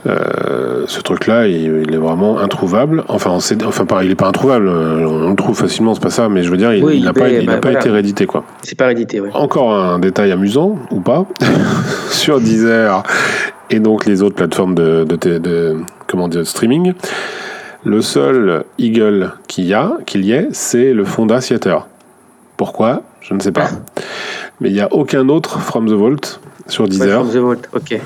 Euh, 0.05 0.83
ce 0.87 0.99
truc-là, 0.99 1.47
il, 1.47 1.93
est 1.93 1.97
vraiment 1.97 2.37
introuvable. 2.39 3.05
Enfin, 3.07 3.37
enfin, 3.65 3.85
il 4.03 4.11
est 4.11 4.15
pas 4.15 4.27
introuvable. 4.27 4.67
Euh, 4.67 5.07
on 5.07 5.29
le 5.29 5.35
trouve 5.35 5.57
facilement, 5.57 5.93
c'est 5.93 6.03
pas 6.03 6.09
ça. 6.09 6.27
Mais 6.27 6.43
je 6.43 6.51
veux 6.51 6.57
dire, 6.57 6.73
il 6.73 7.03
n'a 7.03 7.13
pas, 7.13 7.29
il 7.29 7.45
bah, 7.45 7.57
pas 7.57 7.71
été 7.71 7.89
réédité, 7.89 8.25
quoi. 8.25 8.43
C'est 8.63 8.77
pas 8.77 8.87
réédité, 8.87 9.21
oui. 9.21 9.29
Encore 9.33 9.73
un 9.73 9.99
détail 9.99 10.31
amusant 10.33 10.77
ou 10.91 10.99
pas 10.99 11.25
sur 12.09 12.41
Deezer 12.41 13.03
et 13.69 13.79
donc 13.79 14.05
les 14.05 14.21
autres 14.21 14.35
plateformes 14.35 14.75
de, 14.75 15.05
de, 15.05 15.37
de 15.37 15.77
comment 16.07 16.27
dire, 16.27 16.45
streaming. 16.45 16.93
Le 17.85 18.01
seul 18.01 18.63
Eagle 18.77 19.33
qu'il 19.47 19.65
y 19.65 19.73
a, 19.73 19.93
qu'il 20.05 20.25
y 20.25 20.31
ait, 20.31 20.47
c'est 20.51 20.93
le 20.93 21.03
Fonda 21.03 21.39
Theater. 21.39 21.87
Pourquoi? 22.57 23.03
Je 23.21 23.33
ne 23.33 23.39
sais 23.39 23.51
pas. 23.51 23.69
Mais 24.61 24.69
il 24.69 24.73
n'y 24.73 24.81
a 24.81 24.93
aucun 24.93 25.27
autre 25.29 25.59
From 25.59 25.87
the 25.87 25.93
Vault 25.93 26.39
sur 26.67 26.87
Deezer. 26.87 27.21
from 27.21 27.31
the 27.31 27.37
Vault, 27.37 27.67
ok. 27.73 27.99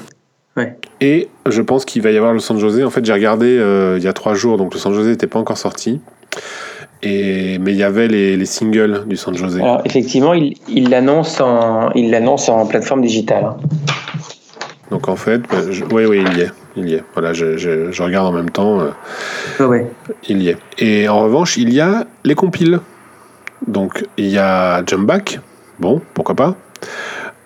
Et 1.01 1.30
je 1.47 1.62
pense 1.62 1.86
qu'il 1.86 2.01
va 2.01 2.12
y 2.12 2.18
avoir 2.18 2.34
le 2.34 2.39
San 2.39 2.58
José. 2.58 2.84
En 2.84 2.89
fait, 2.89 3.06
j'ai 3.06 3.14
regardé 3.14 3.45
euh, 3.45 3.97
il 3.97 4.04
y 4.04 4.08
a 4.08 4.14
trois 4.14 4.34
jours, 4.34 4.58
donc 4.58 4.74
le 4.74 4.80
San 4.80 4.93
José 4.93 5.12
n'était 5.12 5.28
pas 5.28 5.38
encore 5.39 5.58
sorti. 5.58 6.01
Et, 7.04 7.60
mais 7.60 7.74
il 7.74 7.78
y 7.78 7.84
avait 7.84 8.08
les, 8.08 8.45
singles 8.45 9.04
du 9.06 9.18
San 9.18 9.36
José. 9.36 9.62
Alors, 9.62 9.82
effectivement, 9.86 10.34
il 10.34 10.89
l'annonce 10.89 11.39
en, 11.39 11.91
il 11.91 12.16
en 12.16 12.66
plateforme 12.66 13.01
digitale. 13.01 13.45
Hein. 13.45 13.58
Donc 14.89 15.08
en 15.10 15.16
fait, 15.16 15.41
bah, 15.41 15.58
oui, 15.91 16.06
oui, 16.06 16.24
il 16.26 16.38
y 16.38 16.41
est. 16.41 16.51
il 16.78 16.88
y 16.89 16.93
est. 16.93 17.03
Voilà, 17.13 17.34
je, 17.34 17.57
je, 17.57 17.91
je 17.91 18.03
regarde 18.03 18.28
en 18.28 18.32
même 18.32 18.49
temps. 18.49 18.80
euh, 18.80 18.89
Ah 19.59 19.67
ouais. 19.67 19.88
il 20.30 20.41
y 20.41 20.49
est. 20.49 20.57
Et 20.78 21.09
en 21.09 21.19
revanche, 21.21 21.57
il 21.57 21.73
y 21.73 21.82
a 21.82 22.05
les 22.23 22.36
compiles. 22.36 22.80
Donc, 23.67 24.05
il 24.17 24.28
y 24.28 24.38
a 24.38 24.84
Jump 24.86 25.05
Back. 25.07 25.39
Bon, 25.80 25.99
pourquoi 26.13 26.36
pas. 26.36 26.55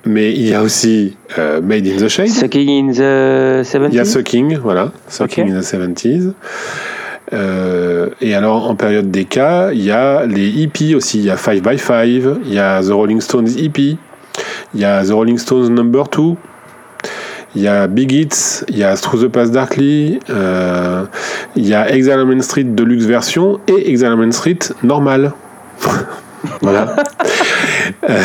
Mais 0.05 0.31
il 0.31 0.47
y 0.47 0.53
a 0.53 0.61
aussi 0.61 1.15
euh, 1.37 1.61
Made 1.61 1.87
in 1.87 1.97
the 1.97 2.07
Shade. 2.07 2.27
Sucking 2.29 2.69
in 2.89 2.91
the 2.91 3.63
70s 3.63 3.87
Il 3.89 3.95
y 3.95 3.99
a 3.99 4.05
Sucking, 4.05 4.57
voilà. 4.57 4.91
Sucking 5.07 5.51
in 5.51 5.59
the 5.59 5.63
70s. 5.63 6.33
Euh, 7.33 8.09
et 8.19 8.35
alors, 8.35 8.69
en 8.69 8.75
période 8.75 9.09
des 9.09 9.25
cas, 9.25 9.71
il 9.71 9.81
y 9.83 9.91
a 9.91 10.25
les 10.25 10.49
hippies 10.49 10.95
aussi. 10.95 11.19
Il 11.19 11.25
y 11.25 11.29
a 11.29 11.37
5 11.37 11.61
by 11.61 11.77
5 11.77 12.05
il 12.05 12.53
y 12.53 12.59
a 12.59 12.81
The 12.81 12.89
Rolling 12.89 13.21
Stones 13.21 13.47
hippie, 13.47 13.97
il 14.73 14.81
y 14.81 14.85
a 14.85 15.03
The 15.05 15.11
Rolling 15.11 15.37
Stones 15.37 15.69
Number 15.69 16.05
2, 16.09 16.35
il 17.55 17.61
y 17.63 17.67
a 17.67 17.87
Big 17.87 18.11
Hits, 18.11 18.63
il 18.69 18.77
y 18.77 18.83
a 18.83 18.95
Through 18.95 19.23
the 19.23 19.27
Past 19.27 19.51
Darkly, 19.51 20.19
euh, 20.29 21.03
il 21.55 21.67
y 21.67 21.73
a 21.73 21.89
Exile 21.93 22.23
Main 22.25 22.41
Street 22.41 22.63
Deluxe 22.63 23.03
version 23.05 23.59
et 23.67 23.89
Exile 23.89 24.15
Main 24.15 24.31
Street 24.31 24.59
normal. 24.83 25.33
voilà. 26.61 26.95
Euh, 28.09 28.19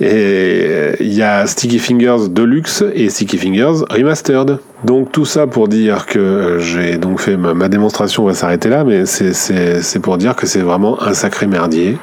et 0.00 0.06
euh, 0.12 0.92
il 1.00 1.12
y 1.12 1.22
a 1.22 1.46
Sticky 1.46 1.78
Fingers 1.78 2.28
Deluxe 2.30 2.84
et 2.94 3.08
Sticky 3.10 3.38
Fingers 3.38 3.84
Remastered. 3.90 4.58
Donc 4.84 5.10
tout 5.10 5.24
ça 5.24 5.46
pour 5.46 5.66
dire 5.68 6.06
que 6.06 6.58
j'ai 6.60 6.98
donc 6.98 7.20
fait 7.20 7.36
ma, 7.36 7.54
ma 7.54 7.68
démonstration, 7.68 8.24
on 8.24 8.26
va 8.26 8.34
s'arrêter 8.34 8.68
là, 8.68 8.84
mais 8.84 9.06
c'est- 9.06 9.98
pour 10.00 10.18
dire 10.18 10.36
que 10.36 10.46
c'est 10.46 10.60
vraiment 10.60 11.02
un 11.02 11.14
sacré 11.14 11.46
merdier. 11.46 11.98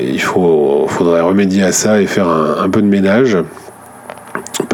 Il 0.00 0.20
faut, 0.22 0.86
faudrait 0.88 1.20
remédier 1.20 1.62
à 1.64 1.72
ça 1.72 2.00
et 2.00 2.06
faire 2.06 2.28
un, 2.28 2.56
un 2.64 2.70
peu 2.70 2.80
de 2.80 2.86
ménage. 2.86 3.36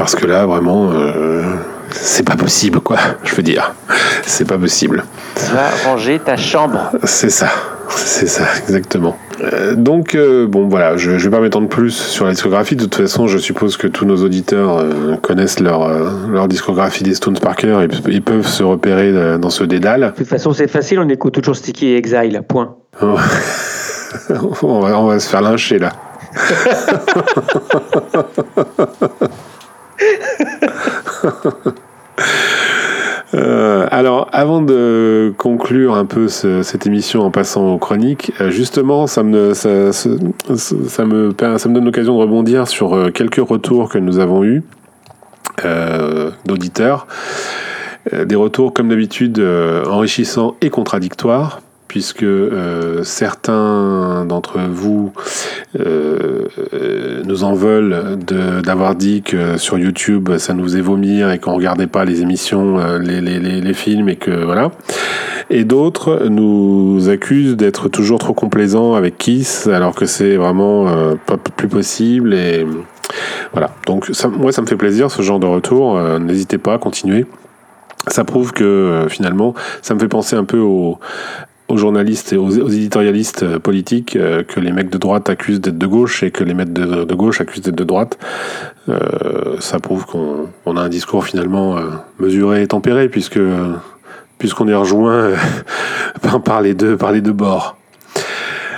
Parce 0.03 0.17
que 0.17 0.27
là, 0.27 0.47
vraiment, 0.47 0.91
euh, 0.91 1.45
c'est 1.93 2.27
pas 2.27 2.35
possible, 2.35 2.81
quoi. 2.81 2.97
Je 3.23 3.37
veux 3.37 3.45
dire, 3.45 3.73
c'est 4.27 4.45
pas 4.45 4.59
possible. 4.59 5.05
Va 5.55 5.69
ranger 5.85 6.19
ta 6.19 6.37
chambre. 6.37 6.91
C'est 7.05 7.31
ça, 7.31 7.47
c'est 7.89 8.27
ça, 8.27 8.43
exactement. 8.59 9.17
Euh, 9.43 9.77
donc, 9.77 10.17
euh, 10.17 10.49
bon, 10.49 10.67
voilà, 10.67 10.97
je, 10.97 11.19
je 11.19 11.29
vais 11.29 11.31
pas 11.31 11.41
m'étendre 11.41 11.69
plus 11.69 11.93
sur 11.93 12.25
la 12.25 12.33
discographie. 12.33 12.75
De 12.75 12.83
toute 12.83 12.97
façon, 12.97 13.29
je 13.29 13.39
suppose 13.39 13.77
que 13.77 13.87
tous 13.87 14.05
nos 14.05 14.25
auditeurs 14.25 14.79
euh, 14.79 15.15
connaissent 15.23 15.61
leur, 15.61 15.85
euh, 15.85 16.11
leur 16.33 16.49
discographie 16.49 17.05
des 17.05 17.15
Stones 17.15 17.39
par 17.39 17.55
cœur 17.55 17.81
et 17.81 17.87
ils 18.09 18.23
peuvent 18.23 18.49
se 18.49 18.65
repérer 18.65 19.39
dans 19.39 19.51
ce 19.51 19.63
dédale. 19.63 20.01
De 20.01 20.19
toute 20.19 20.27
façon, 20.27 20.53
c'est 20.53 20.67
facile, 20.67 20.99
on 20.99 21.09
écoute 21.09 21.35
toujours 21.35 21.55
Sticky 21.55 21.91
et 21.91 21.97
Exile. 21.97 22.43
Point. 22.49 22.75
on, 23.01 24.81
va, 24.81 24.99
on 24.99 25.07
va 25.07 25.21
se 25.21 25.29
faire 25.29 25.43
lyncher 25.43 25.79
là. 25.79 25.93
Euh, 33.35 33.87
alors, 33.91 34.29
avant 34.33 34.61
de 34.61 35.33
conclure 35.39 35.95
un 35.95 36.05
peu 36.05 36.29
ce- 36.29 36.63
cette 36.63 36.87
émission 36.87 37.23
en 37.23 37.31
passant 37.31 37.73
aux 37.73 37.79
chroniques, 37.79 38.31
euh, 38.43 38.51
justement, 38.51 39.07
ça 39.07 39.23
me, 39.23 39.55
donne 41.73 41.85
l'occasion 41.87 42.15
de 42.15 42.21
rebondir 42.21 42.69
sur 42.69 42.95
euh, 42.95 43.11
quelques 43.11 43.41
retours 43.41 43.89
que 43.89 43.97
nous 43.99 44.19
avons 44.19 44.45
eus 44.45 44.63
d'auditeurs. 46.45 47.07
Des 48.13 48.35
retours, 48.35 48.75
comme 48.75 48.89
d'habitude, 48.89 49.39
enrichissants 49.87 50.57
et 50.61 50.71
contradictoires, 50.71 51.61
puisque 51.93 52.23
euh, 52.23 53.05
certains 53.05 54.25
d'entre 54.25 54.61
vous 54.61 55.13
euh, 55.79 56.47
euh, 56.73 57.23
nous 57.27 57.45
en 57.45 57.53
veulent 57.53 58.17
d'avoir 58.65 58.95
dit 58.95 59.21
que 59.21 59.59
sur 59.59 59.77
YouTube, 59.77 60.39
ça 60.39 60.55
nous 60.55 60.63
faisait 60.63 60.81
vomir 60.81 61.31
et 61.31 61.39
qu'on 61.39 61.55
regardait 61.55 61.87
pas 61.87 62.07
les 62.07 62.23
émissions, 62.23 62.79
les, 62.99 63.21
les, 63.21 63.39
les, 63.39 63.75
films 63.75 64.09
et 64.09 64.17
que 64.17 64.31
voilà. 64.43 64.71
Et 65.51 65.65
d'autres 65.65 66.29
nous 66.31 67.11
accusent 67.11 67.59
d'être 67.59 67.91
toujours 67.91 68.19
trop 68.19 68.33
complaisants 68.33 68.95
avec 68.95 69.19
Kiss, 69.19 69.67
alors 69.67 69.95
que 69.95 70.07
c'est 70.07 70.37
vraiment 70.37 70.87
pas 71.27 71.37
plus 71.37 71.69
possible. 71.69 72.33
Et 72.33 72.67
voilà. 73.53 73.69
Donc 73.87 74.11
moi, 74.39 74.51
ça 74.51 74.63
me 74.63 74.67
fait 74.67 74.77
plaisir 74.77 75.11
ce 75.11 75.21
genre 75.21 75.41
de 75.41 75.47
retour. 75.47 76.01
N'hésitez 76.21 76.57
pas 76.57 76.73
à 76.73 76.79
continuer. 76.79 77.27
Ça 78.09 78.25
prouve 78.25 78.53
que 78.53 79.07
finalement, 79.11 79.55
ça 79.83 79.95
me 79.95 80.01
fait 80.01 80.09
penser 80.09 80.35
un 80.35 80.45
peu 80.45 80.59
aux, 80.59 80.99
aux 81.73 81.77
journalistes 81.79 82.33
et 82.33 82.37
aux, 82.37 82.47
aux 82.61 82.69
éditorialistes 82.69 83.43
euh, 83.43 83.59
politiques 83.59 84.15
euh, 84.17 84.43
que 84.43 84.61
les 84.61 84.73
mecs 84.73 84.91
de 84.91 84.99
droite 84.99 85.31
accusent 85.31 85.61
d'être 85.61 85.79
de 85.79 85.87
gauche 85.87 86.23
et 86.23 86.31
que 86.31 86.45
les 86.45 86.55
mecs 86.55 86.73
de, 86.73 87.05
de 87.05 87.15
gauche 87.15 87.41
accusent 87.41 87.63
d'être 87.63 87.75
de 87.75 87.85
droite. 87.85 88.19
Euh, 88.89 89.57
ça 89.61 89.79
prouve 89.81 90.05
qu'on 90.07 90.49
on 90.67 90.77
a 90.77 90.81
un 90.83 90.89
discours 90.89 91.25
finalement 91.25 91.77
mesuré 92.19 92.63
et 92.63 92.67
tempéré 92.67 93.09
puisque 93.09 93.41
puisqu'on 94.39 94.69
est 94.69 94.75
rejoint 94.75 95.31
par- 96.45 96.61
les 96.63 96.75
deux 96.75 96.97
par 96.97 97.13
les 97.13 97.21
deux 97.21 97.33
bords. 97.33 97.77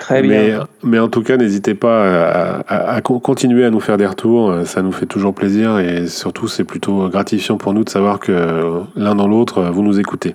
Très 0.01 0.21
bien. 0.21 0.31
Mais, 0.31 0.55
mais 0.83 0.99
en 0.99 1.09
tout 1.09 1.23
cas, 1.23 1.39
n'hésitez 1.39 1.73
pas 1.75 2.05
à, 2.05 2.61
à- 2.69 2.95
à 2.97 3.01
con- 3.01 3.19
continuer 3.21 3.65
à 3.65 3.71
nous 3.71 3.81
faire 3.81 3.97
des 3.97 4.07
retours. 4.07 4.55
Ça 4.67 4.83
nous 4.83 4.93
fait 4.93 5.07
toujours 5.07 5.35
plaisir 5.35 5.79
et 5.79 6.07
surtout, 6.09 6.47
c'est 6.47 6.65
plutôt 6.65 7.09
gratifiant 7.09 7.57
pour 7.57 7.73
nous 7.73 7.85
de 7.85 7.89
savoir 7.89 8.19
que 8.21 8.83
l'un 8.97 9.15
dans 9.15 9.27
l'autre, 9.29 9.63
vous 9.73 9.83
nous 9.83 9.99
écoutez. 9.99 10.35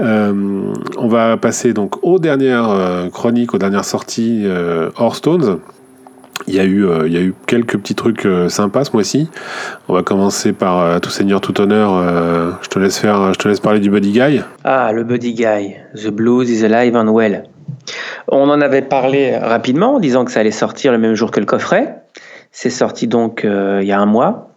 Euh, 0.00 0.74
on 0.98 1.08
va 1.08 1.36
passer 1.36 1.72
donc 1.72 2.04
aux 2.04 2.18
dernières 2.18 2.68
euh, 2.68 3.08
chroniques, 3.08 3.54
aux 3.54 3.58
dernières 3.58 3.84
sorties 3.84 4.42
euh, 4.44 4.90
hors 4.96 5.16
Stones. 5.16 5.60
Il 6.48 6.54
y, 6.54 6.60
a 6.60 6.64
eu, 6.64 6.84
euh, 6.86 7.06
il 7.06 7.12
y 7.14 7.16
a 7.16 7.22
eu 7.22 7.34
quelques 7.46 7.78
petits 7.78 7.94
trucs 7.94 8.28
sympas 8.48 8.84
ce 8.84 8.92
mois-ci. 8.92 9.28
On 9.88 9.94
va 9.94 10.02
commencer 10.02 10.52
par 10.52 11.00
Tout 11.00 11.10
Seigneur, 11.10 11.40
Tout 11.40 11.60
Honneur. 11.60 12.60
je, 12.62 12.68
te 12.68 12.78
laisse 12.78 12.98
faire, 12.98 13.32
je 13.32 13.38
te 13.38 13.48
laisse 13.48 13.58
parler 13.58 13.80
du 13.80 13.90
Buddy 13.90 14.12
Guy. 14.12 14.42
Ah, 14.62 14.92
le 14.92 15.02
Buddy 15.02 15.32
Guy. 15.32 15.76
The 15.94 16.10
Blues 16.10 16.48
is 16.50 16.64
alive 16.64 16.94
and 16.94 17.08
well. 17.08 17.44
On 18.28 18.48
en 18.48 18.60
avait 18.60 18.82
parlé 18.82 19.36
rapidement 19.36 19.94
en 19.94 19.98
disant 19.98 20.24
que 20.24 20.30
ça 20.30 20.40
allait 20.40 20.52
sortir 20.52 20.92
le 20.92 20.98
même 20.98 21.14
jour 21.14 21.32
que 21.32 21.40
le 21.40 21.46
coffret. 21.46 22.02
C'est 22.52 22.70
sorti 22.70 23.08
donc 23.08 23.40
il 23.42 23.86
y 23.86 23.92
a 23.92 23.98
un 23.98 24.06
mois. 24.06 24.50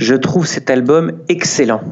Je 0.00 0.14
trouve 0.14 0.46
cet 0.46 0.70
album 0.70 1.12
excellent. 1.28 1.82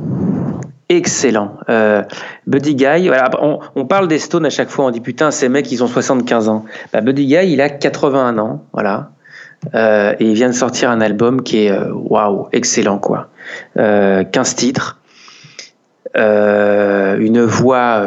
Excellent. 0.90 1.58
Euh, 1.68 2.02
Buddy 2.46 2.74
Guy, 2.74 3.10
on, 3.40 3.84
parle 3.84 4.08
des 4.08 4.18
Stones 4.18 4.46
à 4.46 4.50
chaque 4.50 4.70
fois, 4.70 4.86
on 4.86 4.90
dit 4.90 5.00
putain, 5.00 5.30
ces 5.30 5.50
mecs, 5.50 5.70
ils 5.70 5.84
ont 5.84 5.86
75 5.86 6.48
ans. 6.48 6.64
Bah, 6.92 7.02
Buddy 7.02 7.26
Guy, 7.26 7.52
il 7.52 7.60
a 7.60 7.68
81 7.68 8.38
ans, 8.38 8.64
voilà. 8.72 9.10
Euh, 9.74 10.14
et 10.18 10.24
il 10.24 10.34
vient 10.34 10.48
de 10.48 10.54
sortir 10.54 10.90
un 10.90 11.00
album 11.00 11.42
qui 11.42 11.64
est 11.64 11.72
euh, 11.72 11.92
waouh, 11.92 12.48
excellent 12.52 12.98
quoi. 12.98 13.28
Euh, 13.76 14.24
15 14.24 14.54
titres, 14.54 14.98
une 16.14 17.42
voix 17.42 18.02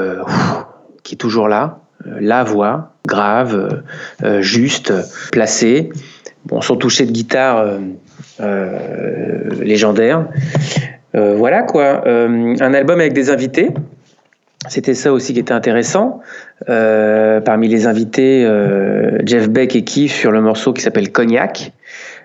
qui 1.03 1.15
est 1.15 1.17
toujours 1.17 1.47
là, 1.47 1.79
la 2.05 2.43
voix, 2.43 2.93
grave, 3.07 3.83
juste, 4.39 4.93
placée. 5.31 5.89
Bon, 6.45 6.61
son 6.61 6.75
toucher 6.75 7.05
de 7.05 7.11
guitare 7.11 7.63
légendaire. 9.59 10.25
Euh, 11.15 11.35
voilà 11.35 11.63
quoi, 11.63 12.03
Euh, 12.07 12.55
un 12.59 12.73
album 12.73 12.99
avec 12.99 13.13
des 13.13 13.29
invités. 13.29 13.69
C'était 14.69 14.93
ça 14.93 15.11
aussi 15.11 15.33
qui 15.33 15.39
était 15.39 15.53
intéressant. 15.53 16.21
Euh, 16.69 17.41
parmi 17.41 17.67
les 17.67 17.87
invités, 17.87 18.45
euh, 18.45 19.17
Jeff 19.25 19.49
Beck 19.49 19.75
et 19.75 19.83
Keith 19.83 20.11
sur 20.11 20.31
le 20.31 20.39
morceau 20.39 20.71
qui 20.71 20.81
s'appelle 20.83 21.11
Cognac. 21.11 21.73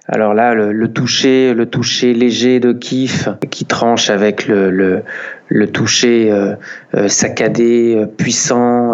Alors 0.07 0.34
là, 0.34 0.55
le, 0.55 0.70
le 0.70 0.89
toucher, 0.93 1.55
le 1.55 1.66
toucher 1.66 2.12
léger 2.12 2.61
de 2.61 2.72
Keith 2.72 3.30
qui 3.51 3.64
tranche 3.64 4.11
avec 4.11 4.47
le, 4.47 4.70
le, 4.70 5.03
le 5.49 5.66
toucher 5.66 6.30
euh, 6.30 7.09
saccadé, 7.09 8.05
puissant, 8.18 8.93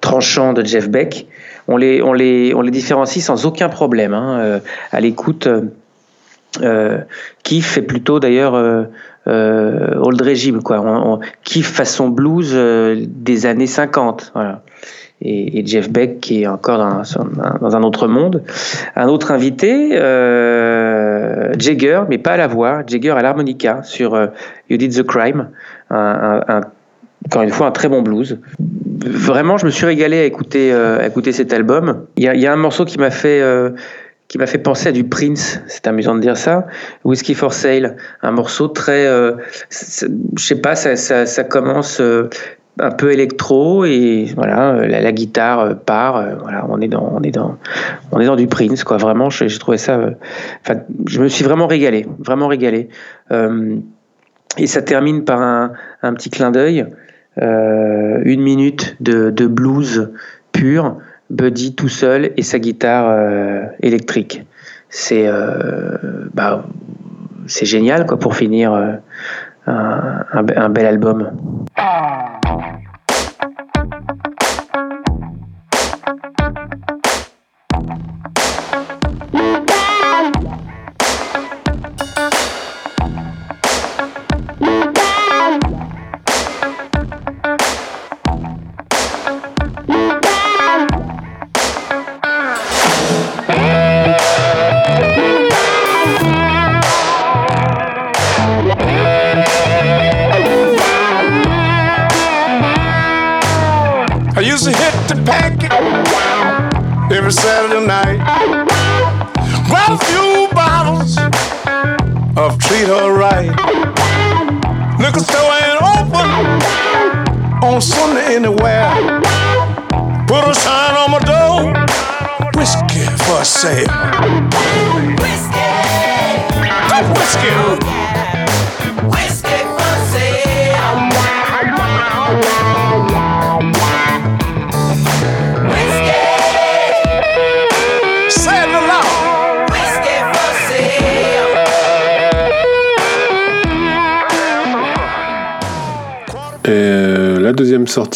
tranchant 0.00 0.52
de 0.52 0.64
Jeff 0.64 0.88
Beck. 0.88 1.26
On 1.68 1.76
les, 1.76 2.00
on 2.00 2.12
les, 2.12 2.54
on 2.54 2.62
les 2.62 2.70
différencie 2.70 3.22
sans 3.22 3.44
aucun 3.46 3.68
problème. 3.68 4.14
Hein. 4.14 4.60
À 4.92 5.00
l'écoute, 5.00 5.48
Keith 7.42 7.64
fait 7.64 7.82
plutôt 7.82 8.20
d'ailleurs 8.20 8.86
euh, 9.28 9.94
old 9.96 10.20
régime, 10.20 10.62
quoi. 10.62 10.80
On, 10.80 11.18
Keith 11.42 11.64
façon 11.64 12.08
blues 12.08 12.52
euh, 12.54 12.96
des 13.06 13.46
années 13.46 13.66
50, 13.66 14.32
voilà. 14.34 14.62
Et, 15.22 15.64
Jeff 15.66 15.90
Beck 15.90 16.20
qui 16.20 16.42
est 16.42 16.46
encore 16.46 16.78
dans, 16.78 17.76
un 17.76 17.82
autre 17.82 18.06
monde. 18.06 18.42
Un 18.94 19.08
autre 19.08 19.30
invité, 19.32 19.90
euh, 19.92 21.54
Jagger, 21.58 22.02
mais 22.08 22.18
pas 22.18 22.32
à 22.32 22.36
la 22.36 22.46
voix, 22.46 22.82
Jagger 22.86 23.12
à 23.12 23.22
l'harmonica 23.22 23.82
sur 23.82 24.14
You 24.68 24.76
Did 24.76 24.94
the 24.94 25.02
Crime, 25.02 25.48
un, 25.90 25.96
un, 25.96 26.54
un, 26.56 26.60
encore 27.24 27.42
une 27.42 27.50
fois 27.50 27.66
un 27.68 27.70
très 27.70 27.88
bon 27.88 28.02
blues. 28.02 28.38
Vraiment, 29.06 29.56
je 29.56 29.64
me 29.64 29.70
suis 29.70 29.86
régalé 29.86 30.18
à 30.18 30.24
écouter, 30.24 31.32
cet 31.32 31.52
album. 31.54 32.04
Il 32.16 32.24
y 32.24 32.46
a, 32.46 32.52
un 32.52 32.56
morceau 32.56 32.84
qui 32.84 32.98
m'a 32.98 33.10
fait 33.10 33.40
qui 34.28 34.38
m'a 34.38 34.46
fait 34.46 34.58
penser 34.58 34.88
à 34.88 34.92
du 34.92 35.04
Prince, 35.04 35.60
c'est 35.68 35.86
amusant 35.86 36.14
de 36.14 36.20
dire 36.20 36.36
ça, 36.36 36.66
Whiskey 37.04 37.34
for 37.34 37.52
Sale, 37.52 37.96
un 38.22 38.32
morceau 38.32 38.68
très, 38.68 39.06
euh, 39.06 39.32
je 39.70 40.44
sais 40.44 40.60
pas, 40.60 40.74
ça, 40.74 41.44
commence 41.44 42.00
euh, 42.00 42.28
un 42.78 42.90
peu 42.90 43.12
électro 43.12 43.84
et 43.84 44.26
voilà 44.34 44.86
la, 44.86 45.12
guitare 45.12 45.78
part 45.78 46.22
voilà 46.42 46.66
on 46.68 46.78
est 46.82 46.88
dans 46.88 47.10
on 47.16 47.22
est 47.22 47.30
dans 47.30 47.56
on 48.12 48.20
est 48.20 48.26
dans 48.26 48.36
du 48.36 48.48
Prince 48.48 48.84
quoi. 48.84 48.98
Vraiment 48.98 49.30
j'ai 49.30 49.48
trouvé 49.58 49.78
ça 49.78 49.98
enfin 50.60 50.80
je 51.06 51.22
me 51.22 51.28
suis 51.28 51.42
vraiment 51.42 51.66
régalé 51.66 52.04
vraiment 52.18 52.48
régalé. 52.48 52.90
Et 54.58 54.66
ça 54.66 54.82
termine 54.82 55.24
par 55.24 55.40
un, 55.40 56.14
petit 56.14 56.28
clin 56.28 56.50
d'œil 56.50 56.84
une 57.40 58.42
minute 58.42 58.96
de 59.00 59.46
blues 59.46 60.10
pur 60.52 60.98
Buddy 61.30 61.74
tout 61.74 61.88
seul 61.88 62.32
et 62.36 62.42
sa 62.42 62.58
guitare 62.58 63.12
électrique 63.80 64.44
c'est 64.88 65.28
bah, 66.34 66.64
c'est 67.46 67.66
génial 67.66 68.06
quoi 68.06 68.18
pour 68.18 68.36
finir 68.36 68.72
un, 68.72 69.00
un, 69.66 70.46
un 70.56 70.68
bel 70.68 70.86
album. 70.86 71.32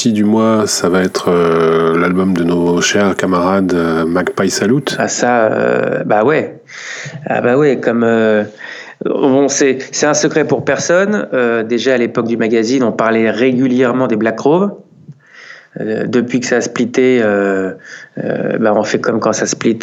Du 0.08 0.24
mois, 0.24 0.66
ça 0.66 0.88
va 0.88 1.02
être 1.02 1.28
euh, 1.28 1.98
l'album 1.98 2.32
de 2.32 2.42
nos 2.42 2.80
chers 2.80 3.14
camarades 3.16 3.74
euh, 3.74 4.06
Magpie 4.06 4.50
Salute. 4.50 4.96
Ah 4.98 5.08
ça, 5.08 5.52
euh, 5.52 6.02
bah 6.04 6.24
ouais. 6.24 6.60
Ah 7.26 7.42
bah 7.42 7.58
ouais, 7.58 7.78
comme... 7.78 8.06
Bon, 9.04 9.48
c'est 9.48 10.04
un 10.04 10.14
secret 10.14 10.46
pour 10.46 10.64
personne. 10.64 11.26
déjà 11.66 11.94
à 11.94 11.96
l'époque 11.96 12.26
du 12.26 12.36
magazine, 12.36 12.82
on 12.82 12.92
parlait 12.92 13.30
régulièrement 13.30 14.06
des 14.06 14.16
Black 14.16 14.36
Crowes. 14.36 14.72
depuis 15.78 16.40
que 16.40 16.46
ça 16.46 16.56
a 16.56 16.60
splitté, 16.60 17.22
bah 18.16 18.74
on 18.74 18.82
fait 18.82 19.00
comme 19.00 19.18
quand 19.18 19.32
ça 19.32 19.46
split 19.46 19.78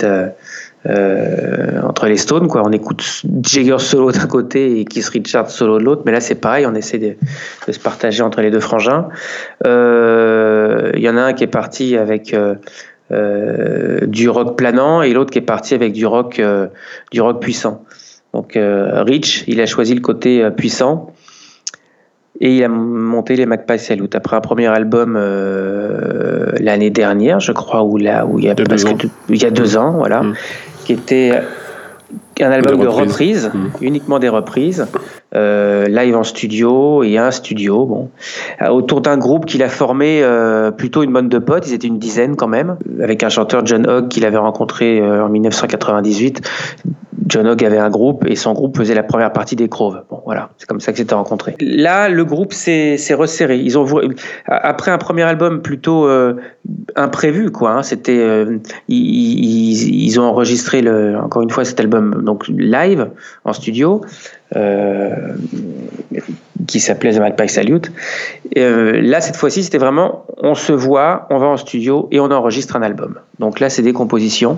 euh, 0.88 1.81
entre 1.81 2.07
les 2.07 2.15
Stones. 2.15 2.47
Quoi. 2.47 2.61
On 2.63 2.71
écoute 2.71 3.03
Jagger 3.43 3.79
solo 3.79 4.11
d'un 4.11 4.27
côté 4.27 4.79
et 4.79 4.85
Keith 4.85 5.07
Richards 5.09 5.49
solo 5.49 5.79
de 5.79 5.83
l'autre, 5.83 6.03
mais 6.05 6.13
là 6.13 6.21
c'est 6.21 6.35
pareil, 6.35 6.65
on 6.65 6.75
essaie 6.75 6.97
de, 6.97 7.15
se 7.69 7.79
partager 7.79 8.23
entre 8.23 8.41
les 8.41 8.51
deux 8.51 8.61
frangins. 8.61 9.09
Il 9.65 9.67
euh, 9.67 10.91
y 10.95 11.09
en 11.09 11.17
a 11.17 11.21
un 11.23 11.33
qui 11.33 11.43
est 11.43 11.47
parti 11.47 11.97
avec 11.97 12.33
euh, 13.11 14.05
du 14.05 14.29
rock 14.29 14.55
planant 14.55 15.01
et 15.01 15.11
l'autre 15.11 15.31
qui 15.31 15.39
est 15.39 15.41
parti 15.41 15.73
avec 15.73 15.91
du 15.91 16.05
rock, 16.05 16.41
du 17.11 17.21
rock 17.21 17.41
puissant. 17.41 17.83
Donc 18.33 18.57
Rich, 18.57 19.43
il 19.47 19.59
a 19.59 19.65
choisi 19.65 19.93
le 19.93 20.01
côté 20.01 20.49
puissant 20.51 21.11
et 22.39 22.55
il 22.55 22.63
a 22.63 22.69
monté 22.69 23.35
les 23.35 23.45
Magpie 23.45 23.79
Salute 23.79 24.15
après 24.15 24.38
un 24.38 24.41
premier 24.41 24.67
album 24.67 25.17
l'année 26.59 26.91
dernière, 26.91 27.39
je 27.39 27.51
crois, 27.51 27.83
où, 27.83 27.97
là, 27.97 28.25
où 28.25 28.39
il 28.39 28.45
y 28.45 28.49
a 28.49 28.55
presque 28.55 29.07
il 29.27 29.41
y 29.41 29.45
a 29.45 29.51
deux 29.51 29.75
ans, 29.75 29.91
voilà. 29.97 30.23
Mm 30.23 30.35
qui 30.88 30.93
était 30.93 31.33
un 32.39 32.49
album 32.49 32.79
de 32.79 32.88
reprises, 32.88 33.51
mmh. 33.53 33.83
uniquement 33.83 34.19
des 34.19 34.29
reprises, 34.29 34.88
euh, 35.35 35.85
live 35.88 36.15
en 36.15 36.23
studio 36.23 37.03
et 37.03 37.17
un 37.17 37.29
studio, 37.31 37.85
bon, 37.85 38.09
euh, 38.61 38.69
autour 38.69 39.01
d'un 39.01 39.17
groupe 39.17 39.45
qu'il 39.45 39.63
a 39.63 39.67
formé 39.67 40.21
euh, 40.23 40.71
plutôt 40.71 41.03
une 41.03 41.11
bande 41.11 41.27
de 41.27 41.39
potes, 41.39 41.67
ils 41.67 41.73
étaient 41.73 41.88
une 41.88 41.99
dizaine 41.99 42.38
quand 42.38 42.47
même, 42.47 42.77
avec 43.03 43.21
un 43.23 43.27
chanteur 43.27 43.65
John 43.65 43.85
Hogg 43.85 44.07
qu'il 44.07 44.25
avait 44.25 44.38
rencontré 44.38 45.01
en 45.01 45.27
1998. 45.27 46.41
John 47.28 47.47
Hogg 47.47 47.63
avait 47.63 47.78
un 47.78 47.89
groupe 47.89 48.25
et 48.28 48.36
son 48.36 48.53
groupe 48.53 48.78
faisait 48.78 48.95
la 48.95 49.03
première 49.03 49.34
partie 49.34 49.55
des 49.55 49.67
Crows. 49.67 49.95
Bon, 50.09 50.21
voilà, 50.25 50.49
c'est 50.57 50.67
comme 50.67 50.80
ça 50.80 50.91
que 50.91 50.97
c'était 50.97 51.15
rencontré. 51.15 51.55
Là, 51.59 52.09
le 52.09 52.23
groupe 52.23 52.53
s'est 52.53 52.97
resserré. 53.13 53.57
Ils 53.57 53.78
ont 53.78 53.86
après 54.47 54.91
un 54.91 54.97
premier 54.97 55.23
album 55.23 55.61
plutôt 55.61 56.07
euh, 56.07 56.36
imprévu, 56.95 57.51
quoi. 57.51 57.71
Hein, 57.71 57.84
c'était, 57.84 58.17
euh, 58.17 58.59
ils, 58.88 60.19
ont 60.19 60.23
enregistré 60.23 60.84
encore 61.15 61.41
une 61.41 61.49
fois 61.49 61.65
cet 61.65 61.80
album 61.80 62.23
donc 62.23 62.47
live 62.47 63.09
en 63.43 63.53
studio. 63.53 64.01
Euh, 64.55 65.34
qui 66.67 66.80
s'appelait 66.80 67.13
The 67.13 67.19
Magpie 67.19 67.49
Salute. 67.49 67.91
Là, 68.55 69.19
cette 69.19 69.36
fois-ci, 69.36 69.63
c'était 69.63 69.78
vraiment 69.78 70.25
on 70.38 70.55
se 70.55 70.71
voit, 70.71 71.28
on 71.30 71.38
va 71.38 71.47
en 71.47 71.57
studio 71.57 72.07
et 72.11 72.21
on 72.21 72.32
enregistre 72.32 72.78
un 72.78 72.82
album. 72.82 73.15
Donc 73.39 73.59
là, 73.59 73.69
c'est 73.69 73.82
des 73.82 73.91
compositions. 73.91 74.57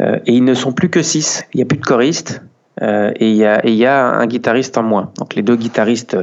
Euh, 0.00 0.18
et 0.26 0.32
ils 0.32 0.44
ne 0.44 0.54
sont 0.54 0.72
plus 0.72 0.88
que 0.88 1.02
six. 1.02 1.44
Il 1.52 1.58
n'y 1.58 1.62
a 1.62 1.66
plus 1.66 1.78
de 1.78 1.84
choristes. 1.84 2.42
Euh, 2.80 3.12
et 3.16 3.30
il 3.30 3.36
y, 3.36 3.86
a, 3.86 4.06
un 4.06 4.26
guitariste 4.26 4.78
en 4.78 4.82
moins. 4.82 5.12
Donc 5.18 5.34
les 5.34 5.42
deux 5.42 5.56
guitaristes 5.56 6.16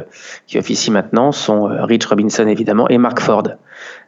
qui 0.47 0.57
officient 0.57 0.91
maintenant 0.91 1.32
sont 1.32 1.70
Rich 1.70 2.07
Robinson 2.07 2.47
évidemment 2.47 2.88
et 2.89 2.97
Mark 2.97 3.20
Ford. 3.20 3.43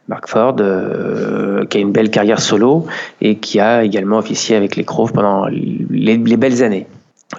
Mark 0.08 0.28
Ford 0.28 0.56
qui 0.56 1.78
a 1.78 1.80
une 1.80 1.92
belle 1.92 2.10
carrière 2.10 2.40
solo 2.40 2.86
et 3.20 3.36
qui 3.36 3.60
a 3.60 3.84
également 3.84 4.18
officié 4.18 4.56
avec 4.56 4.74
les 4.74 4.84
Crows 4.84 5.10
pendant 5.14 5.46
les, 5.46 6.18
belles 6.18 6.64
années. 6.64 6.88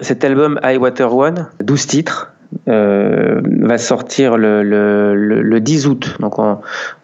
Cet 0.00 0.24
album 0.24 0.58
High 0.64 0.80
Water 0.80 1.14
One, 1.14 1.48
12 1.62 1.86
titres, 1.86 2.32
va 2.66 3.78
sortir 3.78 4.38
le, 4.38 5.58
10 5.60 5.86
août. 5.86 6.16
Donc 6.20 6.38
on, 6.38 6.58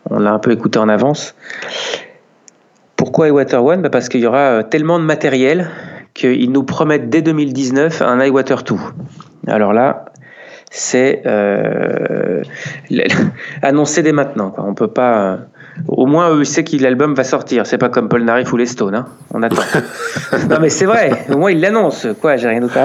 on 0.09 0.19
l'a 0.19 0.33
un 0.33 0.39
peu 0.39 0.53
écouté 0.53 0.79
en 0.79 0.89
avance. 0.89 1.35
Pourquoi 3.01 3.29
iWater 3.29 3.65
One? 3.65 3.81
Bah 3.81 3.89
Parce 3.89 4.11
qu'il 4.11 4.21
y 4.21 4.27
aura 4.27 4.59
euh, 4.59 4.63
tellement 4.63 4.99
de 4.99 5.05
matériel 5.05 5.71
qu'ils 6.13 6.53
nous 6.53 6.65
promettent 6.65 7.09
dès 7.09 7.23
2019 7.23 8.03
un 8.03 8.23
iWater 8.23 8.63
2. 8.63 8.75
Alors 9.47 9.73
là, 9.73 10.05
c'est 10.71 11.23
euh, 11.25 12.43
annoncé 13.63 14.03
dès 14.03 14.13
maintenant. 14.13 14.51
Quoi. 14.51 14.65
On 14.67 14.75
peut 14.75 14.89
pas. 14.89 15.23
Euh, 15.23 15.37
au 15.89 16.05
moins, 16.05 16.29
eux 16.35 16.45
savent 16.45 16.65
que 16.65 16.77
l'album 16.77 17.15
va 17.15 17.25
sortir. 17.25 17.65
C'est 17.65 17.79
pas 17.79 17.89
comme 17.89 18.11
Paul 18.11 18.23
Narif 18.23 18.53
ou 18.53 18.59
les 18.59 18.67
Stones. 18.67 18.95
Hein. 18.95 19.07
On 19.33 19.43
attend. 19.43 19.63
non, 20.51 20.59
mais 20.61 20.69
c'est 20.69 20.85
vrai. 20.85 21.25
Au 21.33 21.39
moins, 21.39 21.53
ils 21.53 21.61
l'annoncent. 21.61 22.09
Quoi, 22.21 22.37
j'ai 22.37 22.49
rien 22.49 22.61
d'autre 22.61 22.77
à 22.77 22.85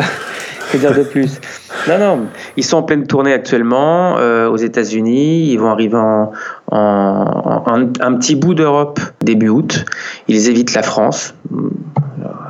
dire 0.78 0.94
de 0.96 1.04
plus. 1.12 1.40
Non, 1.88 1.98
non. 1.98 2.20
Ils 2.58 2.64
sont 2.64 2.78
en 2.78 2.84
pleine 2.84 3.06
tournée 3.08 3.34
actuellement 3.34 4.16
aux 4.16 4.58
États-Unis. 4.58 5.52
Ils 5.52 5.58
vont 5.58 5.70
arriver 5.70 5.98
en, 5.98 6.32
en, 6.72 7.64
un 8.00 8.14
petit 8.16 8.36
bout 8.36 8.54
d'Europe 8.54 9.00
début 9.22 9.50
août. 9.50 9.86
Ils 10.28 10.50
évitent 10.50 10.74
la 10.74 10.84
France. 10.84 11.34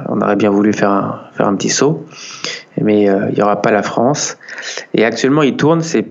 On 0.07 0.21
aurait 0.21 0.35
bien 0.35 0.49
voulu 0.49 0.71
faire 0.71 0.91
un, 0.91 1.19
faire 1.33 1.47
un 1.47 1.55
petit 1.55 1.69
saut, 1.69 2.05
mais 2.81 3.09
euh, 3.09 3.27
il 3.29 3.35
n'y 3.35 3.41
aura 3.41 3.61
pas 3.61 3.71
la 3.71 3.83
France. 3.83 4.37
Et 4.93 5.05
actuellement, 5.05 5.43
ils 5.43 5.55
tournent, 5.55 5.81
c'est 5.81 6.05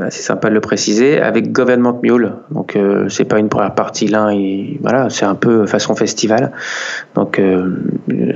assez 0.00 0.22
sympa 0.22 0.48
de 0.48 0.54
le 0.54 0.60
préciser, 0.60 1.20
avec 1.20 1.52
Government 1.52 1.98
Mule. 2.02 2.32
Donc, 2.50 2.76
euh, 2.76 3.08
c'est 3.08 3.24
pas 3.24 3.38
une 3.38 3.48
première 3.48 3.74
partie 3.74 4.12
et 4.32 4.78
voilà, 4.82 5.10
c'est 5.10 5.24
un 5.24 5.34
peu 5.34 5.66
façon 5.66 5.94
festival. 5.94 6.52
Donc, 7.14 7.38
euh, 7.38 7.76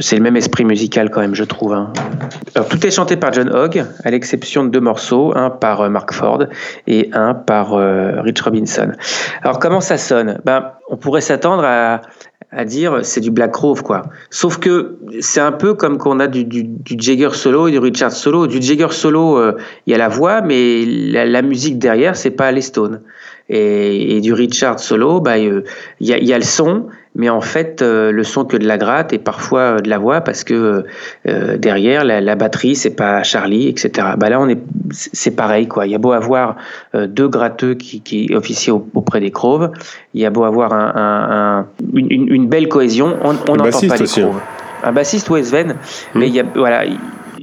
c'est 0.00 0.16
le 0.16 0.22
même 0.22 0.36
esprit 0.36 0.64
musical 0.64 1.10
quand 1.10 1.20
même, 1.20 1.34
je 1.34 1.44
trouve. 1.44 1.72
Hein. 1.72 1.92
Tout 2.68 2.86
est 2.86 2.90
chanté 2.90 3.16
par 3.16 3.32
John 3.32 3.50
Hogg, 3.50 3.84
à 4.04 4.10
l'exception 4.10 4.64
de 4.64 4.70
deux 4.70 4.80
morceaux, 4.80 5.32
un 5.36 5.50
par 5.50 5.82
euh, 5.82 5.88
Mark 5.88 6.12
Ford 6.12 6.44
et 6.86 7.10
un 7.12 7.34
par 7.34 7.72
Rich 7.72 8.40
Robinson. 8.40 8.92
Alors, 9.42 9.58
comment 9.58 9.80
ça 9.80 9.98
sonne? 9.98 10.40
Ben, 10.44 10.72
On 10.88 10.96
pourrait 10.96 11.20
s'attendre 11.20 11.64
à, 11.64 12.00
à 12.50 12.64
dire 12.64 13.00
c'est 13.02 13.20
du 13.20 13.30
Black 13.30 13.52
Grove 13.52 13.82
quoi. 13.82 14.02
Sauf 14.30 14.58
que 14.58 14.96
c'est 15.20 15.40
un 15.40 15.52
peu 15.52 15.74
comme 15.74 15.98
qu'on 15.98 16.18
a 16.18 16.26
du, 16.26 16.46
Jagger 16.86 17.30
solo 17.32 17.68
et 17.68 17.72
du 17.72 17.78
Richard 17.78 18.12
solo. 18.12 18.46
Du 18.46 18.62
Jagger 18.62 18.90
solo, 18.90 19.52
il 19.86 19.90
y 19.90 19.94
a 19.94 19.98
la 19.98 20.08
voix, 20.08 20.40
mais 20.40 20.84
la, 20.86 21.42
musique 21.42 21.78
derrière, 21.78 22.16
c'est 22.16 22.30
pas 22.30 22.50
les 22.50 22.62
Stones. 22.62 23.02
Et, 23.50 24.20
du 24.20 24.32
Richard 24.32 24.78
solo, 24.78 25.20
bah, 25.20 25.38
il 25.38 25.62
y, 26.00 26.12
a, 26.12 26.18
y, 26.18 26.32
a, 26.32 26.38
le 26.38 26.44
son, 26.44 26.86
mais 27.18 27.28
en 27.28 27.40
fait, 27.40 27.82
euh, 27.82 28.12
le 28.12 28.22
son 28.22 28.44
que 28.44 28.56
de 28.56 28.66
la 28.66 28.78
gratte 28.78 29.12
et 29.12 29.18
parfois 29.18 29.60
euh, 29.60 29.80
de 29.80 29.90
la 29.90 29.98
voix 29.98 30.20
parce 30.20 30.44
que 30.44 30.84
euh, 31.26 31.56
derrière 31.58 32.04
la, 32.04 32.20
la 32.20 32.36
batterie, 32.36 32.76
c'est 32.76 32.94
pas 32.94 33.24
Charlie, 33.24 33.68
etc. 33.68 34.10
Bah 34.16 34.30
là, 34.30 34.40
on 34.40 34.48
est, 34.48 34.60
c'est 34.92 35.32
pareil 35.32 35.66
quoi. 35.66 35.86
Il 35.86 35.90
y 35.90 35.94
a 35.96 35.98
beau 35.98 36.12
avoir 36.12 36.56
deux 36.94 37.28
gratteux 37.28 37.74
qui, 37.74 38.00
qui 38.00 38.32
officient 38.34 38.86
auprès 38.94 39.20
des 39.20 39.32
Croves, 39.32 39.72
il 40.14 40.20
y 40.22 40.26
a 40.26 40.30
beau 40.30 40.44
avoir 40.44 40.72
un, 40.72 40.92
un, 40.94 41.58
un, 41.58 41.66
une, 41.92 42.28
une, 42.32 42.48
belle 42.48 42.68
cohésion, 42.68 43.16
on 43.22 43.32
n'entend 43.32 43.56
pas 43.56 43.96
les 43.96 44.06
Croves. 44.06 44.40
Un 44.84 44.92
bassiste 44.92 45.28
ou 45.28 45.42
Sven, 45.42 45.74
mais 46.14 46.26
mmh. 46.26 46.28
il 46.28 46.34
y 46.34 46.40
a 46.40 46.44
voilà 46.54 46.84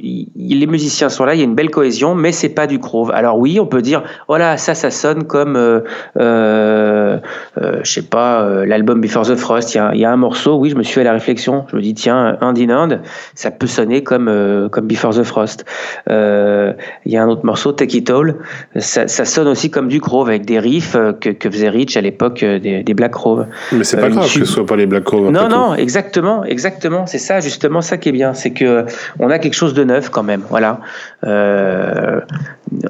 les 0.06 0.68
musiciens 0.68 1.10
sont 1.10 1.26
là, 1.26 1.34
il 1.34 1.40
y 1.40 1.42
a 1.42 1.46
une 1.46 1.56
belle 1.56 1.72
cohésion, 1.72 2.16
mais 2.16 2.32
c'est 2.32 2.50
pas 2.50 2.68
du 2.68 2.78
groove. 2.78 3.12
Alors 3.12 3.40
oui, 3.40 3.60
on 3.60 3.66
peut 3.66 3.82
dire, 3.82 4.04
voilà, 4.28 4.58
ça, 4.58 4.76
ça 4.76 4.92
sonne 4.92 5.24
comme, 5.24 5.56
euh, 5.56 5.82
euh, 6.20 7.18
euh, 7.58 7.80
je 7.84 7.92
sais 7.92 8.02
pas, 8.04 8.42
euh, 8.42 8.66
l'album 8.66 9.02
Before 9.02 9.26
the 9.26 9.36
Frost. 9.36 9.74
Il 9.74 9.78
y, 9.78 9.80
a, 9.80 9.92
il 9.94 10.00
y, 10.00 10.06
a, 10.06 10.12
un 10.12 10.18
morceau, 10.18 10.58
oui, 10.58 10.70
je 10.70 10.76
me 10.76 10.84
suis 10.84 10.94
fait 10.94 11.04
la 11.04 11.14
réflexion. 11.14 11.66
Je 11.72 11.76
me 11.76 11.82
dis, 11.82 11.94
tiens, 11.94 12.38
Hand 12.42 12.58
in 12.60 12.70
Hand, 12.70 13.02
ça 13.34 13.52
peut 13.52 13.68
sonner 13.68 14.04
comme 14.04 14.28
euh, 14.28 14.70
comme 14.70 14.88
Before 14.88 15.16
the 15.16 15.24
Frost. 15.24 15.66
Il 16.08 17.12
y 17.12 17.18
a 17.18 17.24
un 17.24 17.28
autre 17.28 17.46
morceau, 17.46 17.72
Take 17.72 17.98
It 17.98 18.10
All, 18.10 18.36
ça, 18.78 19.08
ça 19.08 19.26
sonne 19.26 19.48
aussi 19.48 19.72
comme 19.72 19.88
du 19.88 20.00
groove 20.00 20.30
avec 20.30 20.46
des 20.46 20.60
riffs 20.60 20.98
que, 21.20 21.30
que 21.30 21.50
faisait 21.50 21.70
Rich 21.70 21.98
à 21.98 22.02
l'époque 22.02 22.42
des, 22.42 22.84
des, 22.84 22.94
Black 22.94 23.12
Grove. 23.12 23.48
Mais 23.72 23.84
c'est 23.84 23.98
pas 23.98 24.10
grave 24.10 24.26
que 24.26 24.40
ce 24.40 24.46
soit 24.46 24.66
pas 24.66 24.76
les 24.76 24.86
Black 24.86 25.04
Grove. 25.04 25.32
Non, 25.32 25.50
non, 25.50 25.74
exactement, 25.76 26.44
exactement. 26.44 27.06
C'est 27.06 27.18
ça, 27.18 27.40
justement, 27.40 27.82
ça 27.82 27.98
qui 27.98 28.10
est 28.10 28.12
bien, 28.12 28.34
c'est 28.34 28.52
que 28.52 28.86
on 29.20 29.30
a 29.30 29.40
quelque 29.40 29.54
chose 29.54 29.74
de 29.74 29.84
neuf 29.84 29.95
quand 30.12 30.24
même. 30.24 30.44
Voilà. 30.50 30.80
Euh, 31.26 32.22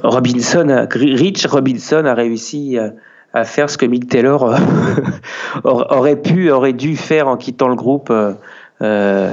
Robinson, 0.03 0.87
Rich 0.91 1.45
Robinson 1.47 2.05
a 2.05 2.13
réussi 2.13 2.77
à 3.33 3.43
faire 3.43 3.69
ce 3.69 3.77
que 3.77 3.85
Mick 3.85 4.07
Taylor 4.07 4.55
aurait 5.63 6.15
pu, 6.15 6.51
aurait 6.51 6.73
dû 6.73 6.95
faire 6.95 7.27
en 7.27 7.37
quittant 7.37 7.67
le 7.67 7.75
groupe. 7.75 8.11
Euh, 8.81 9.31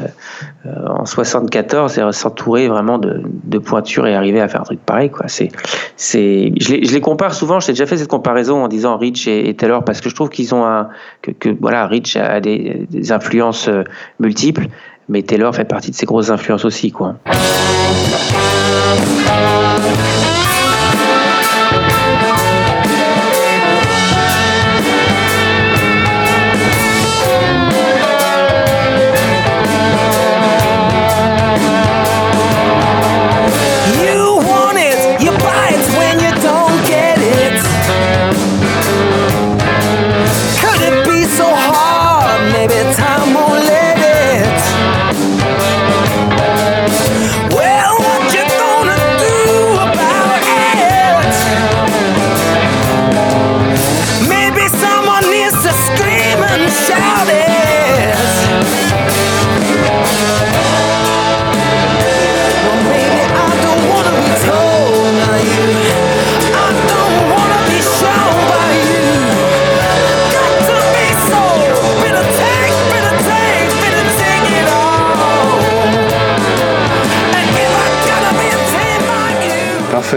en 0.86 1.04
74 1.04 1.98
et 1.98 2.12
s'entourer 2.12 2.68
vraiment 2.68 2.98
de, 2.98 3.22
de 3.24 3.58
pointures 3.58 4.06
et 4.06 4.14
arriver 4.14 4.40
à 4.40 4.46
faire 4.46 4.60
un 4.60 4.64
truc 4.64 4.78
pareil 4.86 5.10
quoi 5.10 5.26
c'est 5.26 5.48
c'est 5.96 6.52
je 6.60 6.74
les, 6.74 6.84
je 6.84 6.96
compare 6.98 7.34
souvent 7.34 7.58
j'ai 7.58 7.72
déjà 7.72 7.86
fait 7.86 7.96
cette 7.96 8.06
comparaison 8.08 8.62
en 8.62 8.68
disant 8.68 8.96
Rich 8.96 9.26
et, 9.26 9.52
Taylor 9.54 9.82
parce 9.84 10.00
que 10.00 10.08
je 10.08 10.14
trouve 10.14 10.28
qu'ils 10.28 10.54
ont 10.54 10.64
un 10.64 10.90
que, 11.22 11.48
voilà 11.60 11.88
Rich 11.88 12.16
a 12.16 12.40
des 12.40 12.86
influences 13.10 13.68
multiples 14.20 14.68
mais 15.09 15.22
Taylor 15.22 15.55
fait 15.55 15.64
partie 15.64 15.90
de 15.90 15.96
ses 15.96 16.07
grosses 16.07 16.30
influences 16.30 16.64
aussi, 16.64 16.90
quoi. 16.90 17.16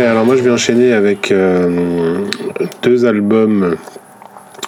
Alors 0.04 0.26
moi 0.26 0.36
je 0.36 0.42
vais 0.42 0.52
enchaîner 0.52 0.92
avec 0.92 1.32
euh, 1.32 2.18
deux 2.82 3.06
albums 3.06 3.78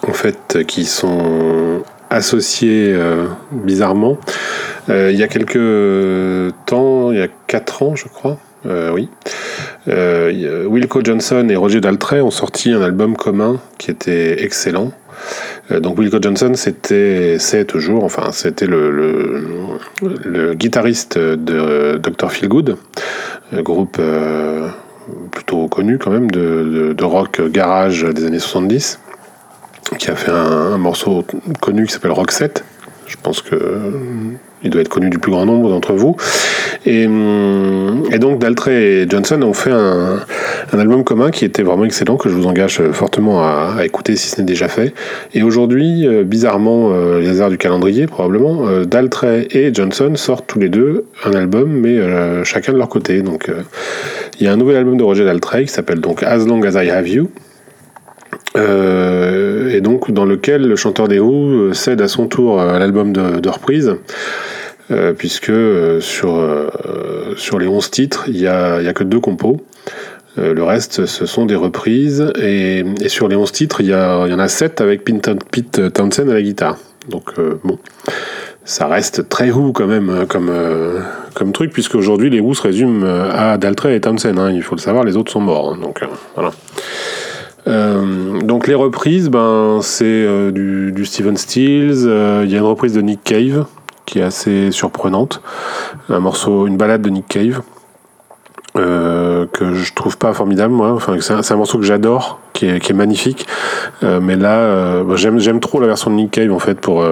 en 0.06 0.12
fait 0.12 0.64
qui 0.66 0.86
sont 0.86 1.82
associés 2.08 2.92
euh, 2.94 3.26
bizarrement. 3.52 4.16
Euh, 4.88 5.10
il 5.12 5.18
y 5.18 5.22
a 5.22 5.28
quelques 5.28 6.54
temps, 6.64 7.12
il 7.12 7.18
y 7.18 7.22
a 7.22 7.28
quatre 7.46 7.82
ans 7.82 7.94
je 7.94 8.06
crois, 8.08 8.38
oui. 8.64 9.08
Wilco 9.86 11.00
Johnson 11.04 11.46
et 11.50 11.56
Roger 11.56 11.80
Daltrey 11.80 12.20
ont 12.20 12.30
sorti 12.30 12.72
un 12.72 12.82
album 12.82 13.16
commun 13.16 13.60
qui 13.78 13.90
était 13.90 14.42
excellent. 14.42 14.92
Donc 15.70 15.98
Wilco 15.98 16.18
Johnson, 16.22 16.52
c'était, 16.54 17.36
c'est 17.38 17.66
toujours, 17.66 18.04
enfin 18.04 18.30
c'était 18.32 18.66
le, 18.66 18.90
le, 18.90 19.44
le, 20.24 20.54
guitariste 20.54 21.18
de 21.18 21.98
Dr. 21.98 22.30
Feelgood, 22.30 22.76
groupe 23.52 23.98
plutôt 25.30 25.68
connu 25.68 25.98
quand 25.98 26.10
même 26.10 26.30
de, 26.30 26.94
de, 26.96 27.04
rock 27.04 27.40
garage 27.50 28.02
des 28.02 28.26
années 28.26 28.38
70, 28.38 29.00
qui 29.98 30.10
a 30.10 30.16
fait 30.16 30.30
un, 30.30 30.78
morceau 30.78 31.24
connu 31.60 31.86
qui 31.86 31.92
s'appelle 31.92 32.12
Rock 32.12 32.32
7. 32.32 32.64
Je 33.06 33.16
pense 33.22 33.40
que 33.40 33.56
il 34.62 34.70
doit 34.70 34.80
être 34.80 34.88
connu 34.88 35.08
du 35.10 35.18
plus 35.18 35.30
grand 35.30 35.46
nombre 35.46 35.70
d'entre 35.70 35.92
vous. 35.92 36.16
Et, 36.86 37.06
hum, 37.06 38.04
et, 38.10 38.18
donc 38.18 38.38
Daltrey 38.38 39.02
et 39.02 39.06
Johnson 39.08 39.40
ont 39.42 39.52
fait 39.52 39.70
un, 39.70 40.20
un, 40.72 40.78
album 40.78 41.04
commun 41.04 41.30
qui 41.30 41.44
était 41.44 41.62
vraiment 41.62 41.84
excellent, 41.84 42.16
que 42.16 42.28
je 42.28 42.34
vous 42.34 42.46
engage 42.46 42.82
fortement 42.92 43.42
à, 43.42 43.84
écouter 43.84 44.16
si 44.16 44.28
ce 44.28 44.40
n'est 44.40 44.46
déjà 44.46 44.68
fait. 44.68 44.94
Et 45.34 45.42
aujourd'hui, 45.42 46.06
euh, 46.06 46.24
bizarrement, 46.24 46.90
euh, 46.92 47.20
les 47.20 47.28
hasards 47.28 47.50
du 47.50 47.58
calendrier 47.58 48.06
probablement, 48.06 48.66
euh, 48.68 48.84
et 49.50 49.72
Johnson 49.72 50.12
sortent 50.16 50.46
tous 50.46 50.58
les 50.58 50.68
deux 50.68 51.04
un 51.24 51.32
album, 51.32 51.70
mais 51.70 51.98
euh, 51.98 52.44
chacun 52.44 52.72
de 52.72 52.78
leur 52.78 52.88
côté. 52.88 53.22
Donc 53.22 53.48
euh, 53.48 53.62
il 54.38 54.44
y 54.44 54.48
a 54.48 54.52
un 54.52 54.56
nouvel 54.56 54.76
album 54.76 54.96
de 54.96 55.02
Roger 55.02 55.24
Daltrey 55.24 55.64
qui 55.64 55.72
s'appelle 55.72 56.00
donc 56.00 56.22
As 56.22 56.46
Long 56.46 56.62
As 56.62 56.82
I 56.82 56.90
Have 56.90 57.08
You. 57.08 57.28
Euh, 58.56 59.70
et 59.70 59.80
donc 59.80 60.10
dans 60.10 60.24
lequel 60.24 60.62
le 60.62 60.76
chanteur 60.76 61.08
des 61.08 61.18
Who 61.18 61.72
cède 61.74 62.00
à 62.00 62.08
son 62.08 62.26
tour 62.26 62.60
à 62.60 62.78
l'album 62.78 63.12
de, 63.12 63.48
reprise, 63.48 63.96
euh, 64.90 65.12
puisque 65.12 65.50
euh, 65.50 66.00
sur, 66.00 66.40
sur 67.36 67.58
les 67.58 67.66
11 67.66 67.90
titres, 67.90 68.24
il 68.28 68.34
n'y 68.34 68.46
a, 68.46 68.80
y 68.80 68.88
a 68.88 68.92
que 68.92 69.04
deux 69.04 69.20
compos. 69.20 69.60
le 70.36 70.62
reste, 70.62 71.06
ce 71.06 71.26
sont 71.26 71.46
des 71.46 71.56
reprises. 71.56 72.32
Et, 72.40 72.84
et 73.00 73.08
sur 73.08 73.28
les 73.28 73.36
11 73.36 73.52
titres, 73.52 73.80
il 73.80 73.86
y, 73.86 73.90
y 73.90 73.94
en 73.94 74.38
a 74.38 74.48
7 74.48 74.80
avec 74.80 75.04
Pete 75.04 75.92
Townsend 75.92 76.28
à 76.30 76.34
la 76.34 76.42
guitare. 76.42 76.78
Donc 77.08 77.34
bon, 77.64 77.78
ça 78.68 78.86
reste 78.86 79.28
très 79.28 79.50
Who 79.50 79.72
quand 79.72 79.86
même 79.86 80.26
comme, 80.28 80.52
comme 81.34 81.52
truc, 81.52 81.72
puisque 81.72 81.94
aujourd'hui 81.94 82.28
les 82.28 82.40
Who 82.40 82.54
se 82.54 82.62
résument 82.62 83.04
à 83.32 83.56
Daltrey 83.56 83.96
et 83.96 84.00
Townsend. 84.00 84.38
Hein, 84.38 84.52
il 84.52 84.62
faut 84.62 84.74
le 84.74 84.80
savoir, 84.80 85.04
les 85.04 85.16
autres 85.16 85.32
sont 85.32 85.40
morts. 85.40 85.72
Hein, 85.72 85.78
donc 85.80 86.04
voilà. 86.34 86.50
Euh, 87.68 88.40
donc 88.40 88.66
les 88.66 88.74
reprises, 88.74 89.28
ben, 89.28 89.80
c'est 89.82 90.04
euh, 90.06 90.50
du, 90.50 90.92
du, 90.92 91.04
Steven 91.04 91.36
Stills. 91.36 92.06
Euh, 92.06 92.42
il 92.44 92.50
y 92.50 92.54
a 92.54 92.58
une 92.58 92.64
reprise 92.64 92.94
de 92.94 93.02
Nick 93.02 93.22
Cave 93.24 93.66
qui 94.06 94.20
est 94.20 94.22
assez 94.22 94.70
surprenante. 94.70 95.42
Un 96.08 96.20
morceau, 96.20 96.66
une 96.66 96.76
balade 96.76 97.02
de 97.02 97.10
Nick 97.10 97.28
Cave. 97.28 97.60
que 98.74 99.74
je 99.74 99.94
trouve 99.94 100.18
pas 100.18 100.32
formidable 100.34 100.72
moi 100.72 100.98
c'est 101.20 101.52
un, 101.52 101.56
morceau 101.56 101.78
que 101.78 101.84
j'adore 101.84 102.38
qui 102.52 102.66
est, 102.66 102.78
qui 102.78 102.92
est, 102.92 102.94
magnifique 102.94 103.46
mais 104.02 104.36
là 104.36 105.02
j'aime 105.16 105.58
trop 105.58 105.80
la 105.80 105.88
version 105.88 106.12
de 106.12 106.16
Nick 106.16 106.30
Cave 106.30 106.52
en 106.52 106.60
fait 106.60 106.80
pour 106.80 107.04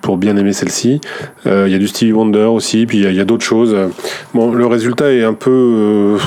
pour 0.00 0.16
bien 0.16 0.36
aimer 0.36 0.52
celle-ci. 0.52 1.00
Il 1.44 1.50
euh, 1.50 1.68
y 1.68 1.74
a 1.74 1.78
du 1.78 1.88
Stevie 1.88 2.12
Wonder 2.12 2.44
aussi, 2.44 2.86
puis 2.86 2.98
il 2.98 3.12
y 3.12 3.18
a, 3.18 3.22
a 3.22 3.24
d'autres 3.24 3.44
choses. 3.44 3.76
Bon, 4.34 4.50
le 4.52 4.66
résultat 4.66 5.12
est 5.12 5.24
un 5.24 5.34
peu 5.34 5.50
euh, 5.50 6.18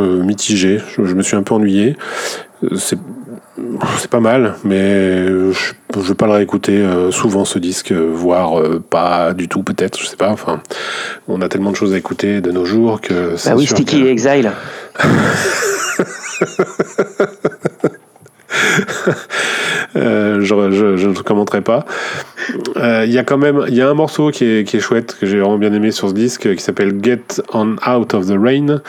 euh, 0.00 0.22
mitigé. 0.22 0.80
Je, 0.96 1.04
je, 1.04 1.14
me 1.14 1.22
suis 1.22 1.36
un 1.36 1.42
peu 1.42 1.54
ennuyé. 1.54 1.96
C'est 2.76 2.98
pas 4.10 4.20
mal, 4.20 4.54
mais 4.64 5.26
je, 5.26 5.52
je 5.94 6.00
vais 6.00 6.14
pas 6.14 6.26
le 6.26 6.32
réécouter 6.32 6.84
souvent 7.10 7.44
ce 7.44 7.58
disque, 7.58 7.92
voire 7.92 8.60
pas 8.90 9.32
du 9.32 9.48
tout 9.48 9.62
peut-être, 9.62 10.00
je 10.00 10.06
sais 10.06 10.16
pas. 10.16 10.30
Enfin, 10.30 10.60
on 11.28 11.40
a 11.40 11.48
tellement 11.48 11.70
de 11.70 11.76
choses 11.76 11.94
à 11.94 11.98
écouter 11.98 12.40
de 12.40 12.50
nos 12.50 12.64
jours 12.64 13.00
que. 13.00 13.34
Bah 13.44 13.54
oui, 13.56 13.66
Sticky 13.66 14.02
que... 14.02 14.06
Exile. 14.06 14.52
Euh, 19.96 20.40
je, 20.42 20.70
je, 20.70 20.96
je, 20.96 21.08
ne 21.08 21.14
commenterai 21.14 21.62
pas. 21.62 21.84
Euh, 22.76 23.04
Il 23.06 23.12
y 23.12 23.18
a 23.18 23.24
quand 23.24 23.38
même, 23.38 23.64
y 23.68 23.80
a 23.80 23.88
un 23.88 23.94
morceau 23.94 24.30
qui 24.30 24.44
est, 24.44 24.80
chouette 24.80 25.16
que 25.18 25.26
j'ai 25.26 25.38
vraiment 25.38 25.56
bien 25.56 25.72
aimé 25.72 25.90
sur 25.90 26.08
ce 26.08 26.14
disque 26.14 26.54
qui 26.54 26.62
s'appelle 26.62 26.98
Get 27.02 27.42
On 27.54 27.76
Out 27.86 28.14
of 28.14 28.26
the 28.26 28.36
Rain, 28.38 28.82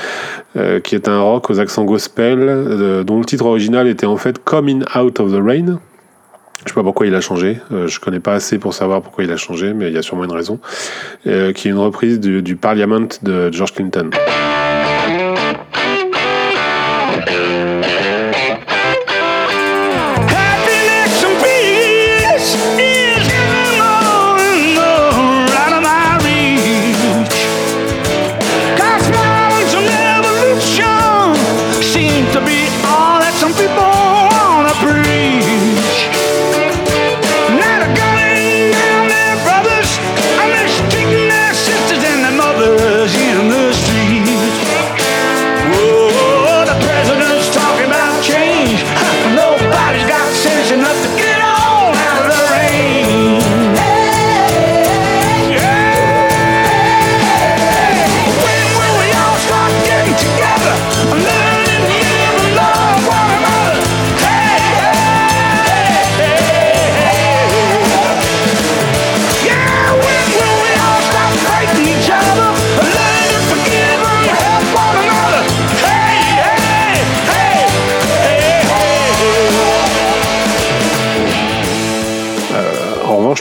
euh, 0.58 0.80
qui 0.82 0.96
est 0.96 1.08
un 1.08 1.22
rock 1.22 1.50
aux 1.50 1.60
accents 1.60 1.86
gospel, 1.86 3.04
dont 3.06 3.20
le 3.20 3.26
titre 3.26 3.46
original 3.46 3.88
était 3.88 4.06
en 4.06 4.18
fait 4.18 4.44
Coming 4.44 4.84
Out 4.96 5.20
of 5.20 5.32
the 5.32 5.42
Rain. 5.42 5.80
Je 6.66 6.70
sais 6.70 6.76
pas 6.76 6.84
pourquoi 6.84 7.08
il 7.08 7.16
a 7.16 7.22
changé. 7.22 7.60
Euh, 7.72 7.88
je 7.88 8.00
connais 8.02 8.20
pas 8.20 8.34
assez 8.34 8.60
pour 8.60 8.74
savoir 8.74 9.02
pourquoi 9.02 9.24
il 9.24 9.32
a 9.32 9.38
changé, 9.38 9.74
mais 9.74 9.88
il 9.88 9.94
y 9.94 9.98
a 9.98 10.02
sûrement 10.02 10.26
une 10.26 10.34
raison. 10.34 10.60
Qui 11.24 11.30
est 11.30 11.66
une 11.66 11.78
reprise 11.78 12.20
du 12.20 12.56
Parliament 12.58 13.08
de 13.24 13.52
George 13.52 13.74
Clinton. 13.74 14.10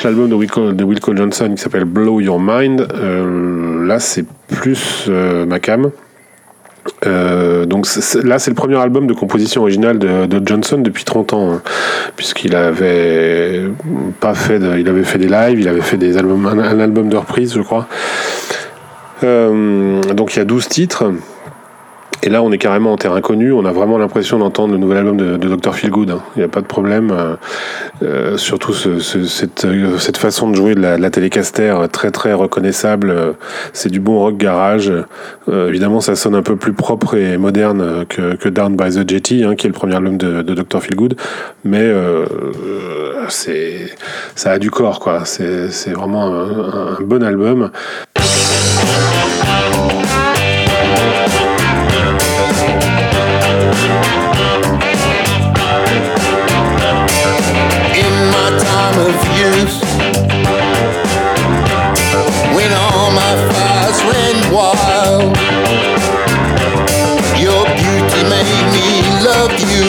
L'album 0.09 0.31
de 0.31 0.85
Wilco, 0.85 1.15
Johnson 1.15 1.53
qui 1.55 1.61
s'appelle 1.61 1.85
Blow 1.85 2.23
Your 2.23 2.41
Mind, 2.41 2.89
euh, 2.95 3.87
là 3.87 4.01
c'est 4.01 4.25
plus 4.49 5.05
euh. 5.11 5.45
Euh, 7.05 7.67
donc 7.67 7.87
là 8.25 8.39
c'est 8.39 8.51
le 8.51 8.55
premier 8.55 8.77
album 8.77 9.07
de 9.07 9.13
composition 9.13 9.61
originale 9.61 9.99
de, 9.99 10.41
Johnson 10.47 10.79
depuis 10.79 11.05
30 11.05 11.35
ans 11.35 11.53
hein, 11.53 11.63
puisqu'il 12.17 12.57
avait 12.57 13.65
pas 14.19 14.33
fait 14.33 14.59
il 14.79 14.89
avait 14.89 15.05
fait 15.05 15.19
des 15.19 15.29
lives 15.29 15.61
il 15.61 15.69
avait 15.69 15.83
fait 15.83 15.99
des 15.99 16.17
albums 16.17 16.47
un, 16.47 16.81
album 16.81 17.11
de 17.11 17.17
reprise 17.19 17.53
je 17.55 17.61
crois 17.61 17.87
Euh, 19.25 20.01
donc 20.15 20.37
il 20.37 20.39
y 20.39 20.43
a 20.43 20.47
12 20.47 20.69
titres 20.69 21.13
et 22.25 22.31
là, 22.31 22.43
on 22.43 22.51
est 22.51 22.59
carrément 22.59 22.93
en 22.93 22.97
terrain 22.97 23.21
connu. 23.21 23.53
On 23.53 23.65
a 23.65 23.71
vraiment 23.71 23.97
l'impression 23.97 24.39
d'entendre 24.39 24.73
le 24.73 24.79
nouvel 24.79 24.99
album 24.99 25.17
de, 25.17 25.37
de 25.37 25.55
Dr. 25.55 25.73
Feelgood. 25.75 26.11
hein. 26.11 26.21
Il 26.35 26.41
n'y 26.41 26.45
a 26.45 26.49
pas 26.49 26.61
de 26.61 26.67
problème. 26.67 27.13
Euh, 28.03 28.37
surtout 28.37 28.75
euh, 28.87 29.01
cette 29.99 30.17
façon 30.19 30.49
de 30.51 30.55
jouer 30.55 30.75
de 30.75 30.81
la, 30.81 30.99
la 30.99 31.11
Telecaster 31.11 31.71
euh, 31.71 31.89
très 31.89 32.11
très 32.11 32.33
reconnaissable. 32.33 33.35
C'est 33.73 33.89
du 33.89 34.01
bon 34.01 34.19
rock 34.19 34.37
garage. 34.37 34.93
Évidemment, 35.51 36.01
ça 36.01 36.15
sonne 36.15 36.35
un 36.35 36.43
peu 36.43 36.57
plus 36.57 36.73
propre 36.73 37.17
et 37.17 37.39
moderne 37.39 38.05
que, 38.09 38.49
Down 38.49 38.77
by 38.77 38.91
the 38.91 39.09
Jetty, 39.09 39.45
hein, 39.45 39.55
qui 39.57 39.67
est 39.67 39.71
le 39.71 39.75
premier 39.75 39.97
album 39.97 40.17
de, 40.17 40.43
de 40.43 40.55
Dr. 40.55 40.83
Feelgood. 40.83 41.17
Mais 41.65 41.93
ça 44.35 44.53
a 44.53 44.59
du 44.59 44.71
corps, 44.71 45.01
quoi. 45.01 45.25
C'est 45.25 45.71
c'est 45.71 45.93
vraiment 45.93 46.27
un, 46.27 46.99
un 46.99 47.03
bon 47.03 47.23
album. 47.23 47.71
Of. 59.09 59.73
When 62.55 62.71
all 62.73 63.11
my 63.11 63.35
fires 63.49 64.01
went 64.09 64.41
wild, 64.53 65.37
your 67.41 67.65
beauty 67.81 68.23
made 68.29 68.67
me 68.75 68.89
love 69.25 69.55
you. 69.73 69.87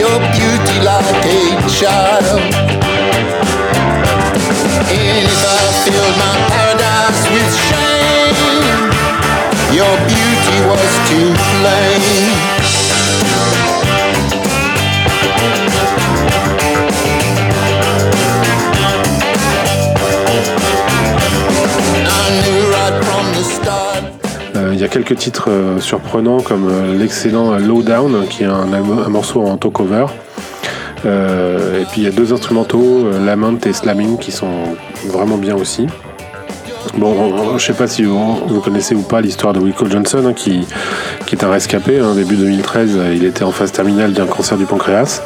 Your 0.00 0.18
beauty 0.36 0.76
like 0.84 1.24
a 1.24 1.40
child. 1.78 2.40
And 4.88 5.16
if 5.24 5.38
I 5.44 5.62
filled 5.84 6.16
my 6.24 6.34
paradise 6.50 7.22
with 7.32 7.50
shame, 7.68 8.36
your 9.72 9.94
beauty 10.10 10.56
was 10.68 10.92
to 11.08 11.18
blame. 11.60 12.25
A 24.86 24.88
quelques 24.88 25.16
titres 25.16 25.48
euh, 25.50 25.80
surprenants 25.80 26.40
comme 26.40 26.68
euh, 26.68 26.96
l'excellent 26.96 27.52
euh, 27.52 27.58
Low 27.58 27.82
Down 27.82 28.26
qui 28.28 28.44
est 28.44 28.46
un, 28.46 28.66
morceau 29.08 29.42
en 29.42 29.54
auto 29.54 29.70
cover. 29.70 30.06
Euh, 31.04 31.82
et 31.82 31.84
puis 31.84 32.02
il 32.02 32.04
y 32.04 32.06
a 32.06 32.10
deux 32.10 32.32
instrumentaux, 32.32 33.06
Lament 33.24 33.58
et 33.66 33.72
Slamming, 33.72 34.16
qui 34.18 34.32
sont 34.32 34.48
vraiment 35.08 35.36
bien 35.36 35.54
aussi. 35.56 35.86
Bon, 36.98 37.14
on- 37.18 37.58
je 37.58 37.66
sais 37.66 37.72
pas 37.72 37.86
si 37.86 38.04
vous, 38.04 38.36
vous 38.46 38.60
connaissez 38.60 38.94
ou 38.94 39.02
pas 39.02 39.20
l'histoire 39.20 39.52
de 39.52 39.58
Wilco 39.60 39.86
Johnson, 39.90 40.22
hein, 40.26 40.32
qui, 40.32 40.66
qui 41.26 41.34
est 41.36 41.44
un 41.44 41.50
rescapé. 41.50 41.98
hein. 41.98 42.14
début 42.14 42.36
2013, 42.36 42.90
euh, 42.96 43.12
il 43.14 43.24
était 43.24 43.44
en 43.44 43.52
phase 43.52 43.72
terminale 43.72 44.12
d'un 44.12 44.26
cancer 44.26 44.56
du 44.56 44.64
pancréas. 44.66 45.20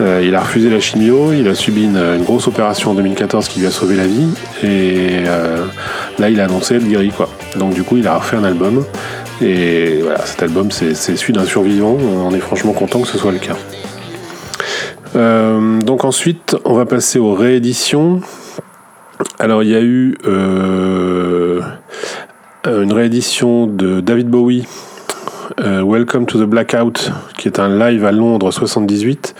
Euh, 0.00 0.22
il 0.24 0.34
a 0.34 0.40
refusé 0.40 0.70
la 0.70 0.80
chimio, 0.80 1.32
il 1.32 1.46
a 1.46 1.54
subi 1.54 1.84
une, 1.84 2.24
grosse 2.24 2.48
opération 2.48 2.90
en 2.90 2.94
2014 2.94 3.48
qui 3.48 3.60
lui 3.60 3.66
a 3.66 3.70
sauvé 3.70 3.94
la 3.96 4.06
vie. 4.06 4.26
Et 4.62 5.20
euh, 5.26 5.64
là, 6.18 6.30
il 6.30 6.40
a 6.40 6.44
annoncé 6.44 6.76
être 6.76 6.86
guéri, 6.86 7.10
quoi. 7.10 7.28
Donc, 7.56 7.74
du 7.74 7.84
coup, 7.84 7.96
il 7.96 8.06
a 8.08 8.16
refait 8.16 8.36
un 8.36 8.44
album. 8.44 8.84
Et 9.40 10.00
voilà, 10.02 10.24
cet 10.26 10.42
album, 10.42 10.70
c'est 10.70 10.94
celui 10.94 11.32
d'un 11.32 11.44
survivant. 11.44 11.96
On 12.00 12.34
est 12.34 12.40
franchement 12.40 12.72
content 12.72 13.02
que 13.02 13.08
ce 13.08 13.18
soit 13.18 13.32
le 13.32 13.38
cas. 13.38 13.56
Euh, 15.16 15.80
donc 15.80 16.04
ensuite, 16.04 16.56
on 16.64 16.74
va 16.74 16.86
passer 16.86 17.20
aux 17.20 17.34
rééditions. 17.34 18.20
Alors 19.38 19.62
il 19.62 19.70
y 19.70 19.76
a 19.76 19.80
eu 19.80 20.16
une 22.66 22.92
réédition 22.92 23.66
de 23.66 24.00
David 24.00 24.28
Bowie, 24.28 24.66
Welcome 25.58 26.26
to 26.26 26.38
the 26.38 26.48
Blackout, 26.48 27.12
qui 27.38 27.48
est 27.48 27.60
un 27.60 27.68
live 27.78 28.04
à 28.04 28.12
Londres 28.12 28.50
78. 28.50 29.34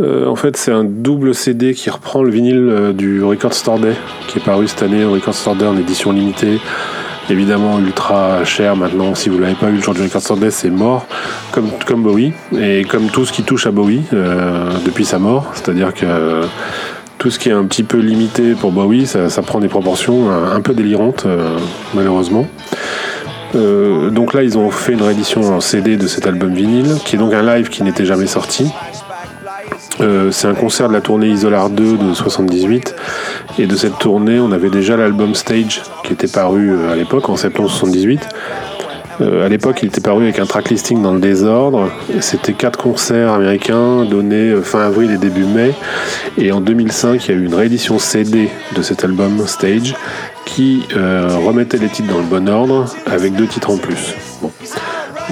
Euh, 0.00 0.26
en 0.26 0.36
fait, 0.36 0.56
c'est 0.56 0.72
un 0.72 0.84
double 0.84 1.34
CD 1.34 1.72
qui 1.72 1.88
reprend 1.88 2.22
le 2.22 2.30
vinyle 2.30 2.68
euh, 2.68 2.92
du 2.92 3.22
Record 3.22 3.54
Store 3.54 3.78
Day, 3.78 3.94
qui 4.28 4.38
est 4.38 4.42
paru 4.42 4.68
cette 4.68 4.82
année 4.82 5.04
au 5.04 5.12
Record 5.12 5.34
Store 5.34 5.56
Day 5.56 5.66
en 5.66 5.76
édition 5.76 6.12
limitée. 6.12 6.60
Évidemment, 7.30 7.78
ultra 7.78 8.44
cher 8.44 8.76
maintenant. 8.76 9.14
Si 9.14 9.28
vous 9.30 9.38
l'avez 9.38 9.54
pas 9.54 9.68
eu 9.68 9.76
le 9.76 9.80
jour 9.80 9.94
du 9.94 10.02
Record 10.02 10.20
Store 10.20 10.36
Day, 10.36 10.50
c'est 10.50 10.70
mort, 10.70 11.06
comme, 11.50 11.70
comme 11.86 12.02
Bowie. 12.02 12.32
Et 12.56 12.84
comme 12.84 13.06
tout 13.06 13.24
ce 13.24 13.32
qui 13.32 13.42
touche 13.42 13.66
à 13.66 13.70
Bowie 13.70 14.02
euh, 14.12 14.70
depuis 14.84 15.04
sa 15.04 15.18
mort. 15.18 15.50
C'est-à-dire 15.54 15.92
que 15.94 16.42
tout 17.18 17.30
ce 17.30 17.38
qui 17.38 17.48
est 17.48 17.52
un 17.52 17.64
petit 17.64 17.82
peu 17.82 17.98
limité 17.98 18.52
pour 18.52 18.70
Bowie, 18.70 19.06
ça, 19.06 19.42
prend 19.42 19.58
des 19.58 19.68
proportions 19.68 20.30
un, 20.30 20.60
peu 20.60 20.74
délirantes, 20.74 21.26
malheureusement. 21.94 22.46
Donc 23.54 24.34
là, 24.34 24.42
ils 24.42 24.58
ont 24.58 24.70
fait 24.70 24.92
une 24.92 25.02
réédition 25.02 25.40
en 25.42 25.60
CD 25.60 25.96
de 25.96 26.06
cet 26.06 26.26
album 26.26 26.52
vinyle, 26.52 26.98
qui 27.06 27.16
est 27.16 27.18
donc 27.18 27.32
un 27.32 27.42
live 27.42 27.70
qui 27.70 27.82
n'était 27.82 28.04
jamais 28.04 28.26
sorti. 28.26 28.70
Euh, 30.00 30.30
c'est 30.30 30.46
un 30.46 30.54
concert 30.54 30.88
de 30.88 30.92
la 30.92 31.00
tournée 31.00 31.28
Isolar 31.28 31.70
2 31.70 31.96
de 31.98 32.14
78. 32.14 32.94
Et 33.58 33.66
de 33.66 33.76
cette 33.76 33.98
tournée, 33.98 34.38
on 34.38 34.52
avait 34.52 34.70
déjà 34.70 34.96
l'album 34.96 35.34
Stage 35.34 35.82
qui 36.04 36.12
était 36.12 36.28
paru 36.28 36.70
euh, 36.70 36.92
à 36.92 36.96
l'époque, 36.96 37.28
en 37.28 37.36
septembre 37.36 37.70
78. 37.70 38.28
Euh, 39.22 39.46
à 39.46 39.48
l'époque, 39.48 39.78
il 39.82 39.88
était 39.88 40.02
paru 40.02 40.24
avec 40.24 40.38
un 40.38 40.44
track 40.44 40.68
listing 40.68 41.02
dans 41.02 41.14
le 41.14 41.20
désordre. 41.20 41.90
C'était 42.20 42.52
quatre 42.52 42.78
concerts 42.78 43.32
américains 43.32 44.04
donnés 44.04 44.54
fin 44.62 44.80
avril 44.80 45.10
et 45.10 45.16
début 45.16 45.44
mai. 45.44 45.72
Et 46.36 46.52
en 46.52 46.60
2005, 46.60 47.24
il 47.24 47.30
y 47.30 47.34
a 47.34 47.40
eu 47.40 47.46
une 47.46 47.54
réédition 47.54 47.98
CD 47.98 48.50
de 48.74 48.82
cet 48.82 49.04
album 49.04 49.46
Stage 49.46 49.94
qui 50.44 50.82
remettait 50.94 51.78
les 51.78 51.88
titres 51.88 52.12
dans 52.12 52.18
le 52.18 52.24
bon 52.24 52.48
ordre 52.48 52.84
avec 53.06 53.34
deux 53.34 53.46
titres 53.46 53.70
en 53.70 53.78
plus. 53.78 54.14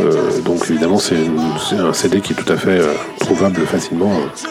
Euh, 0.00 0.40
donc 0.40 0.68
évidemment, 0.70 0.98
c'est 0.98 1.16
un 1.78 1.92
CD 1.92 2.20
qui 2.20 2.32
est 2.32 2.36
tout 2.36 2.52
à 2.52 2.56
fait 2.56 2.80
euh, 2.80 2.92
trouvable 3.20 3.60
facilement 3.66 4.10
euh, 4.10 4.48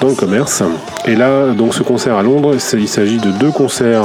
dans 0.00 0.08
le 0.08 0.14
commerce. 0.14 0.62
Et 1.06 1.14
là, 1.14 1.52
donc 1.52 1.74
ce 1.74 1.82
concert 1.82 2.16
à 2.16 2.22
Londres, 2.22 2.54
il 2.74 2.88
s'agit 2.88 3.18
de 3.18 3.30
deux 3.32 3.50
concerts 3.50 4.04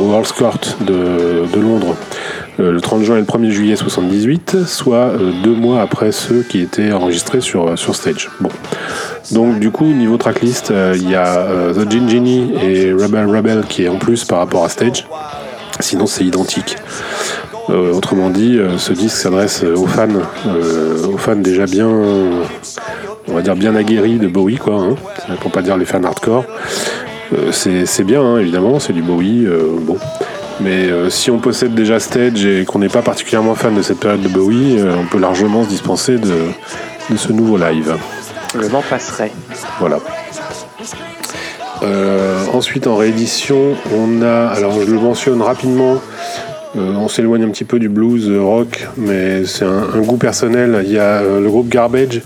au 0.00 0.12
Earl's 0.12 0.32
Court 0.32 0.58
de, 0.80 1.60
Londres, 1.60 1.96
le 2.58 2.80
30 2.80 3.04
juin 3.04 3.16
et 3.16 3.20
le 3.20 3.26
1er 3.26 3.50
juillet 3.50 3.76
78, 3.76 4.64
soit 4.66 5.12
deux 5.44 5.54
mois 5.54 5.80
après 5.80 6.10
ceux 6.10 6.42
qui 6.42 6.60
étaient 6.60 6.90
enregistrés 6.92 7.40
sur, 7.40 7.78
sur 7.78 7.94
stage. 7.94 8.30
Bon. 8.40 8.50
Donc 9.30 9.60
du 9.60 9.70
coup, 9.70 9.84
niveau 9.84 10.16
tracklist, 10.16 10.72
il 10.94 11.08
y 11.08 11.14
a 11.14 11.46
The 11.72 11.88
Gin 11.88 12.08
Genie 12.08 12.54
et 12.60 12.92
Rebel 12.92 13.26
Rebel 13.26 13.64
qui 13.68 13.84
est 13.84 13.88
en 13.88 13.96
plus 13.98 14.24
par 14.24 14.38
rapport 14.38 14.64
à 14.64 14.68
stage. 14.68 15.06
Sinon, 15.80 16.06
c'est 16.06 16.24
identique. 16.24 16.76
Euh, 17.70 17.92
autrement 17.92 18.30
dit, 18.30 18.58
euh, 18.58 18.78
ce 18.78 18.92
disque 18.92 19.16
s'adresse 19.16 19.62
euh, 19.62 19.76
aux 19.76 19.86
fans, 19.86 20.08
aux 21.12 21.18
fans 21.18 21.36
déjà 21.36 21.66
bien, 21.66 21.88
on 21.88 23.34
va 23.34 23.42
dire 23.42 23.56
bien 23.56 23.74
aguerris 23.74 24.18
de 24.18 24.28
Bowie, 24.28 24.56
quoi. 24.56 24.74
Hein, 24.80 24.94
pour 25.40 25.50
pas 25.50 25.62
dire 25.62 25.76
les 25.76 25.84
fans 25.84 26.02
hardcore. 26.02 26.44
C'est 27.52 28.04
bien, 28.04 28.22
hein, 28.22 28.38
évidemment, 28.38 28.78
c'est 28.78 28.94
du 28.94 29.02
Bowie, 29.02 29.46
bon. 29.82 29.98
Mais 30.60 30.88
si 31.10 31.30
on 31.30 31.38
possède 31.38 31.74
déjà 31.74 32.00
Stage 32.00 32.44
et 32.44 32.64
qu'on 32.64 32.78
n'est 32.78 32.88
pas 32.88 33.02
particulièrement 33.02 33.54
fan 33.54 33.74
de 33.74 33.82
cette 33.82 34.00
période 34.00 34.22
de 34.22 34.28
Bowie, 34.28 34.78
on 34.82 35.06
peut 35.06 35.18
largement 35.18 35.62
se 35.64 35.68
dispenser 35.68 36.16
de, 36.16 36.34
de 37.10 37.16
ce 37.16 37.32
nouveau 37.32 37.58
live. 37.58 37.94
Le 38.54 38.66
vent 38.66 38.82
passerait. 38.88 39.30
Voilà. 39.78 39.98
Euh, 41.82 42.44
ensuite, 42.52 42.86
en 42.86 42.96
réédition, 42.96 43.76
on 43.94 44.22
a. 44.22 44.48
Alors, 44.48 44.80
je 44.80 44.90
le 44.90 44.98
mentionne 44.98 45.42
rapidement. 45.42 45.96
Euh, 46.78 46.94
on 46.94 47.08
s'éloigne 47.08 47.42
un 47.42 47.50
petit 47.50 47.64
peu 47.64 47.78
du 47.78 47.88
blues 47.88 48.28
euh, 48.28 48.40
rock, 48.40 48.86
mais 48.96 49.44
c'est 49.44 49.64
un, 49.64 50.00
goût 50.00 50.16
personnel. 50.16 50.82
Il 50.84 50.92
y 50.92 50.98
a 50.98 51.20
euh, 51.22 51.40
le 51.40 51.48
groupe 51.48 51.68
Garbage 51.68 52.22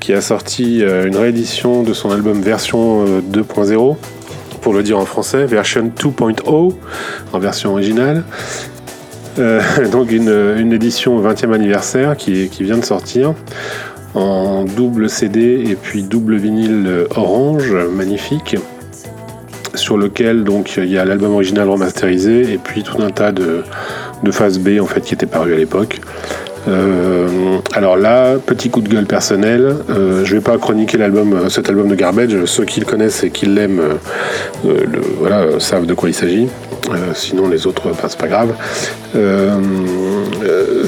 qui 0.00 0.14
a 0.14 0.22
sorti 0.22 0.80
une 0.80 1.16
réédition 1.16 1.82
de 1.82 1.92
son 1.92 2.10
album 2.10 2.40
version 2.40 3.04
euh, 3.06 3.20
2.0, 3.20 3.96
pour 4.62 4.72
le 4.72 4.82
dire 4.82 4.98
en 4.98 5.04
français, 5.04 5.44
version 5.44 5.92
2.0, 5.94 6.74
en 7.32 7.38
version 7.38 7.72
originale. 7.72 8.24
Donc 9.92 10.10
une, 10.10 10.72
édition 10.72 11.22
20e 11.22 11.54
anniversaire 11.54 12.16
qui, 12.16 12.48
vient 12.60 12.76
de 12.76 12.84
sortir 12.84 13.32
en 14.14 14.64
double 14.64 15.08
CD 15.08 15.64
et 15.66 15.76
puis 15.76 16.02
double 16.02 16.36
vinyle 16.36 17.06
orange, 17.16 17.72
magnifique, 17.72 18.56
sur 19.90 19.98
lequel 19.98 20.44
donc 20.44 20.76
il 20.76 20.86
y 20.86 20.98
a 20.98 21.04
l'album 21.04 21.32
original 21.32 21.68
remasterisé 21.68 22.52
et 22.52 22.58
puis 22.58 22.84
tout 22.84 23.02
un 23.02 23.10
tas 23.10 23.32
de, 23.32 23.64
de 24.22 24.30
phases 24.30 24.60
B 24.60 24.80
en 24.80 24.86
fait 24.86 25.00
qui 25.00 25.14
étaient 25.14 25.26
parues 25.26 25.52
à 25.52 25.56
l'époque. 25.56 25.98
Euh, 26.68 27.58
alors 27.72 27.96
là, 27.96 28.36
petit 28.36 28.68
coup 28.70 28.80
de 28.80 28.88
gueule 28.88 29.06
personnel, 29.06 29.76
euh, 29.88 30.24
je 30.24 30.34
vais 30.34 30.42
pas 30.42 30.58
chroniquer 30.58 31.00
euh, 31.00 31.48
cet 31.48 31.68
album 31.68 31.88
de 31.88 31.94
Garbage. 31.94 32.44
Ceux 32.44 32.64
qui 32.64 32.80
le 32.80 32.86
connaissent 32.86 33.24
et 33.24 33.30
qui 33.30 33.46
l'aiment, 33.46 33.80
euh, 34.66 34.74
voilà, 35.18 35.58
savent 35.58 35.86
de 35.86 35.94
quoi 35.94 36.08
il 36.08 36.14
s'agit. 36.14 36.48
Sinon, 37.14 37.48
les 37.48 37.66
autres, 37.66 37.84
ben, 37.84 38.08
c'est 38.08 38.18
pas 38.18 38.26
grave. 38.26 38.52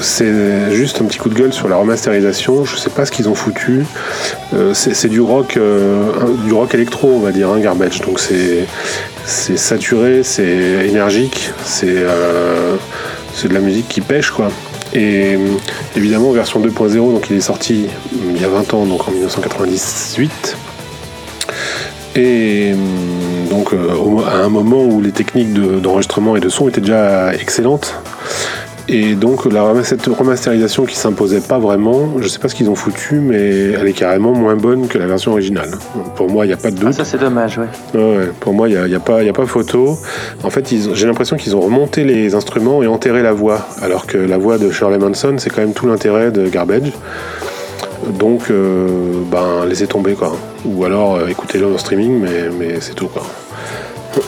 C'est 0.01 0.71
juste 0.71 1.01
un 1.01 1.05
petit 1.05 1.17
coup 1.17 1.29
de 1.29 1.35
gueule 1.35 1.53
sur 1.53 1.69
la 1.69 1.77
remasterisation. 1.77 2.65
Je 2.65 2.75
sais 2.75 2.89
pas 2.89 3.05
ce 3.05 3.11
qu'ils 3.11 3.29
ont 3.29 3.35
foutu. 3.35 3.85
C'est 4.73 5.07
du 5.07 5.21
rock, 5.21 5.57
du 6.45 6.51
rock 6.53 6.73
électro, 6.75 7.09
on 7.15 7.19
va 7.19 7.31
dire, 7.31 7.49
hein, 7.49 7.59
Garbage. 7.59 8.01
Donc 8.01 8.19
c'est 8.19 8.67
saturé, 9.55 10.23
c'est 10.23 10.87
énergique, 10.87 11.51
c'est 11.63 11.95
de 11.95 13.53
la 13.53 13.61
musique 13.61 13.87
qui 13.87 14.01
pêche, 14.01 14.29
quoi. 14.31 14.49
Et 14.93 15.35
euh, 15.35 15.47
évidemment, 15.95 16.31
version 16.31 16.59
2.0, 16.61 16.93
donc 16.95 17.27
il 17.29 17.37
est 17.37 17.41
sorti 17.41 17.87
il 18.13 18.41
y 18.41 18.45
a 18.45 18.49
20 18.49 18.73
ans, 18.73 18.85
donc 18.85 19.07
en 19.07 19.11
1998. 19.11 20.57
Et 22.15 22.73
euh, 22.73 23.49
donc 23.49 23.73
euh, 23.73 23.89
à 24.27 24.35
un 24.37 24.49
moment 24.49 24.83
où 24.85 25.01
les 25.01 25.11
techniques 25.11 25.51
de- 25.53 25.79
d'enregistrement 25.79 26.35
et 26.35 26.39
de 26.39 26.49
son 26.49 26.69
étaient 26.69 26.81
déjà 26.81 27.33
excellentes. 27.33 27.95
Et 28.89 29.15
donc 29.15 29.45
la 29.45 29.63
cette 29.83 30.05
remasterisation 30.05 30.85
qui 30.85 30.95
s'imposait 30.95 31.39
pas 31.39 31.57
vraiment, 31.57 32.09
je 32.19 32.27
sais 32.27 32.39
pas 32.39 32.49
ce 32.49 32.55
qu'ils 32.55 32.69
ont 32.69 32.75
foutu, 32.75 33.15
mais 33.15 33.71
elle 33.71 33.87
est 33.87 33.93
carrément 33.93 34.33
moins 34.33 34.55
bonne 34.57 34.87
que 34.89 34.97
la 34.97 35.05
version 35.07 35.31
originale. 35.31 35.71
Pour 36.15 36.29
moi, 36.29 36.45
il 36.45 36.49
n'y 36.49 36.53
a 36.53 36.57
pas 36.57 36.69
de 36.69 36.75
doute. 36.75 36.89
Ah, 36.89 36.93
ça 36.93 37.05
c'est 37.05 37.17
dommage, 37.17 37.57
ouais. 37.57 38.29
Pour 38.41 38.53
moi, 38.53 38.67
il 38.67 38.71
n'y 38.75 38.77
a, 38.81 38.87
y 38.87 38.95
a, 38.95 38.99
pas- 38.99 39.23
y 39.23 39.29
a 39.29 39.33
pas 39.33 39.45
photo. 39.45 39.97
En 40.43 40.49
fait, 40.49 40.73
j'ai 40.93 41.07
l'impression 41.07 41.37
qu'ils 41.37 41.55
ont 41.55 41.61
remonté 41.61 42.03
les 42.03 42.35
instruments 42.35 42.83
et 42.83 42.87
enterré 42.87 43.23
la 43.23 43.31
voix. 43.31 43.65
Alors 43.81 44.05
que 44.05 44.17
la 44.17 44.37
voix 44.37 44.57
de 44.57 44.69
Shirley 44.69 44.97
Manson, 44.97 45.35
c'est 45.37 45.49
quand 45.49 45.61
même 45.61 45.73
tout 45.73 45.87
l'intérêt 45.87 46.31
de 46.31 46.47
Garbage. 46.49 46.91
Donc, 48.19 48.51
euh, 48.51 48.87
ben, 49.31 49.65
laissez 49.65 49.87
tomber, 49.87 50.13
quoi. 50.15 50.35
Ou 50.65 50.83
alors, 50.83 51.15
euh, 51.15 51.27
écoutez-le 51.27 51.67
en 51.67 51.77
streaming, 51.77 52.19
mais, 52.19 52.49
mais 52.59 52.81
c'est 52.81 52.95
tout, 52.95 53.07
quoi. 53.07 53.23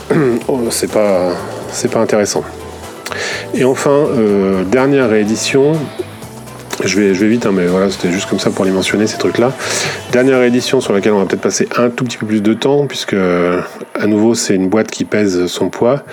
Oh, 0.48 0.60
c'est 0.70 0.90
pas, 0.92 1.32
c'est 1.72 1.92
pas 1.92 2.00
intéressant. 2.00 2.44
Et 3.58 3.64
enfin, 3.64 4.06
euh, 4.18 4.66
dernière 4.66 5.10
réédition. 5.10 5.74
Je 6.84 7.00
vais, 7.00 7.14
vite, 7.14 7.46
hein, 7.46 7.52
mais 7.54 7.68
voilà, 7.68 7.90
c'était 7.90 8.12
juste 8.12 8.30
comme 8.30 8.38
ça 8.38 8.50
pour 8.50 8.66
les 8.66 8.72
mentionner, 8.72 9.08
ces 9.08 9.18
trucs-là. 9.18 9.54
Dernière 10.12 10.44
édition 10.44 10.82
sur 10.82 10.92
laquelle 10.92 11.14
on 11.14 11.20
va 11.20 11.26
peut-être 11.26 11.42
passer 11.42 11.70
un 11.78 11.90
tout 11.90 12.04
petit 12.04 12.18
peu 12.18 12.26
plus 12.26 12.42
de 12.42 12.54
temps, 12.54 12.86
puisque 12.86 13.16
à 13.16 14.08
nouveau 14.08 14.36
c'est 14.36 14.56
une 14.56 14.68
boîte 14.68 14.92
qui 14.92 15.06
pèse 15.06 15.46
son 15.46 15.70
poids. 15.70 16.04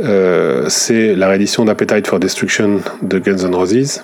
Euh, 0.00 0.64
c'est 0.68 1.14
la 1.14 1.28
réédition 1.28 1.64
d'Appetite 1.64 2.08
for 2.08 2.18
Destruction 2.18 2.80
de 3.00 3.18
Guns 3.20 3.46
N' 3.46 3.54
Roses. 3.54 4.02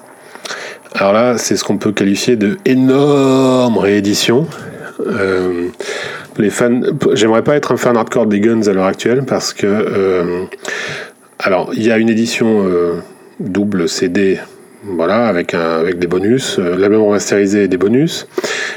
Alors 0.95 1.12
là, 1.12 1.37
c'est 1.37 1.57
ce 1.57 1.64
qu'on 1.64 1.79
peut 1.79 1.93
qualifier 1.93 2.37
de 2.37 2.59
énorme 2.64 3.76
réédition. 3.76 4.47
Euh, 5.05 5.68
les 6.39 6.51
fans, 6.51 6.81
j'aimerais 7.12 7.43
pas 7.43 7.57
être 7.57 7.72
un 7.72 7.76
fan 7.76 7.97
hardcore 7.97 8.26
des 8.26 8.41
Guns 8.41 8.62
à 8.66 8.72
l'heure 8.72 8.87
actuelle 8.87 9.24
parce 9.24 9.53
que, 9.53 9.66
euh, 9.66 10.45
alors, 11.39 11.70
il 11.74 11.84
y 11.84 11.91
a 11.91 11.99
une 11.99 12.09
édition 12.09 12.66
euh, 12.66 12.95
double 13.41 13.89
CD 13.89 14.39
voilà, 14.84 15.26
avec, 15.26 15.55
un, 15.55 15.78
avec 15.78 15.99
des 15.99 16.07
bonus, 16.07 16.59
euh, 16.59 16.76
l'album 16.76 17.03
remasterisé 17.03 17.64
et 17.64 17.68
des 17.68 17.76
bonus. 17.76 18.26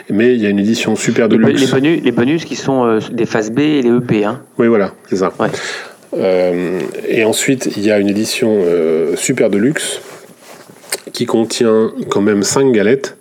Mais 0.10 0.34
il 0.34 0.42
y 0.42 0.46
a 0.46 0.50
une 0.50 0.60
édition 0.60 0.96
super 0.96 1.28
Les, 1.28 1.38
deluxe. 1.38 1.62
les 1.62 1.68
bonus, 1.68 2.04
les 2.04 2.12
bonus 2.12 2.46
qui 2.46 2.56
sont 2.56 2.86
euh, 2.86 3.00
des 3.12 3.26
phases 3.26 3.52
B 3.52 3.60
et 3.60 3.82
les 3.82 3.90
EP, 3.90 4.26
hein. 4.26 4.42
Oui, 4.58 4.68
voilà, 4.68 4.94
c'est 5.10 5.18
ça. 5.18 5.32
Ouais. 5.40 5.50
Euh, 6.18 6.80
et 7.08 7.24
ensuite, 7.24 7.70
il 7.78 7.84
y 7.84 7.92
a 7.92 8.00
une 8.00 8.10
édition 8.10 8.64
super 9.16 9.50
deluxe 9.50 10.02
qui 11.14 11.26
contient 11.26 11.92
quand 12.10 12.22
même 12.22 12.44
5 12.44 12.72
galettes. 12.72 13.16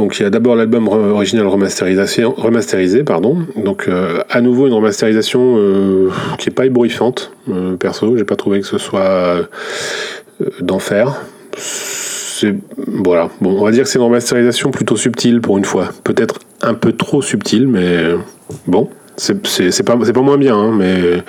Donc 0.00 0.18
il 0.18 0.22
y 0.22 0.24
a 0.24 0.30
d'abord 0.30 0.56
l'album 0.56 0.88
original 0.88 1.46
remasterisé, 1.46 3.04
pardon. 3.04 3.36
Donc 3.54 3.84
euh, 3.86 4.22
à 4.30 4.40
nouveau 4.40 4.66
une 4.66 4.72
remasterisation 4.72 5.56
euh, 5.58 6.08
qui 6.38 6.48
est 6.48 6.52
pas 6.52 6.64
ébouriffante, 6.64 7.32
euh, 7.50 7.76
perso. 7.76 8.16
J'ai 8.16 8.24
pas 8.24 8.36
trouvé 8.36 8.60
que 8.60 8.66
ce 8.66 8.78
soit 8.78 9.00
euh, 9.00 9.42
d'enfer. 10.62 11.20
Voilà. 12.86 13.28
Bon, 13.42 13.60
on 13.60 13.64
va 13.66 13.72
dire 13.72 13.82
que 13.82 13.90
c'est 13.90 13.98
une 13.98 14.06
remasterisation 14.06 14.70
plutôt 14.70 14.96
subtile 14.96 15.42
pour 15.42 15.58
une 15.58 15.66
fois. 15.66 15.90
Peut-être 16.02 16.38
un 16.62 16.72
peu 16.72 16.92
trop 16.92 17.20
subtile, 17.20 17.68
mais 17.68 18.14
bon. 18.66 18.88
C'est 19.18 19.34
pas, 19.84 19.98
pas 19.98 20.22
moins 20.22 20.38
bien, 20.38 20.56
hein, 20.56 20.72
mais 20.74 21.22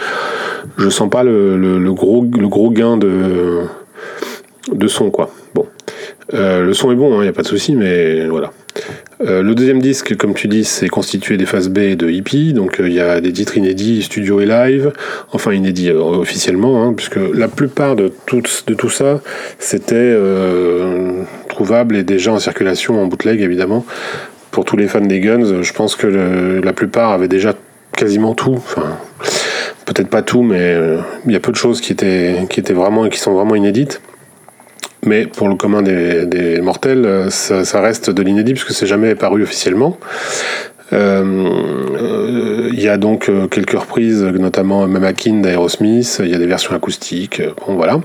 je 0.77 0.87
sens 0.87 1.09
pas 1.09 1.25
le, 1.25 1.91
gros, 1.91 2.23
gain 2.71 2.95
de, 2.95 3.63
de 4.71 4.87
son, 4.87 5.11
quoi. 5.11 5.29
Bon. 5.53 5.65
Le 6.31 6.71
son 6.71 6.93
est 6.93 6.95
bon, 6.95 7.19
il 7.19 7.23
n'y 7.23 7.27
a 7.27 7.33
pas 7.33 7.41
de 7.41 7.47
souci, 7.47 7.75
mais 7.75 8.27
voilà. 8.27 8.53
Euh, 9.23 9.43
le 9.43 9.53
deuxième 9.53 9.81
disque, 9.81 10.15
comme 10.17 10.33
tu 10.33 10.47
dis, 10.47 10.63
c'est 10.63 10.87
constitué 10.87 11.37
des 11.37 11.45
phases 11.45 11.69
B 11.69 11.95
de 11.95 12.09
hippie, 12.09 12.53
donc 12.53 12.77
il 12.79 12.93
y 12.93 12.99
a 12.99 13.21
des 13.21 13.31
titres 13.31 13.57
inédits, 13.57 14.01
studio 14.03 14.41
et 14.41 14.45
live, 14.45 14.91
enfin 15.31 15.53
inédits 15.53 15.89
euh, 15.89 15.99
officiellement, 15.99 16.83
hein, 16.83 16.93
puisque 16.93 17.19
la 17.33 17.47
plupart 17.47 17.95
de 17.95 18.11
tout, 18.25 18.89
ça, 18.89 19.21
c'était 19.59 19.95
euh, 19.95 21.23
trouvable 21.49 21.95
et 21.95 22.03
déjà 22.03 22.31
en 22.31 22.39
circulation 22.39 23.01
en 23.01 23.07
bootleg, 23.07 23.41
évidemment. 23.41 23.85
Pour 24.49 24.65
tous 24.65 24.75
les 24.75 24.87
fans 24.87 25.01
des 25.01 25.19
Guns, 25.19 25.61
je 25.61 25.73
pense 25.73 25.95
que 25.95 26.59
la 26.63 26.73
plupart 26.73 27.11
avaient 27.11 27.29
déjà 27.29 27.53
quasiment 27.95 28.33
tout. 28.33 28.55
Enfin, 28.55 28.97
peut-être 29.85 30.09
pas 30.09 30.21
tout, 30.21 30.41
mais 30.41 30.59
euh, 30.59 30.97
il 31.25 31.31
y 31.31 31.35
a 31.35 31.39
peu 31.39 31.51
de 31.51 31.57
choses 31.57 31.81
qui 31.81 31.91
étaient, 31.91 32.47
qui 32.49 32.59
étaient 32.59 32.73
vraiment, 32.73 33.09
qui 33.09 33.19
sont 33.19 33.33
vraiment 33.33 33.55
inédites. 33.55 34.01
Mais 35.05 35.25
pour 35.25 35.49
le 35.49 35.55
commun 35.55 35.81
des, 35.81 36.25
des 36.25 36.61
mortels, 36.61 37.05
euh, 37.05 37.29
ça, 37.29 37.65
ça 37.65 37.81
reste 37.81 38.09
de 38.09 38.21
l'inédit 38.21 38.53
puisque 38.53 38.71
c'est 38.71 38.85
jamais 38.85 39.15
paru 39.15 39.43
officiellement. 39.43 39.97
Euh, 40.93 41.49
euh, 41.95 42.69
Il 42.71 42.81
y 42.81 42.89
a 42.89 42.97
donc 42.97 43.31
quelques 43.49 43.79
reprises, 43.79 44.23
notamment 44.23 44.87
Mama 44.87 45.13
Kin 45.13 45.41
d'Aerosmith, 45.41 46.21
il 46.23 46.29
y 46.29 46.35
a 46.35 46.37
des 46.37 46.45
versions 46.45 46.75
acoustiques, 46.75 47.41
bon 47.65 47.75
voilà. 47.75 47.99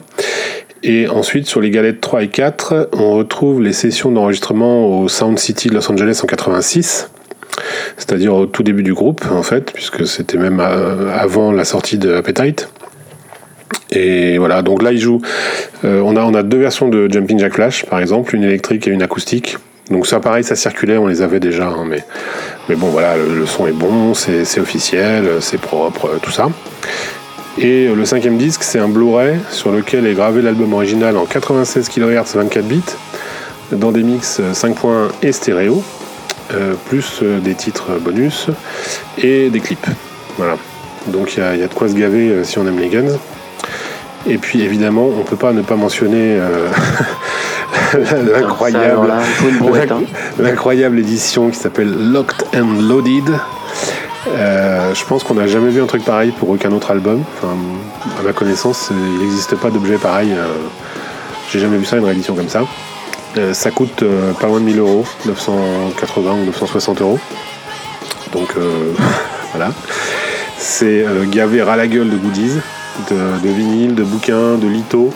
Et 0.82 1.08
ensuite, 1.08 1.46
sur 1.46 1.60
les 1.60 1.70
galettes 1.70 2.00
3 2.00 2.22
et 2.22 2.28
4, 2.28 2.90
on 2.92 3.12
retrouve 3.12 3.60
les 3.60 3.72
sessions 3.72 4.12
d'enregistrement 4.12 5.00
au 5.00 5.08
Sound 5.08 5.38
City 5.38 5.68
de 5.68 5.74
Los 5.74 5.90
Angeles 5.90 6.20
en 6.22 6.26
86, 6.26 7.10
c'est-à-dire 7.96 8.34
au 8.34 8.46
tout 8.46 8.62
début 8.62 8.84
du 8.84 8.94
groupe, 8.94 9.24
en 9.32 9.42
fait, 9.42 9.72
puisque 9.72 10.06
c'était 10.06 10.38
même 10.38 10.60
avant 10.60 11.50
la 11.50 11.64
sortie 11.64 11.98
de 11.98 12.14
Appetite. 12.14 12.68
Et 13.90 14.38
voilà, 14.38 14.62
donc 14.62 14.82
là, 14.82 14.92
il 14.92 14.98
joue. 14.98 15.20
euh, 15.84 16.00
on, 16.04 16.16
a, 16.16 16.22
on 16.22 16.34
a 16.34 16.42
deux 16.42 16.58
versions 16.58 16.88
de 16.88 17.08
Jumping 17.10 17.38
Jack 17.38 17.54
Flash, 17.54 17.86
par 17.86 18.00
exemple, 18.00 18.34
une 18.34 18.44
électrique 18.44 18.86
et 18.88 18.90
une 18.90 19.02
acoustique. 19.02 19.56
Donc 19.90 20.06
ça, 20.06 20.18
pareil, 20.18 20.42
ça 20.42 20.56
circulait, 20.56 20.96
on 20.96 21.06
les 21.06 21.22
avait 21.22 21.38
déjà, 21.38 21.68
hein, 21.68 21.84
mais, 21.86 22.02
mais 22.68 22.74
bon, 22.74 22.88
voilà, 22.88 23.16
le, 23.16 23.46
son 23.46 23.68
est 23.68 23.72
bon, 23.72 24.14
c'est 24.14 24.58
officiel, 24.58 25.28
c'est 25.40 25.60
propre, 25.60 26.06
euh, 26.06 26.18
tout 26.20 26.32
ça. 26.32 26.48
Et 27.58 27.86
euh, 27.86 27.94
le 27.94 28.04
cinquième 28.04 28.36
disque, 28.36 28.64
c'est 28.64 28.80
un 28.80 28.88
Blu-ray 28.88 29.36
sur 29.50 29.70
lequel 29.70 30.06
est 30.06 30.14
gravé 30.14 30.42
l'album 30.42 30.72
original 30.72 31.16
en 31.16 31.24
96 31.24 31.88
kHz 31.88 32.34
24 32.34 32.64
bits, 32.66 32.82
dans 33.70 33.92
des 33.92 34.02
mix 34.02 34.38
euh, 34.40 34.52
5 34.52 34.74
points 34.74 35.08
et 35.22 35.30
stéréo, 35.30 35.82
plus 36.88 37.22
des 37.42 37.54
titres 37.54 37.98
bonus 38.00 38.46
et 39.18 39.50
des 39.50 39.58
clips. 39.58 39.86
Voilà. 40.36 40.56
Donc 41.08 41.36
il 41.36 41.38
y, 41.38 41.58
y 41.58 41.62
a 41.62 41.66
de 41.66 41.74
quoi 41.74 41.88
se 41.88 41.94
gaver 41.94 42.44
si 42.44 42.58
on 42.58 42.66
aime 42.68 42.78
les 42.78 42.88
guns. 42.88 43.18
Et 44.28 44.38
puis 44.38 44.62
évidemment, 44.62 45.06
on 45.06 45.22
peut 45.22 45.36
pas 45.36 45.52
ne 45.52 45.62
pas 45.62 45.76
mentionner 45.76 46.38
euh, 46.40 46.68
l'incroyable, 48.32 49.10
hein. 49.10 50.00
l'incroyable 50.38 50.98
édition 50.98 51.50
qui 51.50 51.56
s'appelle 51.56 52.10
Locked 52.12 52.44
and 52.54 52.80
Loaded. 52.88 53.38
Euh, 54.28 54.92
je 54.94 55.04
pense 55.04 55.22
qu'on 55.22 55.34
n'a 55.34 55.46
jamais 55.46 55.70
vu 55.70 55.80
un 55.80 55.86
truc 55.86 56.04
pareil 56.04 56.32
pour 56.32 56.50
aucun 56.50 56.72
autre 56.72 56.90
album. 56.90 57.22
Enfin, 57.38 57.54
à 58.18 58.22
ma 58.22 58.32
connaissance, 58.32 58.90
il 58.90 59.18
n'existe 59.20 59.54
pas 59.56 59.70
d'objet 59.70 59.96
pareil. 59.98 60.32
euh, 60.32 60.46
J'ai 61.50 61.60
jamais 61.60 61.76
vu 61.76 61.84
ça, 61.84 61.96
une 61.96 62.04
réédition 62.04 62.34
comme 62.34 62.48
ça. 62.48 62.62
Euh, 63.38 63.54
ça 63.54 63.70
coûte 63.70 64.02
pas 64.40 64.46
loin 64.48 64.58
de 64.58 64.64
1000 64.64 64.78
euros, 64.80 65.04
980 65.26 66.32
ou 66.32 66.44
960 66.46 67.00
euros. 67.00 67.20
Donc 68.32 68.48
voilà. 69.54 69.72
C'est 70.58 71.04
gavé 71.30 71.62
ras 71.62 71.76
la 71.76 71.86
gueule 71.86 72.10
de 72.10 72.16
goodies, 72.16 72.58
de, 73.10 73.48
de 73.48 73.52
vinyle, 73.54 73.94
de 73.94 74.02
bouquins, 74.04 74.54
de 74.60 74.66
litho. 74.68 75.12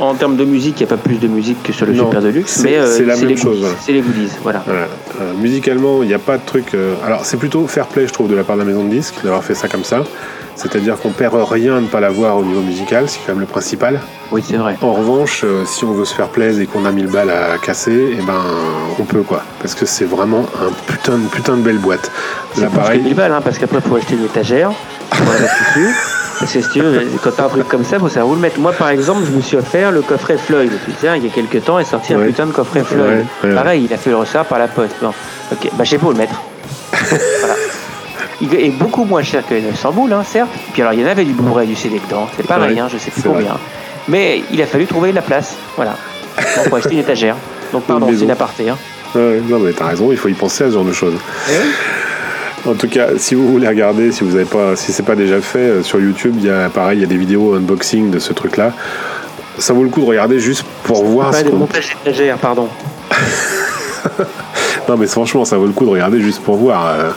En 0.00 0.14
termes 0.14 0.34
de 0.34 0.44
musique, 0.44 0.80
il 0.80 0.84
n'y 0.86 0.92
a 0.92 0.96
pas 0.96 1.00
plus 1.00 1.18
de 1.18 1.28
musique 1.28 1.62
que 1.62 1.72
sur 1.72 1.86
le 1.86 1.92
Non, 1.92 2.06
Super 2.06 2.20
Deluxe, 2.20 2.60
mais 2.64 2.78
euh, 2.78 2.86
c'est 2.86 3.04
la 3.04 3.14
même 3.16 3.28
les 3.28 3.36
chose, 3.36 3.60
voilà. 3.60 3.76
C'est 3.80 3.92
les 3.92 4.00
goodies, 4.00 4.28
voilà. 4.42 4.60
Voilà. 4.66 4.88
Euh, 5.20 5.32
musicalement, 5.40 6.02
il 6.02 6.08
n'y 6.08 6.14
a 6.14 6.18
pas 6.18 6.36
de 6.36 6.42
truc. 6.44 6.74
euh, 6.74 6.94
Alors, 7.06 7.24
c'est 7.24 7.36
plutôt 7.36 7.64
fair 7.68 7.86
play, 7.86 8.08
je 8.08 8.12
trouve, 8.12 8.28
de 8.28 8.34
la 8.34 8.42
part 8.42 8.56
de 8.56 8.62
la 8.62 8.66
maison 8.66 8.82
de 8.84 8.90
disques 8.90 9.14
d'avoir 9.22 9.44
fait 9.44 9.54
ça 9.54 9.68
comme 9.68 9.84
ça. 9.84 10.02
C'est-à-dire 10.56 10.98
qu'on 10.98 11.10
perd 11.10 11.34
rien 11.48 11.76
de 11.76 11.80
ne 11.82 11.86
pas 11.86 12.00
l'avoir 12.00 12.38
au 12.38 12.44
niveau 12.44 12.60
musical, 12.60 13.04
c'est 13.08 13.18
quand 13.24 13.32
même 13.32 13.40
le 13.40 13.46
principal. 13.46 14.00
Oui, 14.32 14.42
c'est 14.44 14.56
vrai. 14.56 14.76
En 14.82 14.92
revanche, 14.94 15.44
si 15.66 15.84
on 15.84 15.92
veut 15.92 16.04
se 16.04 16.14
faire 16.14 16.28
plaisir 16.28 16.62
et 16.62 16.66
qu'on 16.66 16.84
a 16.86 16.90
1000 16.90 17.06
balles 17.08 17.30
à 17.30 17.58
casser, 17.58 18.16
eh 18.18 18.22
ben, 18.22 18.40
on 18.98 19.04
peut 19.04 19.22
quoi. 19.22 19.42
Parce 19.60 19.74
que 19.76 19.86
c'est 19.86 20.04
vraiment 20.06 20.46
un 20.60 20.72
putain 20.92 21.18
de, 21.18 21.26
putain 21.28 21.56
de 21.56 21.62
belle 21.62 21.78
boîte. 21.78 22.10
C'est 22.54 22.62
Là, 22.62 22.66
plus 22.68 22.76
que 22.76 22.82
pareil. 22.82 23.00
1000 23.02 23.14
balles, 23.14 23.32
hein, 23.32 23.40
parce 23.44 23.58
qu'après, 23.58 23.78
il 23.84 23.88
faut 23.88 23.96
acheter 23.96 24.14
une 24.14 24.24
étagère 24.24 24.72
pour 25.10 25.26
la. 25.26 25.84
Parce 26.38 26.52
que 26.52 26.60
si 26.60 26.68
tu 26.68 26.80
veux, 26.80 27.06
quand 27.22 27.30
t'as 27.36 27.44
un 27.44 27.48
truc 27.48 27.68
comme 27.68 27.84
ça, 27.84 27.98
faut 27.98 28.08
savoir 28.08 28.32
où 28.32 28.34
le 28.34 28.40
mettre. 28.40 28.58
Moi, 28.58 28.72
par 28.72 28.88
exemple, 28.88 29.22
je 29.26 29.30
me 29.30 29.40
suis 29.40 29.56
offert 29.56 29.92
le 29.92 30.02
coffret 30.02 30.36
Floyd. 30.36 30.70
Sais, 31.00 31.08
il 31.16 31.24
y 31.24 31.28
a 31.28 31.32
quelques 31.32 31.64
temps, 31.64 31.78
est 31.78 31.84
sorti 31.84 32.14
un 32.14 32.20
putain 32.20 32.46
de 32.46 32.52
coffret 32.52 32.82
Floyd. 32.82 33.24
Ouais, 33.42 33.48
ouais. 33.48 33.54
Pareil, 33.54 33.84
il 33.88 33.94
a 33.94 33.96
fait 33.96 34.10
le 34.10 34.16
ressort 34.16 34.44
par 34.44 34.58
la 34.58 34.68
poste. 34.68 34.96
Bon, 35.00 35.12
ok, 35.52 35.70
bah 35.74 35.84
je 35.84 35.90
sais 35.90 35.98
pas 35.98 36.06
où 36.06 36.12
le 36.12 36.18
mettre. 36.18 36.34
voilà. 36.92 37.54
Il 38.40 38.54
est 38.54 38.70
beaucoup 38.70 39.04
moins 39.04 39.22
cher 39.22 39.42
que 39.48 39.54
900 39.54 39.92
boules, 39.92 40.12
hein, 40.12 40.24
certes. 40.24 40.50
Puis 40.72 40.82
alors, 40.82 40.94
il 40.94 41.00
y 41.00 41.04
en 41.04 41.08
avait 41.08 41.24
du 41.24 41.32
Blu-ray, 41.32 41.66
du 41.66 41.76
CD 41.76 42.00
dedans. 42.04 42.28
C'est 42.36 42.46
pareil, 42.46 42.78
hein, 42.78 42.88
je 42.92 42.98
sais 42.98 43.10
plus 43.10 43.22
combien. 43.22 43.56
Mais 44.08 44.42
il 44.50 44.60
a 44.60 44.66
fallu 44.66 44.86
trouver 44.86 45.12
la 45.12 45.22
place. 45.22 45.56
Voilà. 45.76 45.94
Donc, 46.56 46.68
pour 46.68 46.78
acheter 46.78 46.94
une 46.94 47.00
étagère. 47.00 47.36
Donc, 47.72 47.84
pardon, 47.86 48.08
c'est 48.10 48.24
une 48.24 48.30
aparté. 48.30 48.68
Hein. 48.68 48.78
Ouais, 49.14 49.40
non, 49.48 49.60
mais 49.60 49.72
t'as 49.72 49.86
raison, 49.86 50.10
il 50.10 50.18
faut 50.18 50.28
y 50.28 50.34
penser 50.34 50.64
à 50.64 50.66
ce 50.68 50.74
genre 50.74 50.84
de 50.84 50.92
choses. 50.92 51.14
Eh 51.48 51.52
En 52.66 52.74
tout 52.74 52.88
cas, 52.88 53.08
si 53.18 53.34
vous 53.34 53.46
voulez 53.50 53.68
regarder, 53.68 54.10
si 54.10 54.24
vous 54.24 54.34
avez 54.36 54.46
pas, 54.46 54.74
si 54.74 54.92
c'est 54.92 55.02
pas 55.02 55.16
déjà 55.16 55.40
fait, 55.40 55.58
euh, 55.58 55.82
sur 55.82 56.00
YouTube, 56.00 56.34
il 56.38 56.46
y 56.46 56.50
a 56.50 56.68
pareil, 56.70 56.98
il 56.98 57.02
y 57.02 57.04
a 57.04 57.08
des 57.08 57.16
vidéos 57.16 57.54
unboxing 57.54 58.10
de 58.10 58.18
ce 58.18 58.32
truc-là. 58.32 58.72
Ça 59.58 59.72
vaut 59.74 59.82
le 59.82 59.90
coup 59.90 60.00
de 60.00 60.06
regarder 60.06 60.40
juste 60.40 60.64
pour 60.84 61.04
voir 61.04 61.30
Pas 61.30 61.40
ce 61.40 61.44
de 61.44 61.50
qu'on. 61.50 61.56
montage 61.58 61.96
d'étagère, 62.04 62.38
pardon. 62.38 62.68
Non, 64.86 64.98
mais 64.98 65.06
franchement, 65.06 65.46
ça 65.46 65.56
vaut 65.56 65.64
le 65.64 65.72
coup 65.72 65.86
de 65.86 65.90
regarder 65.90 66.20
juste 66.20 66.42
pour 66.42 66.56
voir. 66.56 66.86
Euh, 66.88 67.10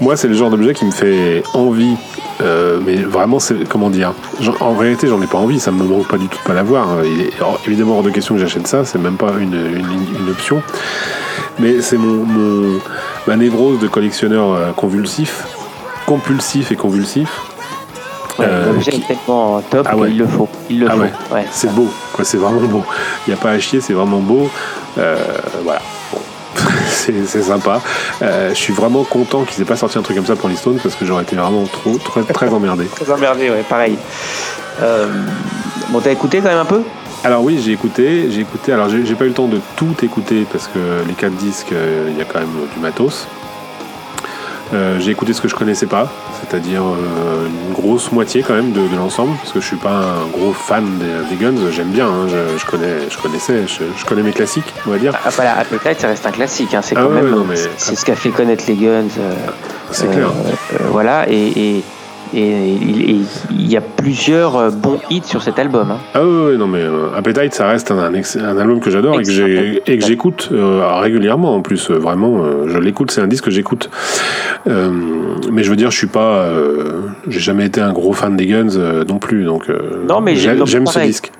moi, 0.00 0.16
c'est 0.16 0.28
le 0.28 0.34
genre 0.34 0.48
d'objet 0.48 0.72
qui 0.72 0.86
me 0.86 0.90
fait 0.90 1.42
envie. 1.52 1.94
euh, 2.40 2.78
mais 2.86 2.96
vraiment, 2.96 3.38
c'est 3.38 3.68
comment 3.68 3.90
dire 3.90 4.14
En 4.60 4.72
réalité, 4.74 5.08
j'en 5.08 5.20
ai 5.20 5.26
pas 5.26 5.36
envie. 5.36 5.60
Ça 5.60 5.70
me 5.72 5.84
manque 5.84 6.08
pas 6.08 6.16
du 6.16 6.28
tout 6.28 6.38
de 6.38 6.42
pas 6.44 6.54
l'avoir. 6.54 6.88
Euh, 6.92 7.02
Il 7.04 7.20
est 7.26 7.32
hors- 7.42 7.60
évidemment 7.66 7.96
hors 7.98 8.02
de 8.02 8.08
question 8.08 8.34
que 8.34 8.40
j'achète 8.40 8.66
ça. 8.66 8.86
C'est 8.86 8.98
même 8.98 9.18
pas 9.18 9.32
une, 9.38 9.52
une- 9.52 10.22
une 10.24 10.30
option. 10.30 10.62
Mais 11.58 11.80
c'est 11.82 11.96
mon, 11.98 12.24
mon- 12.24 12.80
ma 13.26 13.36
névrose 13.36 13.78
de 13.78 13.88
collectionneur 13.88 14.52
euh, 14.52 14.72
convulsif, 14.72 15.44
compulsif 16.06 16.72
et 16.72 16.76
convulsif. 16.76 17.28
Euh, 18.40 18.72
L'objet 18.72 18.92
qui- 18.92 19.02
est 19.02 19.06
tellement 19.06 19.60
top 19.70 19.86
Ah 19.90 19.96
ouais. 19.96 20.08
qu'il 20.08 20.18
le 20.18 20.26
faut. 20.26 20.48
Il 20.70 20.80
le 20.80 20.86
Ah 20.90 20.94
faut. 20.94 21.00
ouais. 21.00 21.12
Ouais. 21.30 21.46
C'est 21.50 21.72
beau, 21.74 21.88
quoi. 22.14 22.24
C'est 22.24 22.38
vraiment 22.38 22.60
beau. 22.66 22.82
Il 23.26 23.30
n'y 23.30 23.38
a 23.38 23.40
pas 23.42 23.50
à 23.50 23.58
chier, 23.58 23.80
c'est 23.82 23.92
vraiment 23.92 24.20
beau. 24.20 24.48
Euh, 24.98 25.16
voilà. 25.64 25.80
Bon. 26.12 26.18
c'est 26.88 27.26
c'est 27.26 27.42
sympa. 27.42 27.80
Euh, 28.22 28.48
je 28.50 28.54
suis 28.54 28.72
vraiment 28.72 29.04
content 29.04 29.42
qu'ils 29.44 29.60
aient 29.62 29.66
pas 29.66 29.76
sorti 29.76 29.98
un 29.98 30.02
truc 30.02 30.16
comme 30.16 30.26
ça 30.26 30.36
pour 30.36 30.48
les 30.48 30.56
Stones 30.56 30.78
parce 30.82 30.94
que 30.94 31.04
j'aurais 31.04 31.22
été 31.24 31.36
vraiment 31.36 31.64
trop, 31.64 31.98
très, 31.98 32.22
très 32.22 32.48
emmerdé. 32.48 32.84
Très 32.96 33.10
emmerdé, 33.12 33.50
ouais, 33.50 33.64
pareil. 33.68 33.98
Bon, 35.90 36.00
t'as 36.00 36.10
écouté 36.12 36.38
quand 36.38 36.48
même 36.48 36.58
un 36.58 36.64
peu? 36.64 36.82
Alors 37.24 37.44
oui, 37.44 37.60
j'ai 37.64 37.72
écouté, 37.72 38.30
j'ai 38.30 38.40
écouté. 38.40 38.72
Alors 38.72 38.88
j'ai 38.88 39.14
pas 39.14 39.24
eu 39.24 39.28
le 39.28 39.34
temps 39.34 39.46
de 39.48 39.60
tout 39.76 39.94
écouter 40.02 40.44
parce 40.50 40.66
que 40.66 40.78
les 41.06 41.14
quatre 41.14 41.34
disques, 41.34 41.72
euh, 41.72 42.08
il 42.10 42.18
y 42.18 42.20
a 42.20 42.24
quand 42.24 42.40
même 42.40 42.48
du 42.74 42.80
matos. 42.80 43.26
Euh, 44.74 44.98
j'ai 45.00 45.10
écouté 45.10 45.34
ce 45.34 45.42
que 45.42 45.48
je 45.48 45.54
connaissais 45.54 45.84
pas, 45.84 46.10
c'est-à-dire 46.40 46.80
euh, 46.82 47.46
une 47.46 47.74
grosse 47.74 48.10
moitié 48.10 48.42
quand 48.42 48.54
même 48.54 48.72
de, 48.72 48.80
de 48.88 48.96
l'ensemble, 48.96 49.36
parce 49.36 49.52
que 49.52 49.60
je 49.60 49.66
suis 49.66 49.76
pas 49.76 49.90
un 49.90 50.26
gros 50.32 50.54
fan 50.54 50.84
des, 50.98 51.28
des 51.36 51.36
Guns. 51.44 51.70
J'aime 51.70 51.90
bien, 51.90 52.06
hein, 52.08 52.26
je, 52.26 52.58
je 52.58 52.64
connais, 52.64 53.10
je 53.10 53.18
connaissais, 53.18 53.66
je, 53.66 53.82
je 53.94 54.04
connais 54.06 54.22
mes 54.22 54.32
classiques, 54.32 54.72
on 54.86 54.90
va 54.90 54.96
dire. 54.98 55.12
Ah, 55.24 55.28
voilà, 55.28 55.58
Appetite, 55.58 56.00
ça 56.00 56.08
reste 56.08 56.24
un 56.26 56.30
classique. 56.30 56.72
Hein. 56.72 56.80
C'est 56.82 56.96
Ah 56.96 57.02
quand 57.02 57.10
même. 57.10 57.44
mais- 57.46 57.54
c'est- 57.54 57.68
C'est 57.76 57.96
ce 57.96 58.04
qu'a 58.06 58.16
fait 58.16 58.30
connaître 58.30 58.64
les 58.66 58.74
Guns. 58.76 59.04
euh, 59.18 59.34
C'est 59.90 60.06
euh, 60.08 60.12
clair. 60.12 60.28
euh, 60.28 60.76
voilà, 60.90 61.26
et. 61.30 61.76
et 61.76 61.84
et 62.34 62.74
il 63.50 63.70
y 63.70 63.76
a 63.76 63.80
plusieurs 63.80 64.56
euh, 64.56 64.70
bons 64.70 64.98
hits 65.10 65.22
sur 65.24 65.42
cet 65.42 65.58
album. 65.58 65.90
hein. 65.90 65.98
Ah 66.14 66.24
oui, 66.24 66.50
oui, 66.52 66.58
non 66.58 66.66
mais 66.66 66.80
euh, 66.82 67.08
Appetite, 67.16 67.54
ça 67.54 67.66
reste 67.68 67.90
un, 67.90 67.98
un 67.98 68.14
ex- 68.14 68.36
un 68.36 68.56
album 68.58 68.80
que 68.80 68.90
j'adore 68.90 69.20
et 69.20 69.22
que 69.22 69.30
j'écoute 70.06 70.48
euh, 70.52 70.82
régulièrement 71.00 71.54
en 71.54 71.60
plus. 71.62 71.90
euh, 71.90 71.94
vraiment, 71.98 72.42
je 72.66 72.78
l'écoute, 72.78 73.10
c'est 73.10 73.20
un 73.20 73.26
disque 73.26 73.44
que 73.44 73.50
j'écoute. 73.50 73.90
Mais 74.66 75.62
je 75.62 75.70
veux 75.70 75.76
dire, 75.76 75.90
je 75.90 75.98
suis 75.98 76.06
pas, 76.06 76.46
j'ai 77.28 77.40
jamais 77.40 77.66
été 77.66 77.80
un 77.80 77.92
gros 77.92 78.12
fan 78.12 78.36
des 78.36 78.46
Guns 78.46 79.04
non 79.08 79.18
plus, 79.18 79.44
donc 79.44 79.68
Non, 80.08 80.20
mais 80.20 80.36
j'ai- 80.36 80.56
j'aime- 80.66 80.86
ce 80.86 80.98
disque. 81.00 81.32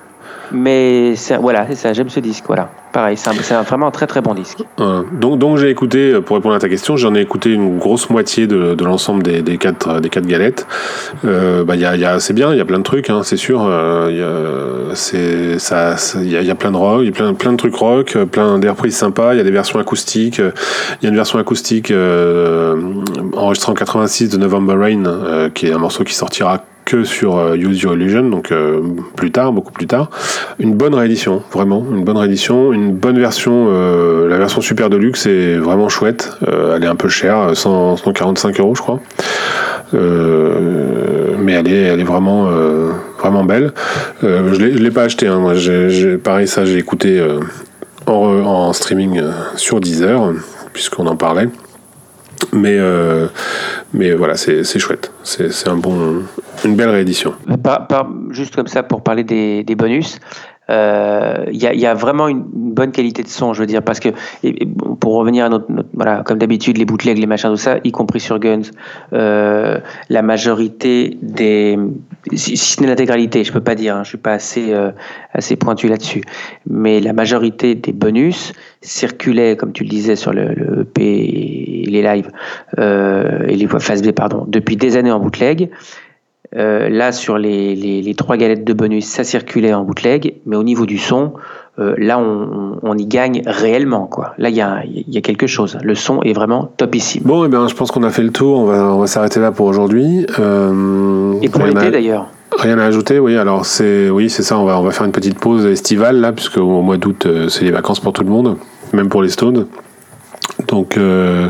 Mais 0.53 1.13
voilà, 1.39 1.65
j'aime 1.93 2.09
ce 2.09 2.19
disque. 2.19 2.43
Voilà, 2.47 2.69
pareil, 2.91 3.17
c'est 3.17 3.31
vraiment 3.63 3.87
un 3.87 3.91
très 3.91 4.07
très 4.07 4.21
bon 4.21 4.33
disque. 4.35 4.63
Euh, 4.79 5.03
donc, 5.11 5.57
j'ai 5.57 5.69
écouté, 5.69 6.13
euh, 6.13 6.21
pour 6.21 6.35
répondre 6.35 6.55
à 6.55 6.59
ta 6.59 6.69
question, 6.69 6.95
j'en 6.95 7.15
ai 7.15 7.21
écouté 7.21 7.51
une 7.51 7.79
grosse 7.79 8.09
moitié 8.09 8.47
de, 8.47 8.75
l'ensemble 8.83 9.23
des, 9.23 9.41
des 9.41 9.57
quatre 9.57 9.99
galettes. 10.27 10.67
Euh, 11.25 11.63
bah, 11.63 11.75
y 11.75 11.85
a, 11.85 12.19
c'est 12.19 12.33
bien, 12.33 12.51
il 12.51 12.57
y 12.57 12.61
a 12.61 12.65
plein 12.65 12.77
de 12.77 12.83
trucs, 12.83 13.09
hein, 13.09 13.21
c'est 13.23 13.37
sûr. 13.37 13.61
il 14.09 14.17
y 14.17 14.21
a- 14.21 14.95
plein 16.55 16.71
de 16.71 16.77
rock, 16.77 17.01
il 17.01 17.05
y 17.05 17.09
a 17.09 17.33
plein, 17.33 17.51
de 17.51 17.57
trucs 17.57 17.75
rock, 17.75 18.15
euh, 18.15 18.25
plein 18.25 18.59
des 18.59 18.69
reprises 18.69 18.95
sympas. 18.95 19.33
Il 19.33 19.37
y 19.37 19.41
a 19.41 19.43
des 19.43 19.51
versions 19.51 19.79
acoustiques. 19.79 20.37
Il 20.37 21.03
y 21.03 21.07
a 21.07 21.09
une 21.09 21.15
version 21.15 21.39
acoustique 21.39 21.91
enregistrée 23.35 23.71
en 23.71 23.75
86 23.75 24.29
de 24.29 24.37
November 24.37 24.75
Rain, 24.75 25.49
qui 25.53 25.67
est 25.67 25.73
un 25.73 25.79
morceau 25.79 26.03
qui 26.03 26.13
sortira 26.13 26.63
que 26.85 27.03
sur 27.03 27.37
euh, 27.37 27.55
Use 27.55 27.81
Your 27.81 27.93
Illusion, 27.93 28.29
donc 28.29 28.51
euh, 28.51 28.81
plus 29.15 29.31
tard, 29.31 29.51
beaucoup 29.51 29.71
plus 29.71 29.87
tard. 29.87 30.09
Une 30.59 30.73
bonne 30.73 30.93
réédition, 30.93 31.41
vraiment, 31.51 31.85
une 31.91 32.03
bonne 32.03 32.17
réédition, 32.17 32.73
une 32.73 32.93
bonne 32.93 33.19
version. 33.19 33.67
euh, 33.69 34.27
la 34.27 34.37
version 34.37 34.61
Super 34.61 34.89
Deluxe 34.89 35.25
est 35.25 35.57
vraiment 35.57 35.89
chouette. 35.89 36.37
Elle 36.45 36.83
est 36.83 36.87
un 36.87 36.95
peu 36.95 37.09
chère, 37.09 37.55
100, 37.55 37.97
145 37.97 38.59
euros, 38.59 38.75
je 38.75 38.81
crois. 38.81 38.99
Mais 39.93 41.53
elle 41.53 41.67
est, 41.67 41.81
elle 41.83 41.99
est 41.99 42.05
vraiment, 42.05 42.49
vraiment 43.19 43.43
belle. 43.43 43.73
Je 44.21 44.55
l'ai, 44.59 44.71
l'ai 44.71 44.91
pas 44.91 45.03
acheté. 45.03 45.27
Hein, 45.27 45.53
pareil, 46.23 46.47
ça, 46.47 46.65
j'ai 46.65 46.77
écouté 46.77 47.21
en, 48.07 48.11
en 48.11 48.73
streaming 48.73 49.21
sur 49.55 49.79
Deezer, 49.79 50.31
puisqu'on 50.73 51.05
en 51.05 51.15
parlait. 51.15 51.49
Mais, 52.51 52.77
euh, 52.77 53.27
mais 53.93 54.13
voilà, 54.13 54.35
c'est, 54.35 54.63
chouette. 54.79 55.11
C'est, 55.23 55.67
un 55.67 55.77
bon, 55.77 56.23
une 56.65 56.75
belle 56.75 56.89
réédition. 56.89 57.33
Juste 58.31 58.55
comme 58.55 58.67
ça 58.67 58.83
pour 58.83 59.01
parler 59.01 59.23
des, 59.23 59.63
des 59.63 59.75
bonus, 59.75 60.19
euh, 60.69 61.45
il 61.51 61.61
y, 61.61 61.67
a, 61.67 61.73
y 61.73 61.85
a 61.85 61.93
vraiment 61.93 62.27
une, 62.27 62.43
bonne 62.73 62.91
qualité 62.91 63.21
de 63.21 63.27
son, 63.27 63.53
je 63.53 63.59
veux 63.59 63.67
dire, 63.67 63.83
parce 63.83 63.99
que 63.99 64.09
pour 64.99 65.13
revenir 65.15 65.45
à 65.45 65.49
notre, 65.49 65.71
notre- 65.71 65.89
voilà, 65.93 66.23
comme 66.23 66.39
d'habitude, 66.39 66.77
les 66.77 66.85
bootlegs, 66.85 67.19
les 67.19 67.27
machins, 67.27 67.49
tout 67.49 67.57
ça, 67.57 67.77
y 67.83 67.91
compris 67.91 68.19
sur 68.19 68.39
Guns, 68.39 68.61
euh, 69.13 69.79
la 70.09 70.21
majorité 70.21 71.17
des, 71.21 71.77
si, 72.33 72.57
ce 72.57 72.81
n'est 72.81 72.87
l'intégralité, 72.87 73.43
je 73.43 73.51
peux 73.51 73.61
pas 73.61 73.75
dire, 73.75 73.95
hein, 73.95 74.03
je 74.03 74.09
suis 74.09 74.17
pas 74.17 74.33
assez 74.33 74.73
euh, 74.73 74.91
assez 75.33 75.55
pointu 75.55 75.87
là-dessus, 75.87 76.21
mais 76.69 76.99
la 76.99 77.13
majorité 77.13 77.75
des 77.75 77.91
bonus 77.91 78.53
circulaient, 78.81 79.57
comme 79.57 79.73
tu 79.73 79.83
le 79.83 79.89
disais, 79.89 80.15
sur 80.15 80.33
le, 80.33 80.81
EP 80.81 81.01
et 81.01 81.85
les 81.85 82.01
lives 82.01 82.29
euh, 82.79 83.45
et 83.47 83.55
les 83.55 83.67
phases 83.67 84.01
B, 84.01 84.11
pardon, 84.11 84.45
depuis 84.47 84.77
des 84.77 84.97
années 84.97 85.11
en 85.11 85.19
bootleg. 85.19 85.69
Euh, 86.55 86.87
là, 86.87 87.11
sur 87.11 87.39
les, 87.39 87.75
les 87.75 88.15
trois 88.15 88.37
galettes 88.37 88.63
de 88.63 88.73
bonus, 88.73 89.05
ça 89.05 89.23
circulait 89.23 89.73
en 89.73 89.83
bootleg, 89.83 90.35
mais 90.45 90.55
au 90.55 90.63
niveau 90.63 90.85
du 90.85 90.99
son, 90.99 91.33
euh, 91.79 91.95
là, 91.97 92.19
on, 92.19 92.77
on, 92.83 92.97
y 92.97 93.05
gagne 93.05 93.41
réellement. 93.45 94.05
Quoi. 94.05 94.33
Là, 94.37 94.49
il 94.49 94.55
y 94.55 94.61
a, 94.61 94.83
y 94.85 95.17
a, 95.17 95.21
quelque 95.21 95.47
chose. 95.47 95.77
Le 95.81 95.95
son 95.95 96.21
est 96.21 96.33
vraiment 96.33 96.71
topissime. 96.77 97.23
Bon, 97.25 97.45
eh 97.45 97.47
bien, 97.47 97.67
je 97.67 97.73
pense 97.73 97.91
qu'on 97.91 98.03
a 98.03 98.11
fait 98.11 98.21
le 98.21 98.31
tour. 98.31 98.59
On 98.59 98.65
va, 98.65 98.93
on 98.93 98.99
va 98.99 99.07
s'arrêter 99.07 99.39
là 99.39 99.51
pour 99.51 99.65
aujourd'hui. 99.65 100.25
Euh, 100.37 101.33
Et 101.41 101.49
pour 101.49 101.65
l'été, 101.65 101.89
d'ailleurs 101.89 102.27
Rien 102.59 102.77
à 102.77 102.85
ajouter, 102.85 103.19
oui. 103.19 103.35
Alors 103.37 103.65
c'est, 103.65 104.09
oui, 104.09 104.29
c'est 104.29 104.43
ça. 104.43 104.59
On 104.59 104.65
va, 104.65 104.79
on 104.79 104.83
va 104.83 104.91
faire 104.91 105.05
une 105.05 105.11
petite 105.11 105.39
pause 105.39 105.65
estivale 105.65 106.17
là, 106.17 106.31
puisque 106.31 106.57
au 106.57 106.81
mois 106.81 106.97
d'août, 106.97 107.25
euh, 107.25 107.49
c'est 107.49 107.65
les 107.65 107.71
vacances 107.71 107.99
pour 107.99 108.13
tout 108.13 108.23
le 108.23 108.29
monde, 108.29 108.57
même 108.93 109.09
pour 109.09 109.23
les 109.23 109.29
Stones. 109.29 109.65
Donc, 110.67 110.97
euh, 110.97 111.49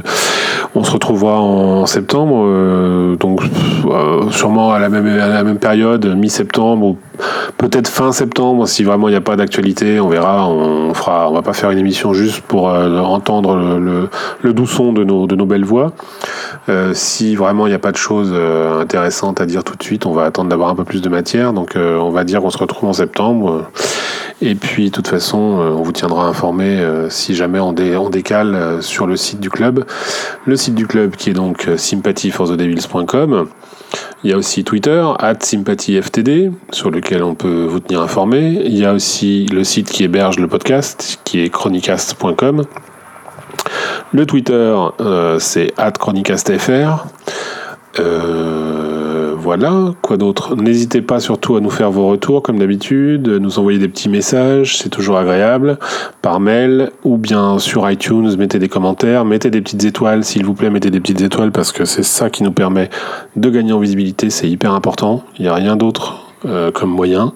on 0.76 0.84
se 0.84 0.92
retrouvera 0.92 1.40
en 1.40 1.86
septembre, 1.86 2.44
euh, 2.46 3.16
donc 3.16 3.42
euh, 3.94 4.30
sûrement 4.32 4.74
à 4.74 4.80
la 4.80 4.90
même, 4.90 5.58
période, 5.58 6.06
mi-septembre 6.06 6.86
ou 6.86 6.98
peut-être 7.58 7.88
fin 7.88 8.12
septembre, 8.12 8.68
si 8.68 8.84
vraiment 8.84 9.08
il 9.08 9.12
n'y 9.12 9.18
a 9.18 9.22
pas 9.22 9.36
d'actualité, 9.36 10.00
on 10.00 10.10
verra. 10.10 10.48
On 10.48 10.94
fera, 10.94 11.30
on 11.30 11.34
va 11.34 11.42
pas 11.42 11.54
faire 11.54 11.72
une 11.72 11.80
émission 11.80 12.14
juste 12.14 12.42
pour 12.42 12.70
euh, 12.70 13.00
entendre 13.00 13.56
le, 13.56 14.54
doux 14.54 14.68
son 14.68 14.94
de 14.94 15.04
nos, 15.04 15.46
belles 15.46 15.66
voix. 15.66 15.94
Euh, 16.70 16.92
si 16.94 17.36
vraiment 17.36 17.68
il 17.68 17.70
n'y 17.70 17.76
a 17.76 17.80
pas 17.80 17.92
de 17.92 17.98
choses 17.98 18.34
intéressantes 18.80 19.42
à 19.42 19.46
dire 19.46 19.64
tout 19.64 19.76
de 19.76 19.84
suite, 19.84 20.06
on 20.06 20.14
va 20.14 20.26
attendre 20.26 20.50
d'avoir 20.50 20.70
un 20.70 20.76
peu 20.76 20.84
plus 20.84 21.02
de 21.02 21.10
matière. 21.10 21.54
Donc 21.54 21.76
on 21.76 22.10
va 22.10 22.24
dire 22.24 22.42
qu'on 22.42 22.50
se 22.50 22.58
retrouve 22.58 22.90
en 22.90 22.94
septembre. 22.94 23.70
Et 24.42 24.56
puis, 24.56 24.86
de 24.86 24.92
toute 24.92 25.08
façon, 25.08 25.38
on 25.38 25.84
vous 25.84 25.92
tiendra 25.92 26.26
informé 26.26 26.86
si 27.10 27.36
jamais 27.36 27.60
on, 27.60 27.72
dé 27.72 27.96
on 27.96 28.10
décale 28.10 28.82
sur 28.82 29.08
le 29.08 29.16
site 29.16 29.40
du 29.40 29.50
club. 29.50 29.86
Le 30.46 30.56
site 30.58 30.76
du 30.76 30.88
club 30.88 31.16
qui 31.16 31.30
est 31.30 31.34
donc 31.34 31.70
sympathyforthedevils.com. 31.78 33.48
Il 34.24 34.30
y 34.30 34.34
a 34.34 34.38
aussi 34.38 34.64
Twitter, 34.64 35.06
at 35.20 35.36
sympathyftd, 35.42 36.54
sur 36.72 36.90
lequel 36.90 37.24
on 37.24 37.36
peut 37.36 37.66
vous 37.66 37.80
tenir 37.80 38.02
informé. 38.02 38.62
Il 38.66 38.78
y 38.78 38.86
a 38.86 38.94
aussi 38.94 39.46
le 39.48 39.64
site 39.64 39.90
qui 39.90 40.04
héberge 40.04 40.40
le 40.40 40.48
podcast, 40.48 41.20
qui 41.24 41.42
est 41.42 41.50
chronicast.com. 41.50 42.64
Le 44.14 44.26
Twitter, 44.26 44.76
euh, 45.02 45.40
c'est 45.40 45.74
chronicastfr. 46.00 47.06
Euh, 48.00 49.23
voilà, 49.44 49.94
quoi 50.02 50.16
d'autre? 50.16 50.56
N'hésitez 50.56 51.02
pas 51.02 51.20
surtout 51.20 51.58
à 51.58 51.60
nous 51.60 51.70
faire 51.70 51.92
vos 51.92 52.08
retours 52.08 52.42
comme 52.42 52.60
d'habitude, 52.60 53.28
nous 53.28 53.60
envoyer 53.60 53.78
des 53.78 53.90
petits 53.90 54.08
messages, 54.08 54.78
c'est 54.78 54.88
toujours 54.88 55.18
agréable, 55.18 55.78
par 56.22 56.40
mail 56.40 56.92
ou 57.04 57.18
bien 57.18 57.60
sur 57.60 57.90
iTunes, 57.92 58.38
mettez 58.38 58.58
des 58.58 58.70
commentaires, 58.70 59.26
mettez 59.26 59.50
des 59.50 59.60
petites 59.60 59.84
étoiles, 59.84 60.24
s'il 60.24 60.46
vous 60.46 60.54
plaît, 60.54 60.70
mettez 60.70 60.92
des 60.92 61.02
petites 61.02 61.20
étoiles 61.20 61.52
parce 61.52 61.74
que 61.74 61.84
c'est 61.84 62.04
ça 62.04 62.30
qui 62.30 62.44
nous 62.44 62.54
permet 62.54 62.90
de 63.36 63.50
gagner 63.50 63.74
en 63.74 63.80
visibilité, 63.80 64.30
c'est 64.30 64.50
hyper 64.50 64.74
important, 64.74 65.24
il 65.38 65.42
n'y 65.42 65.50
a 65.50 65.54
rien 65.56 65.76
d'autre 65.76 66.24
euh, 66.46 66.72
comme 66.72 66.90
moyen, 66.90 67.34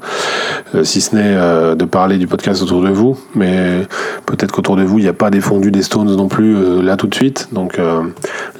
euh, 0.75 0.85
si 0.85 1.01
ce 1.01 1.13
n'est 1.13 1.35
euh, 1.35 1.75
de 1.75 1.83
parler 1.83 2.17
du 2.17 2.27
podcast 2.27 2.61
autour 2.61 2.81
de 2.81 2.89
vous. 2.89 3.17
Mais 3.35 3.85
peut-être 4.25 4.53
qu'autour 4.53 4.77
de 4.77 4.83
vous, 4.83 4.99
il 4.99 5.03
n'y 5.03 5.09
a 5.09 5.13
pas 5.13 5.29
des 5.29 5.41
fondus 5.41 5.71
des 5.71 5.81
Stones 5.81 6.15
non 6.15 6.29
plus 6.29 6.81
là 6.81 6.95
tout 6.95 7.07
de 7.07 7.15
suite. 7.15 7.49
Donc 7.51 7.79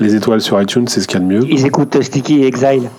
les 0.02 0.16
étoiles 0.16 0.42
sur 0.42 0.62
iTunes, 0.62 0.88
c'est 0.90 1.00
ce 1.00 1.08
qu'il 1.08 1.20
y 1.20 1.24
a 1.24 1.26
de 1.26 1.34
mieux. 1.34 1.44
Ils 1.50 1.66
écoutent 1.66 2.02
Sticky 2.02 2.42
et 2.42 2.48
Exile. 2.48 2.90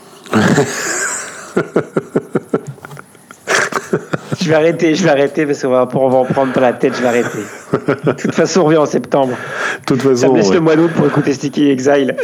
Je 4.41 4.49
vais 4.49 4.55
arrêter, 4.55 4.95
je 4.95 5.03
vais 5.03 5.11
arrêter 5.11 5.47
parce 5.47 5.63
qu'on 5.63 5.71
va, 5.71 5.89
on 5.95 6.09
va 6.09 6.19
en 6.19 6.25
prendre 6.25 6.53
pas 6.53 6.61
la 6.61 6.73
tête, 6.73 6.95
je 6.97 7.03
vais 7.03 7.09
arrêter. 7.09 7.39
De 7.73 8.13
toute 8.13 8.35
façon, 8.35 8.61
on 8.61 8.65
revient 8.65 8.79
en 8.79 8.87
septembre. 8.87 9.37
De 9.81 9.85
toute 9.87 10.03
façon, 10.03 10.17
Ça 10.17 10.29
me 10.29 10.37
laisse 10.37 10.49
ouais. 10.49 10.55
le 10.55 10.61
mois 10.61 10.77
d'août 10.77 10.91
pour 10.97 11.07
écouter 11.07 11.33
Sticky 11.35 11.71
Exile. 11.71 12.17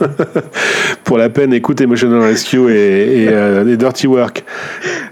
pour 1.04 1.18
la 1.18 1.28
peine, 1.28 1.52
écoute 1.52 1.80
Emotional 1.80 2.20
Rescue 2.22 2.70
et, 2.72 3.24
et, 3.24 3.28
euh, 3.30 3.66
et 3.66 3.76
Dirty 3.76 4.06
Work 4.06 4.44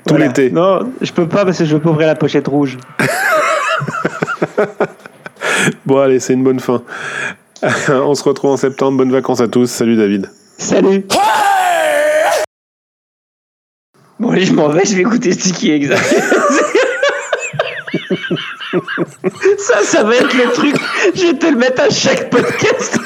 tout 0.06 0.14
Voilà. 0.14 0.26
l'été. 0.28 0.50
Non, 0.50 0.90
je 1.02 1.12
peux 1.12 1.28
pas 1.28 1.44
parce 1.44 1.58
que 1.58 1.64
je 1.64 1.74
veux 1.74 1.80
pas 1.80 1.90
ouvrir 1.90 2.06
la 2.08 2.14
pochette 2.14 2.48
rouge. 2.48 2.78
Bon, 5.84 5.98
allez, 5.98 6.20
c'est 6.20 6.34
une 6.34 6.44
bonne 6.44 6.60
fin. 6.60 6.82
On 7.88 8.14
se 8.14 8.22
retrouve 8.22 8.52
en 8.52 8.56
septembre. 8.56 8.98
Bonnes 8.98 9.10
vacances 9.12 9.40
à 9.40 9.48
tous. 9.48 9.66
Salut 9.70 9.96
David. 9.96 10.28
Salut. 10.58 11.04
Bon, 14.18 14.32
allez, 14.32 14.44
je 14.44 14.52
m'en 14.52 14.68
vais, 14.68 14.84
je 14.84 14.96
vais 14.96 15.02
écouter 15.02 15.32
Sticky 15.32 15.70
Exile. 15.70 15.96
ça, 19.58 19.84
ça 19.84 20.02
va 20.02 20.16
être 20.16 20.36
le 20.36 20.52
truc. 20.52 20.74
Je 21.14 21.26
vais 21.26 21.38
te 21.38 21.46
le 21.46 21.56
mettre 21.56 21.82
à 21.82 21.90
chaque 21.90 22.28
podcast. 22.28 22.98